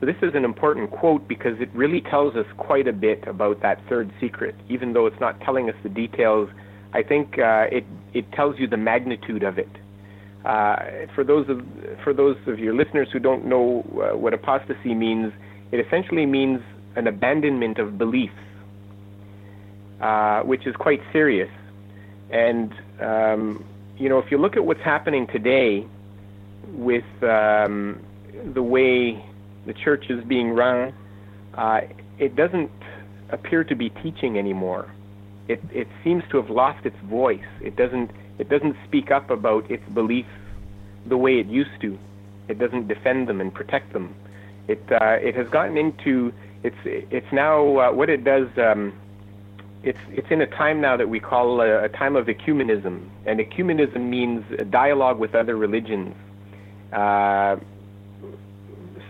So 0.00 0.06
this 0.06 0.16
is 0.22 0.34
an 0.34 0.44
important 0.44 0.90
quote 0.90 1.26
because 1.28 1.60
it 1.60 1.70
really 1.72 2.00
tells 2.00 2.34
us 2.34 2.46
quite 2.56 2.86
a 2.88 2.92
bit 2.92 3.26
about 3.26 3.62
that 3.62 3.80
third 3.88 4.12
secret. 4.20 4.54
Even 4.68 4.92
though 4.92 5.06
it's 5.06 5.20
not 5.20 5.40
telling 5.40 5.68
us 5.68 5.76
the 5.82 5.88
details, 5.88 6.50
I 6.92 7.02
think 7.02 7.38
uh, 7.38 7.66
it 7.70 7.84
it 8.12 8.30
tells 8.32 8.58
you 8.58 8.66
the 8.66 8.76
magnitude 8.76 9.42
of 9.42 9.58
it. 9.58 9.70
Uh, 10.44 11.06
for 11.14 11.24
those 11.24 11.48
of 11.48 11.62
for 12.02 12.12
those 12.12 12.36
of 12.46 12.58
your 12.58 12.74
listeners 12.74 13.08
who 13.12 13.18
don't 13.18 13.46
know 13.46 13.82
uh, 13.94 14.16
what 14.16 14.34
apostasy 14.34 14.94
means, 14.94 15.32
it 15.74 15.84
essentially 15.84 16.24
means 16.24 16.60
an 16.94 17.08
abandonment 17.08 17.78
of 17.78 17.98
beliefs, 17.98 18.32
uh, 20.00 20.40
which 20.42 20.68
is 20.68 20.76
quite 20.76 21.02
serious. 21.12 21.50
And, 22.30 22.72
um, 23.00 23.64
you 23.98 24.08
know, 24.08 24.20
if 24.20 24.30
you 24.30 24.38
look 24.38 24.56
at 24.56 24.64
what's 24.64 24.82
happening 24.82 25.26
today 25.26 25.84
with 26.68 27.04
um, 27.24 27.98
the 28.52 28.62
way 28.62 29.20
the 29.66 29.72
church 29.72 30.10
is 30.10 30.22
being 30.22 30.50
run, 30.50 30.94
uh, 31.54 31.80
it 32.20 32.36
doesn't 32.36 32.70
appear 33.30 33.64
to 33.64 33.74
be 33.74 33.90
teaching 33.90 34.38
anymore. 34.38 34.88
It, 35.48 35.60
it 35.72 35.88
seems 36.04 36.22
to 36.30 36.36
have 36.36 36.50
lost 36.50 36.86
its 36.86 37.00
voice. 37.00 37.50
It 37.60 37.74
doesn't, 37.74 38.12
it 38.38 38.48
doesn't 38.48 38.76
speak 38.86 39.10
up 39.10 39.28
about 39.28 39.68
its 39.68 39.82
beliefs 39.88 40.28
the 41.04 41.16
way 41.16 41.40
it 41.40 41.46
used 41.46 41.80
to. 41.80 41.98
It 42.46 42.60
doesn't 42.60 42.86
defend 42.86 43.28
them 43.28 43.40
and 43.40 43.52
protect 43.52 43.92
them 43.92 44.14
It 44.68 44.82
uh, 44.90 45.18
it 45.20 45.34
has 45.36 45.48
gotten 45.48 45.76
into 45.76 46.32
it's 46.62 46.76
it's 46.84 47.30
now 47.32 47.78
uh, 47.78 47.92
what 47.92 48.08
it 48.08 48.24
does. 48.24 48.48
Um, 48.56 48.94
it's 49.82 49.98
it's 50.10 50.30
in 50.30 50.40
a 50.40 50.46
time 50.46 50.80
now 50.80 50.96
that 50.96 51.08
we 51.08 51.20
call 51.20 51.60
a, 51.60 51.84
a, 51.84 51.88
time 51.90 52.16
of 52.16 52.26
ecumenism, 52.26 53.06
and 53.26 53.38
ecumenism 53.38 54.08
means 54.08 54.42
dialogue 54.70 55.18
with 55.18 55.34
other 55.34 55.56
religions. 55.56 56.16
Uh, 56.90 57.56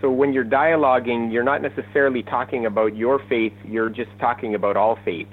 so 0.00 0.10
when 0.10 0.32
you're 0.32 0.44
dialoguing, 0.44 1.32
you're 1.32 1.44
not 1.44 1.62
necessarily 1.62 2.24
talking 2.24 2.66
about 2.66 2.96
your 2.96 3.20
faith; 3.20 3.54
you're 3.64 3.88
just 3.88 4.10
talking 4.18 4.56
about 4.56 4.76
all 4.76 4.98
faiths, 5.04 5.32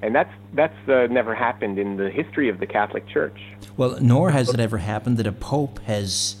and 0.00 0.14
that's 0.14 0.32
that's 0.54 0.88
uh, 0.88 1.06
never 1.10 1.34
happened 1.34 1.78
in 1.78 1.98
the 1.98 2.08
history 2.08 2.48
of 2.48 2.58
the 2.58 2.66
Catholic 2.66 3.06
Church. 3.06 3.38
Well, 3.76 3.98
nor 4.00 4.30
has 4.30 4.48
it 4.48 4.60
ever 4.60 4.78
happened 4.78 5.18
that 5.18 5.26
a 5.26 5.32
pope 5.32 5.80
has, 5.80 6.36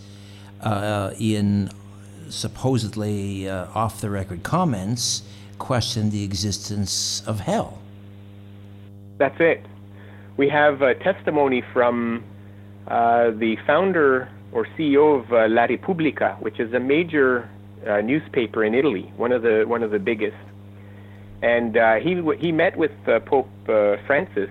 uh, 0.62 1.12
in 1.18 1.70
supposedly 2.30 3.48
uh, 3.48 3.66
off 3.74 4.00
the 4.00 4.10
record 4.10 4.42
comments, 4.42 5.22
questioned 5.58 6.12
the 6.12 6.24
existence 6.24 7.22
of 7.26 7.40
hell. 7.40 7.78
That's 9.18 9.40
it. 9.40 9.64
We 10.36 10.48
have 10.48 10.82
a 10.82 10.94
testimony 10.94 11.62
from 11.72 12.24
uh, 12.88 13.30
the 13.30 13.56
founder 13.66 14.28
or 14.52 14.66
CEO 14.76 15.20
of 15.20 15.32
uh, 15.32 15.48
La 15.48 15.64
Repubblica, 15.64 16.36
which 16.40 16.60
is 16.60 16.72
a 16.74 16.80
major 16.80 17.48
uh, 17.86 18.00
newspaper 18.00 18.64
in 18.64 18.74
Italy, 18.74 19.12
one 19.16 19.32
of 19.32 19.42
the 19.42 19.64
one 19.66 19.82
of 19.82 19.90
the 19.90 19.98
biggest. 19.98 20.36
And 21.42 21.76
uh, 21.76 21.96
he 21.96 22.20
he 22.38 22.52
met 22.52 22.76
with 22.76 22.92
uh, 23.06 23.20
Pope 23.20 23.48
Francis, 23.66 24.50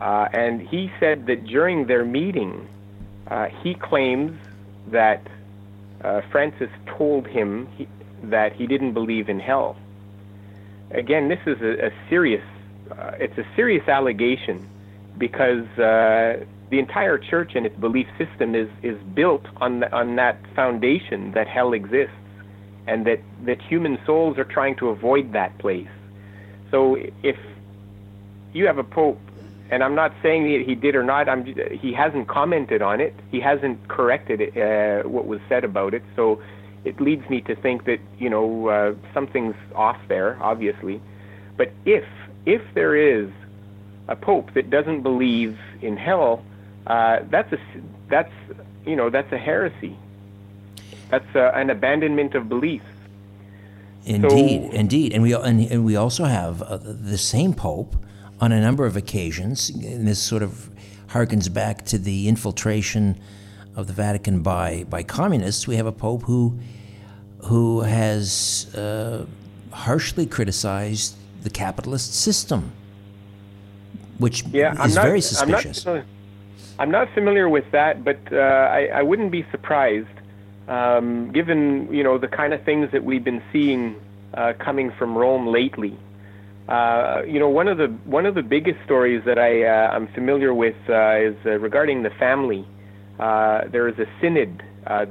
and 0.00 0.60
he 0.60 0.90
said 1.00 1.26
that 1.26 1.44
during 1.44 1.86
their 1.86 2.04
meeting, 2.04 2.68
he 3.62 3.74
claims 3.74 4.38
that 4.90 5.26
uh, 6.04 6.20
Francis 6.30 6.70
told 6.86 7.26
him 7.26 7.68
he, 7.76 7.88
that 8.24 8.52
he 8.52 8.66
didn't 8.66 8.94
believe 8.94 9.28
in 9.28 9.40
hell. 9.40 9.76
Again, 10.90 11.28
this 11.28 11.40
is 11.46 11.60
a, 11.60 11.86
a 11.86 11.90
serious, 12.08 12.44
uh, 12.90 13.12
it's 13.18 13.36
a 13.38 13.44
serious 13.56 13.86
allegation 13.88 14.68
because 15.18 15.66
uh, 15.78 16.44
the 16.70 16.78
entire 16.78 17.18
church 17.18 17.52
and 17.54 17.66
its 17.66 17.76
belief 17.76 18.06
system 18.16 18.54
is, 18.54 18.68
is 18.82 18.96
built 19.14 19.44
on, 19.56 19.80
the, 19.80 19.92
on 19.92 20.16
that 20.16 20.38
foundation 20.54 21.32
that 21.32 21.48
hell 21.48 21.72
exists 21.72 22.14
and 22.86 23.06
that, 23.06 23.20
that 23.44 23.60
human 23.60 23.98
souls 24.06 24.38
are 24.38 24.44
trying 24.44 24.76
to 24.76 24.88
avoid 24.88 25.32
that 25.32 25.58
place. 25.58 25.88
So 26.70 26.96
if 27.22 27.36
you 28.52 28.66
have 28.66 28.78
a 28.78 28.84
pope 28.84 29.20
and 29.70 29.84
I'm 29.84 29.94
not 29.94 30.12
saying 30.22 30.44
that 30.44 30.66
he 30.66 30.74
did 30.74 30.94
or 30.94 31.02
not. 31.02 31.28
I'm 31.28 31.44
he 31.44 31.92
hasn't 31.92 32.28
commented 32.28 32.82
on 32.82 33.00
it. 33.00 33.14
He 33.30 33.40
hasn't 33.40 33.88
corrected 33.88 34.40
it, 34.40 34.56
uh, 34.56 35.08
what 35.08 35.26
was 35.26 35.40
said 35.48 35.64
about 35.64 35.94
it. 35.94 36.02
So 36.16 36.40
it 36.84 37.00
leads 37.00 37.28
me 37.28 37.40
to 37.42 37.54
think 37.54 37.84
that 37.84 38.00
you 38.18 38.30
know 38.30 38.68
uh, 38.68 38.94
something's 39.12 39.56
off 39.74 39.98
there, 40.08 40.38
obviously. 40.40 41.00
But 41.56 41.72
if 41.84 42.04
if 42.46 42.62
there 42.74 42.96
is 42.96 43.30
a 44.08 44.16
pope 44.16 44.54
that 44.54 44.70
doesn't 44.70 45.02
believe 45.02 45.58
in 45.82 45.96
hell, 45.96 46.42
uh, 46.86 47.20
that's 47.30 47.52
a 47.52 47.58
that's 48.08 48.32
you 48.86 48.96
know 48.96 49.10
that's 49.10 49.32
a 49.32 49.38
heresy. 49.38 49.96
That's 51.10 51.36
uh, 51.36 51.52
an 51.54 51.70
abandonment 51.70 52.34
of 52.34 52.48
belief. 52.48 52.82
Indeed, 54.04 54.70
so, 54.70 54.76
indeed, 54.76 55.12
and 55.12 55.22
we 55.22 55.34
and, 55.34 55.60
and 55.60 55.84
we 55.84 55.96
also 55.96 56.24
have 56.24 56.62
uh, 56.62 56.78
the 56.78 57.18
same 57.18 57.52
pope 57.52 57.96
on 58.40 58.52
a 58.52 58.60
number 58.60 58.86
of 58.86 58.96
occasions, 58.96 59.70
and 59.70 60.06
this 60.06 60.20
sort 60.20 60.42
of 60.42 60.70
harkens 61.08 61.52
back 61.52 61.84
to 61.86 61.98
the 61.98 62.28
infiltration 62.28 63.18
of 63.74 63.86
the 63.86 63.92
Vatican 63.92 64.42
by, 64.42 64.84
by 64.90 65.02
communists, 65.02 65.66
we 65.66 65.76
have 65.76 65.86
a 65.86 65.92
pope 65.92 66.22
who, 66.22 66.58
who 67.44 67.80
has 67.80 68.74
uh, 68.74 69.24
harshly 69.70 70.26
criticized 70.26 71.16
the 71.42 71.50
capitalist 71.50 72.14
system, 72.14 72.72
which 74.18 74.44
yeah, 74.48 74.72
is 74.84 74.94
not, 74.94 75.04
very 75.04 75.20
suspicious. 75.20 75.86
I'm 75.86 75.94
not, 75.94 76.04
I'm 76.78 76.90
not, 76.90 77.08
familiar 77.14 77.48
with 77.48 77.70
that, 77.72 78.04
but 78.04 78.18
uh, 78.32 78.36
I, 78.36 78.86
I, 78.86 79.02
wouldn't 79.02 79.30
be 79.30 79.46
surprised, 79.50 80.08
um, 80.66 81.30
given 81.32 81.92
you 81.92 82.02
know 82.02 82.18
the 82.18 82.28
kind 82.28 82.52
of 82.52 82.62
things 82.64 82.90
that 82.92 83.04
we've 83.04 83.24
been 83.24 83.42
seeing 83.52 84.00
uh, 84.34 84.54
coming 84.58 84.90
from 84.92 85.16
Rome 85.16 85.46
lately. 85.46 85.96
Uh, 86.68 87.22
you 87.26 87.40
know, 87.40 87.48
one 87.48 87.66
of 87.66 87.78
the 87.78 87.86
one 88.04 88.26
of 88.26 88.34
the 88.34 88.42
biggest 88.42 88.78
stories 88.84 89.22
that 89.24 89.38
I 89.38 89.64
uh, 89.64 89.90
I'm 89.90 90.06
familiar 90.08 90.52
with 90.52 90.76
uh, 90.88 91.16
is 91.16 91.34
uh, 91.46 91.58
regarding 91.58 92.02
the 92.02 92.10
family. 92.18 92.66
Uh, 93.18 93.62
there 93.72 93.88
is 93.88 93.98
a 93.98 94.04
synod 94.20 94.62
that 94.84 95.08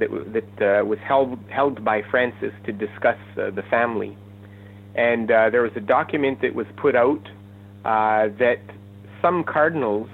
that 0.58 0.86
was 0.86 0.98
held 1.00 1.38
held 1.50 1.84
by 1.84 2.02
Francis 2.10 2.52
to 2.64 2.72
discuss 2.72 3.18
the 3.34 3.62
family, 3.68 4.16
and 4.94 5.28
there 5.28 5.62
was 5.62 5.72
a 5.74 5.80
document 5.80 6.40
that 6.42 6.54
was 6.54 6.66
put 6.76 6.94
out 6.94 7.22
that 7.84 8.60
some 9.20 9.42
cardinals 9.42 10.08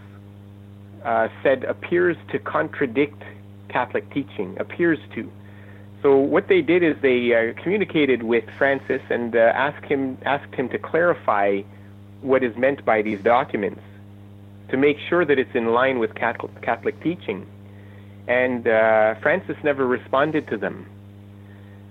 said 1.43 1.65
appears 1.65 2.17
to 2.33 2.39
contradict 2.39 3.23
Catholic 3.69 4.11
teaching. 4.15 4.57
Appears 4.59 4.99
to. 5.15 5.31
So 6.05 6.19
what 6.19 6.49
they 6.49 6.61
did 6.61 6.83
is 6.83 6.97
they 7.01 7.33
uh, 7.33 7.63
communicated 7.63 8.25
with 8.25 8.45
Francis 8.59 9.01
and 9.09 9.35
uh, 9.35 9.39
asked 9.39 9.87
him 9.87 10.19
asked 10.27 10.55
him 10.55 10.69
to 10.69 10.79
clarify 10.79 11.63
what 12.21 12.45
is 12.45 12.55
meant 12.59 12.85
by 12.85 13.01
these 13.01 13.23
documents, 13.23 13.81
to 14.69 14.77
make 14.77 14.99
sure 15.09 15.25
that 15.25 15.39
it's 15.39 15.55
in 15.55 15.73
line 15.73 15.99
with 15.99 16.15
Catholic, 16.15 17.03
teaching. 17.03 17.47
And 18.29 18.69
uh, 18.69 19.15
Francis 19.23 19.57
never 19.65 19.87
responded 19.87 20.47
to 20.49 20.59
them. 20.59 20.87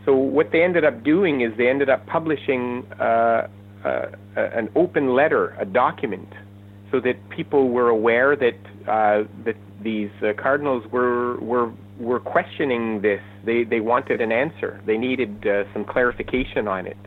So 0.06 0.16
what 0.16 0.52
they 0.52 0.62
ended 0.64 0.86
up 0.86 1.04
doing 1.04 1.42
is 1.42 1.58
they 1.58 1.68
ended 1.68 1.90
up 1.90 2.06
publishing 2.06 2.86
uh, 3.00 3.48
uh, 3.84 4.10
an 4.36 4.70
open 4.76 5.16
letter, 5.16 5.56
a 5.58 5.66
document, 5.66 6.32
so 6.92 7.00
that 7.00 7.18
people 7.30 7.70
were 7.70 7.90
aware 7.90 8.36
that 8.36 8.60
uh, 8.88 9.24
that 9.44 9.58
these 9.82 10.12
cardinals 10.38 10.86
were 10.92 11.40
were 11.40 11.72
were 11.98 12.20
questioning 12.20 13.02
this. 13.02 13.24
They 13.44 13.64
they 13.64 13.80
wanted 13.80 14.22
an 14.22 14.32
answer. 14.32 14.82
They 14.86 14.98
needed 14.98 15.46
uh, 15.46 15.72
some 15.74 15.86
clarification 15.86 16.68
on 16.68 16.88
it. 16.88 16.98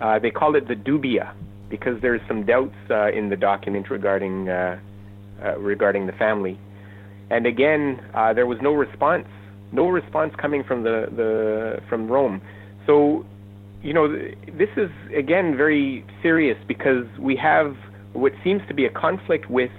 Uh, 0.00 0.18
they 0.18 0.30
called 0.30 0.56
it 0.56 0.68
the 0.68 0.74
dubia 0.74 1.32
because 1.68 2.00
there's 2.00 2.20
some 2.28 2.44
doubts 2.44 2.76
uh, 2.90 3.10
in 3.10 3.28
the 3.28 3.36
document 3.36 3.90
regarding 3.90 4.48
uh, 4.48 4.78
uh, 5.44 5.58
regarding 5.58 6.06
the 6.06 6.12
family. 6.12 6.58
And 7.30 7.46
again, 7.46 8.00
uh, 8.14 8.32
there 8.32 8.46
was 8.46 8.58
no 8.62 8.72
response. 8.72 9.26
No 9.72 9.88
response 9.88 10.32
coming 10.36 10.62
from 10.62 10.84
the, 10.84 11.08
the 11.14 11.80
from 11.88 12.08
Rome. 12.08 12.40
So, 12.86 13.26
you 13.82 13.92
know, 13.92 14.08
this 14.08 14.70
is 14.76 14.90
again 15.14 15.56
very 15.56 16.04
serious 16.22 16.56
because 16.68 17.06
we 17.18 17.36
have 17.36 17.76
what 18.12 18.32
seems 18.44 18.62
to 18.68 18.74
be 18.74 18.86
a 18.86 18.90
conflict 18.90 19.50
with 19.50 19.72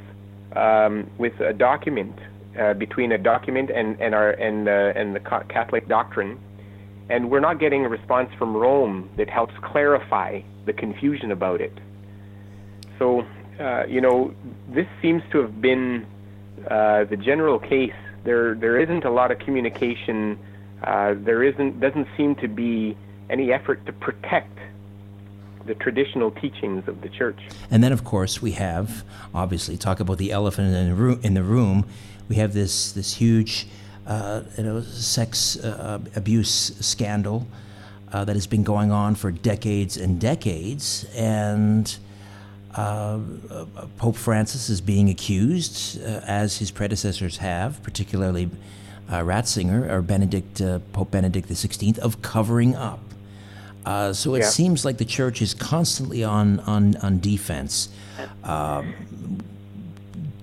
um, 0.55 1.09
with 1.17 1.39
a 1.39 1.53
document 1.53 2.15
uh, 2.57 2.73
between 2.73 3.11
a 3.11 3.17
document 3.17 3.69
and, 3.69 3.99
and 4.01 4.15
our 4.15 4.31
and 4.31 4.67
uh, 4.67 4.99
and 4.99 5.15
the 5.15 5.19
Catholic 5.19 5.87
doctrine, 5.87 6.39
and 7.09 7.29
we're 7.29 7.39
not 7.39 7.59
getting 7.59 7.85
a 7.85 7.89
response 7.89 8.29
from 8.37 8.55
Rome 8.55 9.09
that 9.17 9.29
helps 9.29 9.53
clarify 9.61 10.41
the 10.65 10.73
confusion 10.73 11.31
about 11.31 11.61
it. 11.61 11.73
So, 12.99 13.25
uh, 13.59 13.85
you 13.85 14.01
know, 14.01 14.33
this 14.69 14.87
seems 15.01 15.23
to 15.31 15.39
have 15.39 15.61
been 15.61 16.05
uh, 16.69 17.05
the 17.05 17.17
general 17.17 17.59
case. 17.59 17.93
There 18.23 18.55
there 18.55 18.79
isn't 18.79 19.05
a 19.05 19.11
lot 19.11 19.31
of 19.31 19.39
communication. 19.39 20.39
Uh, 20.83 21.15
there 21.17 21.43
isn't 21.43 21.79
doesn't 21.79 22.07
seem 22.17 22.35
to 22.35 22.47
be 22.47 22.97
any 23.29 23.51
effort 23.51 23.85
to 23.85 23.93
protect 23.93 24.57
the 25.65 25.75
traditional 25.75 26.31
teachings 26.31 26.87
of 26.87 27.01
the 27.01 27.09
church. 27.09 27.39
And 27.69 27.83
then, 27.83 27.91
of 27.91 28.03
course, 28.03 28.41
we 28.41 28.53
have 28.53 29.03
obviously 29.33 29.77
talk 29.77 29.99
about 29.99 30.17
the 30.17 30.31
elephant 30.31 30.73
in 30.73 30.89
the 30.89 30.95
room. 30.95 31.19
In 31.23 31.33
the 31.33 31.43
room, 31.43 31.85
we 32.29 32.35
have 32.35 32.53
this 32.53 32.91
this 32.91 33.13
huge, 33.13 33.67
uh, 34.05 34.41
you 34.57 34.63
know, 34.63 34.81
sex 34.81 35.57
uh, 35.57 35.99
abuse 36.15 36.75
scandal 36.79 37.47
uh, 38.11 38.25
that 38.25 38.35
has 38.35 38.47
been 38.47 38.63
going 38.63 38.91
on 38.91 39.15
for 39.15 39.31
decades 39.31 39.97
and 39.97 40.19
decades, 40.19 41.05
and. 41.15 41.97
Uh, 42.75 43.17
Pope 43.97 44.15
Francis 44.15 44.69
is 44.69 44.81
being 44.81 45.09
accused, 45.09 45.99
uh, 45.99 46.21
as 46.27 46.59
his 46.59 46.69
predecessors 46.69 47.37
have, 47.37 47.81
particularly 47.81 48.51
uh, 49.09 49.21
Ratzinger 49.21 49.89
or 49.89 50.03
Benedict, 50.03 50.61
Pope 50.93 51.09
Benedict 51.09 51.49
XVI, 51.49 51.97
of 51.97 52.21
covering 52.21 52.75
up. 52.75 52.99
Uh, 53.87 54.11
so 54.11 54.35
it 54.35 54.39
yeah. 54.39 54.49
seems 54.49 54.83
like 54.83 54.97
the 54.97 55.05
church 55.05 55.41
is 55.41 55.53
constantly 55.53 56.21
on 56.21 56.59
on 56.61 56.97
on 56.97 57.21
defense. 57.21 57.87
Um, 58.43 58.93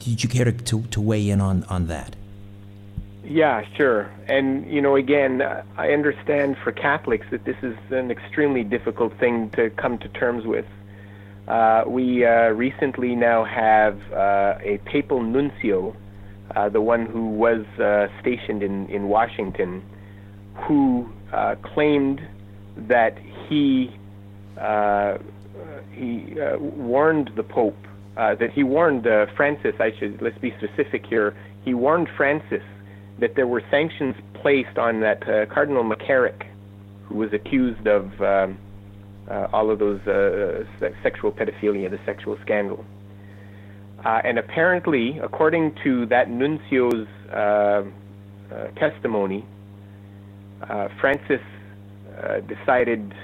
did 0.05 0.23
you 0.23 0.29
care 0.29 0.51
to, 0.51 0.83
to, 0.83 1.01
weigh 1.01 1.31
in 1.31 1.41
on, 1.41 1.65
on 1.65 1.87
that? 1.87 2.15
Yeah, 3.25 3.65
sure. 3.77 4.11
And, 4.29 4.71
you 4.71 4.83
know, 4.83 4.97
again, 4.97 5.41
I 5.79 5.93
understand 5.93 6.59
for 6.63 6.73
Catholics 6.73 7.27
that 7.31 7.45
this 7.45 7.57
is 7.63 7.77
an 7.91 8.11
extremely 8.11 8.65
difficult 8.65 9.19
thing 9.19 9.49
to 9.51 9.71
come 9.71 9.99
to 9.99 10.09
terms 10.09 10.45
with. 10.45 10.67
Uh, 11.49 11.85
we 11.87 12.25
uh, 12.25 12.49
recently 12.51 13.15
now 13.15 13.45
have 13.45 13.99
uh, 14.13 14.59
a 14.61 14.79
papal 14.85 15.23
nuncio, 15.23 15.97
uh, 16.55 16.69
the 16.69 16.81
one 16.81 17.07
who 17.07 17.31
was 17.31 17.65
uh, 17.79 18.09
stationed 18.21 18.63
in, 18.63 18.87
in 18.89 19.09
Washington, 19.09 19.83
who 20.55 21.09
uh, 21.33 21.55
claimed 21.57 22.21
that 22.77 23.17
he 23.49 23.91
he 25.93 26.37
warned 26.59 27.31
the 27.35 27.43
Pope 27.43 27.77
uh, 28.17 28.35
that 28.37 28.53
he 28.53 28.62
warned 28.62 29.07
uh, 29.07 29.27
Francis. 29.37 29.75
I 29.81 29.91
should 29.99 30.23
let's 30.23 30.39
be 30.39 30.55
specific 30.59 31.05
here. 31.07 31.37
He 31.65 31.75
warned 31.75 32.09
Francis 32.17 32.62
that 33.19 33.35
there 33.35 33.47
were 33.47 33.62
sanctions 33.71 34.15
placed 34.35 34.79
on 34.79 35.01
that 35.01 35.29
uh, 35.29 35.47
Cardinal 35.47 35.85
McCarrick, 35.85 36.47
who 37.07 37.17
was 37.17 37.33
accused 37.33 37.87
of 37.87 38.05
um, 38.21 38.59
uh, 39.31 39.49
all 39.53 39.71
of 39.71 39.79
those 39.79 40.01
uh, 40.07 40.65
se- 40.79 40.95
sexual 41.03 41.33
pedophilia, 41.33 41.91
the 41.91 41.99
sexual 42.05 42.39
scandal. 42.43 42.85
And 44.05 44.39
apparently, 44.39 45.19
according 45.23 45.77
to 45.83 46.05
that 46.07 46.29
nuncio's 46.29 47.09
testimony, 48.77 49.47
Francis 51.01 51.41
decided 52.47 53.15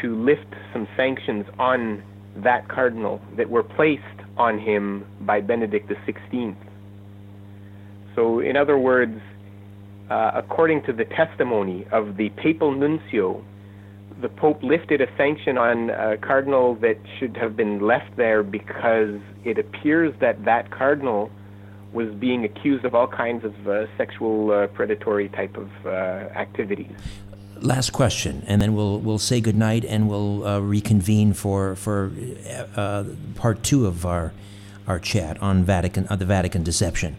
to 0.00 0.14
lift 0.24 0.54
some 0.72 0.86
sanctions 0.96 1.46
on 1.58 2.04
that 2.36 2.68
cardinal 2.68 3.20
that 3.36 3.50
were 3.50 3.64
placed 3.64 4.02
on 4.36 4.58
him 4.58 5.06
by 5.20 5.40
Benedict 5.40 5.88
XVI. 5.88 6.54
So, 8.14 8.40
in 8.40 8.56
other 8.56 8.78
words, 8.78 9.20
uh, 10.10 10.32
according 10.34 10.82
to 10.84 10.92
the 10.92 11.04
testimony 11.04 11.86
of 11.90 12.16
the 12.16 12.28
papal 12.30 12.72
nuncio, 12.72 13.44
the 14.20 14.28
Pope 14.28 14.62
lifted 14.62 15.00
a 15.00 15.06
sanction 15.16 15.58
on 15.58 15.90
a 15.90 16.16
cardinal 16.16 16.76
that 16.76 16.98
should 17.18 17.36
have 17.36 17.56
been 17.56 17.80
left 17.80 18.16
there 18.16 18.42
because 18.42 19.18
it 19.44 19.58
appears 19.58 20.14
that 20.20 20.44
that 20.44 20.70
cardinal 20.70 21.30
was 21.92 22.12
being 22.14 22.44
accused 22.44 22.84
of 22.84 22.94
all 22.94 23.06
kinds 23.06 23.44
of 23.44 23.68
uh, 23.68 23.86
sexual 23.96 24.50
uh, 24.50 24.66
predatory 24.68 25.28
type 25.28 25.56
of 25.56 25.70
uh, 25.86 25.88
activities. 26.36 26.96
Last 27.60 27.90
question, 27.90 28.42
and 28.46 28.60
then 28.60 28.74
we'll 28.74 28.98
we'll 28.98 29.18
say 29.18 29.40
goodnight 29.40 29.84
and 29.84 30.08
we'll 30.08 30.46
uh, 30.46 30.58
reconvene 30.58 31.32
for 31.32 31.76
for 31.76 32.10
uh, 32.76 33.04
part 33.36 33.62
two 33.62 33.86
of 33.86 34.04
our 34.04 34.32
our 34.86 34.98
chat 34.98 35.40
on 35.42 35.64
Vatican 35.64 36.06
on 36.08 36.18
the 36.18 36.26
Vatican 36.26 36.62
deception. 36.62 37.16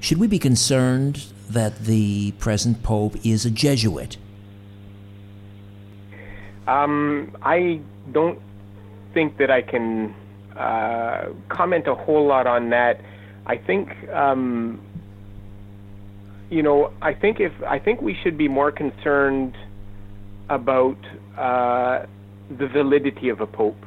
Should 0.00 0.18
we 0.18 0.26
be 0.26 0.38
concerned 0.38 1.26
that 1.50 1.84
the 1.84 2.32
present 2.32 2.82
Pope 2.82 3.16
is 3.24 3.44
a 3.44 3.50
Jesuit? 3.50 4.16
Um, 6.66 7.36
I 7.42 7.80
don't 8.12 8.40
think 9.14 9.36
that 9.38 9.50
I 9.50 9.62
can 9.62 10.14
uh, 10.56 11.28
comment 11.48 11.86
a 11.86 11.94
whole 11.94 12.26
lot 12.26 12.46
on 12.46 12.70
that. 12.70 13.00
I 13.46 13.56
think, 13.56 14.08
um, 14.10 14.80
you 16.50 16.62
know, 16.62 16.92
I 17.02 17.14
think 17.14 17.40
if 17.40 17.52
I 17.66 17.78
think 17.78 18.00
we 18.00 18.16
should 18.22 18.38
be 18.38 18.48
more 18.48 18.70
concerned 18.70 19.54
about 20.48 20.98
uh, 21.36 22.06
the 22.58 22.66
validity 22.68 23.28
of 23.28 23.40
a 23.40 23.46
pope, 23.46 23.84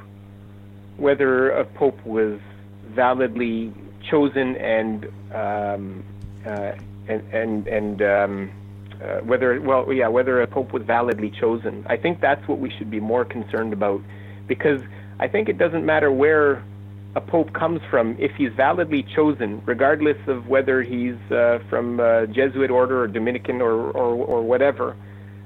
whether 0.98 1.50
a 1.52 1.66
pope 1.66 2.04
was 2.06 2.40
validly 2.90 3.74
chosen 4.10 4.56
and 4.56 5.06
um, 5.34 6.04
uh, 6.46 6.74
and 7.08 7.22
and 7.34 7.68
and 7.68 8.02
um, 8.02 8.52
uh, 9.04 9.20
whether 9.20 9.60
well 9.62 9.92
yeah 9.92 10.08
whether 10.08 10.42
a 10.42 10.48
pope 10.48 10.72
was 10.74 10.84
validly 10.84 11.32
chosen. 11.32 11.86
I 11.88 11.98
think 11.98 12.22
that's 12.22 12.48
what 12.48 12.60
we 12.60 12.72
should 12.78 12.90
be 12.90 13.00
more 13.00 13.26
concerned 13.26 13.74
about 13.74 14.02
because 14.48 14.82
I 15.20 15.28
think 15.28 15.50
it 15.50 15.58
doesn't 15.58 15.86
matter 15.86 16.12
where 16.12 16.64
a 17.16 17.22
pope 17.22 17.54
comes 17.54 17.82
from 17.90 18.16
if 18.20 18.32
he's 18.36 18.52
validly 18.54 19.04
chosen, 19.04 19.62
regardless 19.66 20.18
of 20.28 20.48
whether 20.48 20.82
he's 20.82 21.16
uh, 21.32 21.60
from 21.70 22.00
uh, 22.00 22.26
Jesuit 22.26 22.70
order 22.70 23.02
or 23.02 23.08
Dominican 23.08 23.62
or 23.62 23.92
or, 23.92 24.16
or 24.16 24.42
whatever. 24.42 24.96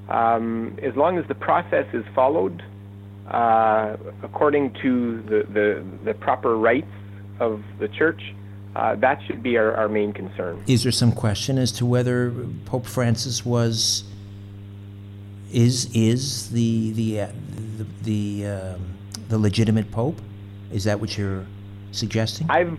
Um, 0.09 0.77
as 0.81 0.95
long 0.95 1.17
as 1.17 1.27
the 1.27 1.35
process 1.35 1.85
is 1.93 2.03
followed 2.15 2.63
uh, 3.29 3.95
according 4.23 4.73
to 4.81 5.21
the, 5.21 5.43
the 5.53 5.83
the 6.03 6.13
proper 6.15 6.57
rites 6.57 6.87
of 7.39 7.61
the 7.79 7.87
church, 7.87 8.21
uh, 8.75 8.95
that 8.95 9.21
should 9.27 9.43
be 9.43 9.55
our, 9.57 9.75
our 9.75 9.87
main 9.87 10.11
concern. 10.13 10.63
Is 10.67 10.83
there 10.83 10.91
some 10.91 11.11
question 11.11 11.57
as 11.57 11.71
to 11.73 11.85
whether 11.85 12.33
Pope 12.65 12.87
Francis 12.87 13.45
was 13.45 14.03
is 15.53 15.93
is 15.93 16.49
the 16.49 16.91
the 16.91 17.21
uh, 17.21 17.27
the 17.77 17.85
the, 18.01 18.47
um, 18.47 18.97
the 19.27 19.37
legitimate 19.37 19.91
pope? 19.91 20.19
Is 20.71 20.83
that 20.85 20.99
what 20.99 21.17
you're 21.17 21.45
suggesting? 21.91 22.49
I've 22.49 22.77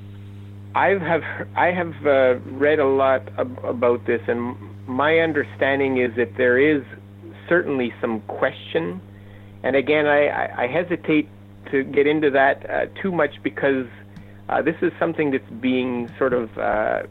I've 0.74 1.01
have 1.01 1.22
I 1.57 1.70
have 1.70 1.95
uh, 2.05 2.39
read 2.51 2.81
a 2.81 2.87
lot 2.87 3.22
ab- 3.39 3.64
about 3.64 4.05
this, 4.07 4.20
and 4.26 4.57
my 4.89 5.18
understanding 5.18 5.99
is 5.99 6.14
that 6.16 6.37
there 6.37 6.59
is 6.59 6.83
certainly 7.51 7.92
some 8.01 8.20
question. 8.22 9.03
And 9.62 9.76
again, 9.76 10.07
I, 10.07 10.62
I, 10.62 10.66
hesitate 10.68 11.28
to 11.70 11.84
get 11.84 12.07
into 12.07 12.30
that 12.30 12.70
uh, 12.70 12.86
too 13.03 13.12
much 13.12 13.42
because 13.42 13.86
uh, 14.48 14.62
this 14.62 14.76
is 14.80 14.90
something 14.98 15.32
that's 15.32 15.51
being 15.61 16.11
sort 16.16 16.32
of 16.32 16.57
uh, 16.57 17.03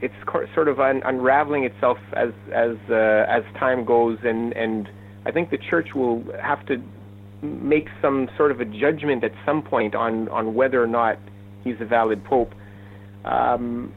it's 0.00 0.14
sort 0.54 0.68
of 0.68 0.80
un- 0.80 1.02
unraveling 1.04 1.64
itself 1.64 1.98
as 2.14 2.30
as 2.52 2.76
uh, 2.88 3.26
as 3.28 3.44
time 3.58 3.84
goes, 3.84 4.18
and 4.24 4.54
and 4.54 4.88
I 5.26 5.30
think 5.30 5.50
the 5.50 5.58
church 5.58 5.94
will 5.94 6.24
have 6.40 6.64
to 6.66 6.82
make 7.42 7.88
some 8.00 8.30
sort 8.36 8.50
of 8.50 8.60
a 8.60 8.64
judgment 8.64 9.22
at 9.24 9.32
some 9.44 9.60
point 9.62 9.94
on 9.94 10.28
on 10.30 10.54
whether 10.54 10.82
or 10.82 10.86
not 10.86 11.18
he's 11.62 11.80
a 11.80 11.84
valid 11.84 12.24
pope. 12.24 12.54
Um, 13.26 13.92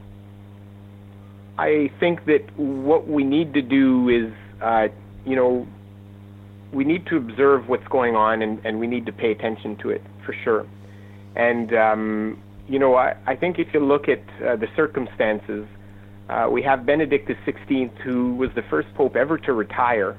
I 1.57 1.89
think 1.99 2.25
that 2.25 2.43
what 2.57 3.07
we 3.07 3.23
need 3.23 3.53
to 3.53 3.61
do 3.61 4.09
is, 4.09 4.33
uh, 4.61 4.87
you 5.25 5.35
know, 5.35 5.67
we 6.73 6.83
need 6.83 7.05
to 7.07 7.17
observe 7.17 7.69
what's 7.69 7.87
going 7.87 8.15
on 8.15 8.41
and, 8.41 8.65
and 8.65 8.79
we 8.79 8.87
need 8.87 9.05
to 9.05 9.11
pay 9.11 9.31
attention 9.31 9.77
to 9.77 9.89
it 9.91 10.01
for 10.25 10.35
sure. 10.43 10.65
And, 11.35 11.73
um, 11.73 12.43
you 12.67 12.79
know, 12.79 12.95
I, 12.95 13.15
I 13.25 13.35
think 13.35 13.59
if 13.59 13.73
you 13.73 13.79
look 13.79 14.07
at 14.09 14.21
uh, 14.43 14.55
the 14.55 14.67
circumstances, 14.75 15.67
uh, 16.29 16.47
we 16.49 16.61
have 16.63 16.85
Benedict 16.85 17.29
XVI, 17.29 17.95
who 18.01 18.35
was 18.35 18.49
the 18.55 18.63
first 18.63 18.87
pope 18.95 19.15
ever 19.15 19.37
to 19.39 19.53
retire 19.53 20.17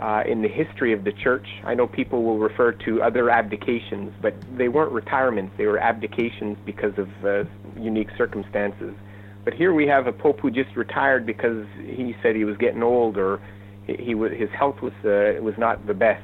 uh, 0.00 0.22
in 0.26 0.42
the 0.42 0.48
history 0.48 0.92
of 0.92 1.04
the 1.04 1.12
church. 1.12 1.46
I 1.64 1.74
know 1.74 1.86
people 1.86 2.24
will 2.24 2.38
refer 2.38 2.72
to 2.72 3.02
other 3.02 3.24
abdications, 3.24 4.12
but 4.22 4.34
they 4.56 4.68
weren't 4.68 4.92
retirements, 4.92 5.52
they 5.58 5.66
were 5.66 5.78
abdications 5.78 6.56
because 6.64 6.94
of 6.98 7.08
uh, 7.24 7.44
unique 7.78 8.08
circumstances. 8.16 8.94
But 9.44 9.54
here 9.54 9.72
we 9.74 9.86
have 9.86 10.06
a 10.06 10.12
pope 10.12 10.40
who 10.40 10.50
just 10.50 10.74
retired 10.74 11.26
because 11.26 11.66
he 11.84 12.16
said 12.22 12.34
he 12.34 12.44
was 12.44 12.56
getting 12.56 12.82
old 12.82 13.16
or 13.18 13.40
he, 13.98 14.14
was, 14.14 14.32
his 14.32 14.50
health 14.50 14.80
was, 14.82 14.92
uh, 15.04 15.42
was 15.42 15.54
not 15.58 15.86
the 15.86 15.94
best. 15.94 16.22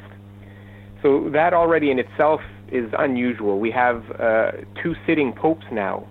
So 1.02 1.28
that 1.30 1.52
already 1.54 1.90
in 1.90 1.98
itself 1.98 2.40
is 2.70 2.90
unusual. 2.98 3.58
We 3.60 3.70
have 3.70 4.04
uh, 4.18 4.52
two 4.82 4.94
sitting 5.06 5.32
popes 5.32 5.66
now. 5.70 6.06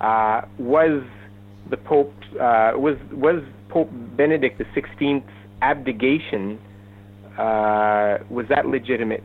Uh, 0.00 0.42
was 0.58 1.02
the 1.70 1.76
pope 1.76 2.12
uh, 2.40 2.72
was 2.74 2.96
was 3.12 3.42
Pope 3.68 3.90
Benedict 4.16 4.58
the 4.58 4.66
Sixteenth's 4.74 5.30
abdication 5.60 6.58
uh, 7.38 8.18
was 8.28 8.46
that 8.48 8.66
legitimate? 8.66 9.24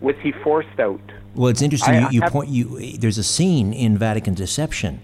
Was 0.00 0.16
he 0.22 0.32
forced 0.32 0.78
out? 0.78 1.00
Well, 1.34 1.48
it's 1.48 1.62
interesting. 1.62 1.94
I- 1.94 2.10
you, 2.10 2.20
I 2.20 2.24
have- 2.24 2.32
point. 2.32 2.48
You 2.50 2.96
there's 2.98 3.18
a 3.18 3.24
scene 3.24 3.72
in 3.72 3.96
Vatican 3.96 4.34
Deception 4.34 5.00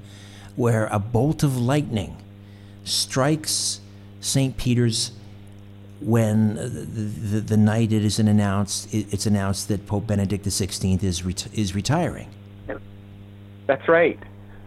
where 0.57 0.87
a 0.87 0.99
bolt 0.99 1.43
of 1.43 1.57
lightning 1.57 2.17
strikes 2.85 3.81
Saint 4.21 4.57
Peter's 4.57 5.13
when 6.01 6.57
the, 6.57 6.69
the, 6.69 7.41
the 7.41 7.57
night 7.57 7.93
it 7.93 8.05
is 8.05 8.19
announced. 8.19 8.93
It's 8.93 9.27
announced 9.27 9.69
that 9.69 9.87
Pope 9.87 10.07
Benedict 10.07 10.45
XVI 10.45 11.03
is 11.03 11.25
ret- 11.25 11.49
is 11.55 11.75
retiring. 11.75 12.29
That's 13.67 13.89
right. 13.89 14.19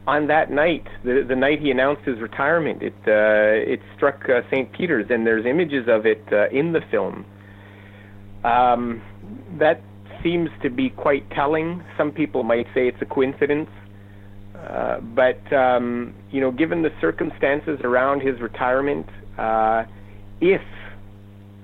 On 0.07 0.27
that 0.27 0.51
night, 0.51 0.87
the 1.03 1.23
the 1.27 1.35
night 1.35 1.59
he 1.59 1.71
announced 1.71 2.01
his 2.03 2.19
retirement, 2.19 2.81
it 2.81 2.95
uh, 3.07 3.71
it 3.71 3.81
struck 3.95 4.27
uh, 4.27 4.41
St. 4.49 4.71
Peter's, 4.71 5.09
and 5.09 5.25
there's 5.25 5.45
images 5.45 5.87
of 5.87 6.05
it 6.05 6.23
uh, 6.31 6.49
in 6.49 6.73
the 6.73 6.81
film. 6.89 7.25
Um, 8.43 9.01
that 9.59 9.81
seems 10.23 10.49
to 10.63 10.69
be 10.69 10.89
quite 10.89 11.29
telling. 11.31 11.83
Some 11.97 12.11
people 12.11 12.43
might 12.43 12.65
say 12.73 12.87
it's 12.87 13.01
a 13.01 13.05
coincidence, 13.05 13.69
uh, 14.55 14.99
but 14.99 15.53
um, 15.53 16.13
you 16.31 16.41
know, 16.41 16.51
given 16.51 16.81
the 16.81 16.91
circumstances 16.99 17.79
around 17.83 18.21
his 18.21 18.39
retirement, 18.41 19.07
uh, 19.37 19.85
if 20.41 20.61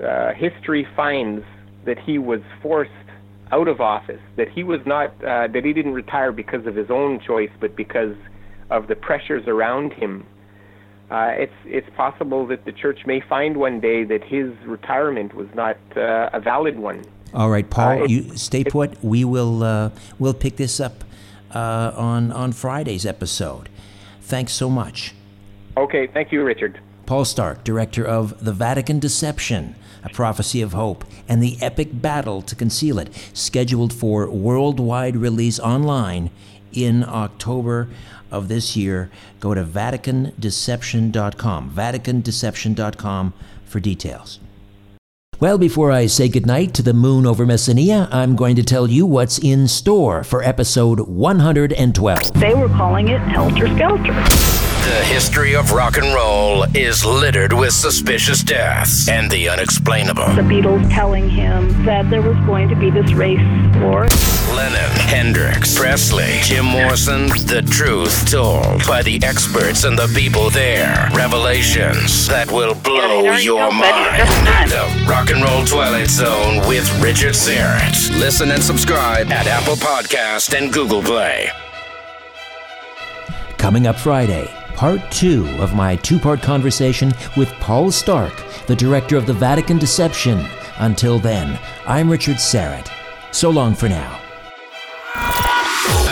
uh, 0.04 0.34
history 0.34 0.88
finds 0.96 1.44
that 1.86 2.00
he 2.00 2.18
was 2.18 2.42
forced 2.62 2.92
out 3.52 3.68
of 3.68 3.80
office, 3.80 4.22
that 4.38 4.50
he 4.50 4.64
was 4.64 4.82
not, 4.86 5.10
uh, 5.24 5.48
that 5.48 5.64
he 5.64 5.72
didn't 5.74 5.94
retire 5.94 6.32
because 6.32 6.66
of 6.66 6.76
his 6.76 6.90
own 6.90 7.20
choice, 7.20 7.52
but 7.60 7.76
because 7.76 8.16
of 8.70 8.88
the 8.88 8.96
pressures 8.96 9.48
around 9.48 9.94
him. 9.94 10.26
Uh, 11.12 11.30
it's 11.38 11.54
it's 11.66 11.88
possible 11.96 12.48
that 12.48 12.66
the 12.66 12.72
church 12.72 13.06
may 13.06 13.22
find 13.22 13.58
one 13.58 13.80
day 13.80 14.04
that 14.04 14.24
his 14.24 14.52
retirement 14.66 15.36
was 15.36 15.48
not 15.54 15.78
uh, 15.96 16.30
a 16.34 16.40
valid 16.40 16.80
one. 16.80 17.06
All 17.32 17.52
right, 17.52 17.70
Paul, 17.70 18.02
Uh, 18.02 18.06
you 18.06 18.36
stay 18.36 18.64
put. 18.64 19.04
We 19.04 19.24
will 19.24 19.62
uh, 19.62 19.92
we'll 20.18 20.34
pick 20.34 20.56
this 20.56 20.80
up 20.80 21.04
uh, 21.54 21.92
on 21.96 22.32
on 22.32 22.54
Friday's 22.54 23.06
episode. 23.06 23.70
Thanks 24.22 24.54
so 24.54 24.68
much. 24.68 25.14
Okay, 25.78 26.08
thank 26.08 26.32
you, 26.32 26.44
Richard. 26.44 26.80
Paul 27.06 27.26
Stark, 27.26 27.64
director 27.64 28.04
of 28.04 28.44
The 28.44 28.52
Vatican 28.54 28.98
Deception, 28.98 29.76
A 30.06 30.10
Prophecy 30.10 30.62
of 30.62 30.72
Hope, 30.74 31.04
and 31.28 31.44
The 31.44 31.58
Epic 31.62 32.02
Battle 32.02 32.42
to 32.44 32.56
Conceal 32.56 33.00
It, 33.00 33.14
scheduled 33.34 33.92
for 33.92 34.30
worldwide 34.30 35.18
release 35.18 35.60
online 35.60 36.30
in 36.72 37.04
October 37.04 37.90
of 38.32 38.48
this 38.48 38.78
year. 38.78 39.10
Go 39.40 39.56
to 39.56 39.64
VaticanDeception.com, 39.64 41.72
VaticanDeception.com 41.72 43.34
for 43.66 43.80
details. 43.80 44.40
Well, 45.40 45.58
before 45.58 45.92
I 45.92 46.06
say 46.06 46.30
goodnight 46.30 46.74
to 46.76 46.82
the 46.82 46.94
moon 46.94 47.26
over 47.26 47.46
Messenia, 47.46 48.08
I'm 48.10 48.38
going 48.38 48.56
to 48.56 48.64
tell 48.64 48.90
you 48.90 49.06
what's 49.06 49.38
in 49.38 49.68
store 49.68 50.24
for 50.24 50.42
episode 50.42 51.02
112. 51.02 52.34
They 52.36 52.54
were 52.54 52.70
calling 52.70 53.10
it 53.10 53.20
Helter 53.20 53.68
Skelter. 53.76 54.14
The 54.86 55.04
history 55.06 55.56
of 55.56 55.72
rock 55.72 55.98
and 55.98 56.14
roll 56.14 56.64
is 56.76 57.04
littered 57.04 57.52
with 57.54 57.74
suspicious 57.74 58.44
deaths 58.44 59.10
and 59.10 59.32
the 59.32 59.50
unexplainable. 59.50 60.28
The 60.36 60.44
Beatles 60.44 60.88
telling 60.94 61.28
him 61.28 61.84
that 61.86 62.08
there 62.12 62.22
was 62.22 62.38
going 62.46 62.70
to 62.70 62.76
be 62.76 62.92
this 62.92 63.12
race 63.14 63.40
war. 63.82 64.08
Lennon, 64.54 64.92
Hendrix, 65.10 65.76
Presley, 65.76 66.38
Jim 66.44 66.66
Morrison, 66.66 67.30
the 67.48 67.68
truth 67.68 68.30
told 68.30 68.86
by 68.86 69.02
the 69.02 69.20
experts 69.24 69.86
and 69.86 69.98
the 69.98 70.08
people 70.16 70.52
there. 70.52 71.10
Revelations 71.16 72.28
that 72.28 72.52
will 72.52 72.76
blow 72.76 73.34
your 73.38 73.72
mind. 73.72 74.30
The 74.70 75.06
Rock 75.10 75.25
and 75.30 75.44
Roll 75.44 75.66
Twilight 75.66 76.10
Zone 76.10 76.58
with 76.68 76.90
Richard 77.02 77.34
Syrett. 77.34 78.10
Listen 78.20 78.52
and 78.52 78.62
subscribe 78.62 79.32
at 79.32 79.48
Apple 79.48 79.76
Podcast 79.76 80.58
and 80.58 80.72
Google 80.72 81.02
Play. 81.02 81.50
Coming 83.58 83.88
up 83.88 83.98
Friday, 83.98 84.54
part 84.76 85.02
two 85.12 85.48
of 85.60 85.74
my 85.74 85.96
two 85.96 86.20
part 86.20 86.42
conversation 86.42 87.12
with 87.38 87.50
Paul 87.54 87.92
Stark, 87.92 88.34
the 88.68 88.76
director 88.76 89.18
of 89.18 89.26
the 89.26 89.34
Vatican 89.34 89.78
Deception. 89.78 90.46
Until 90.78 91.20
then, 91.20 91.60
I'm 91.86 92.10
Richard 92.10 92.38
Syrett. 92.38 92.90
So 93.32 93.50
long 93.50 93.74
for 93.74 93.90
now. 93.90 94.25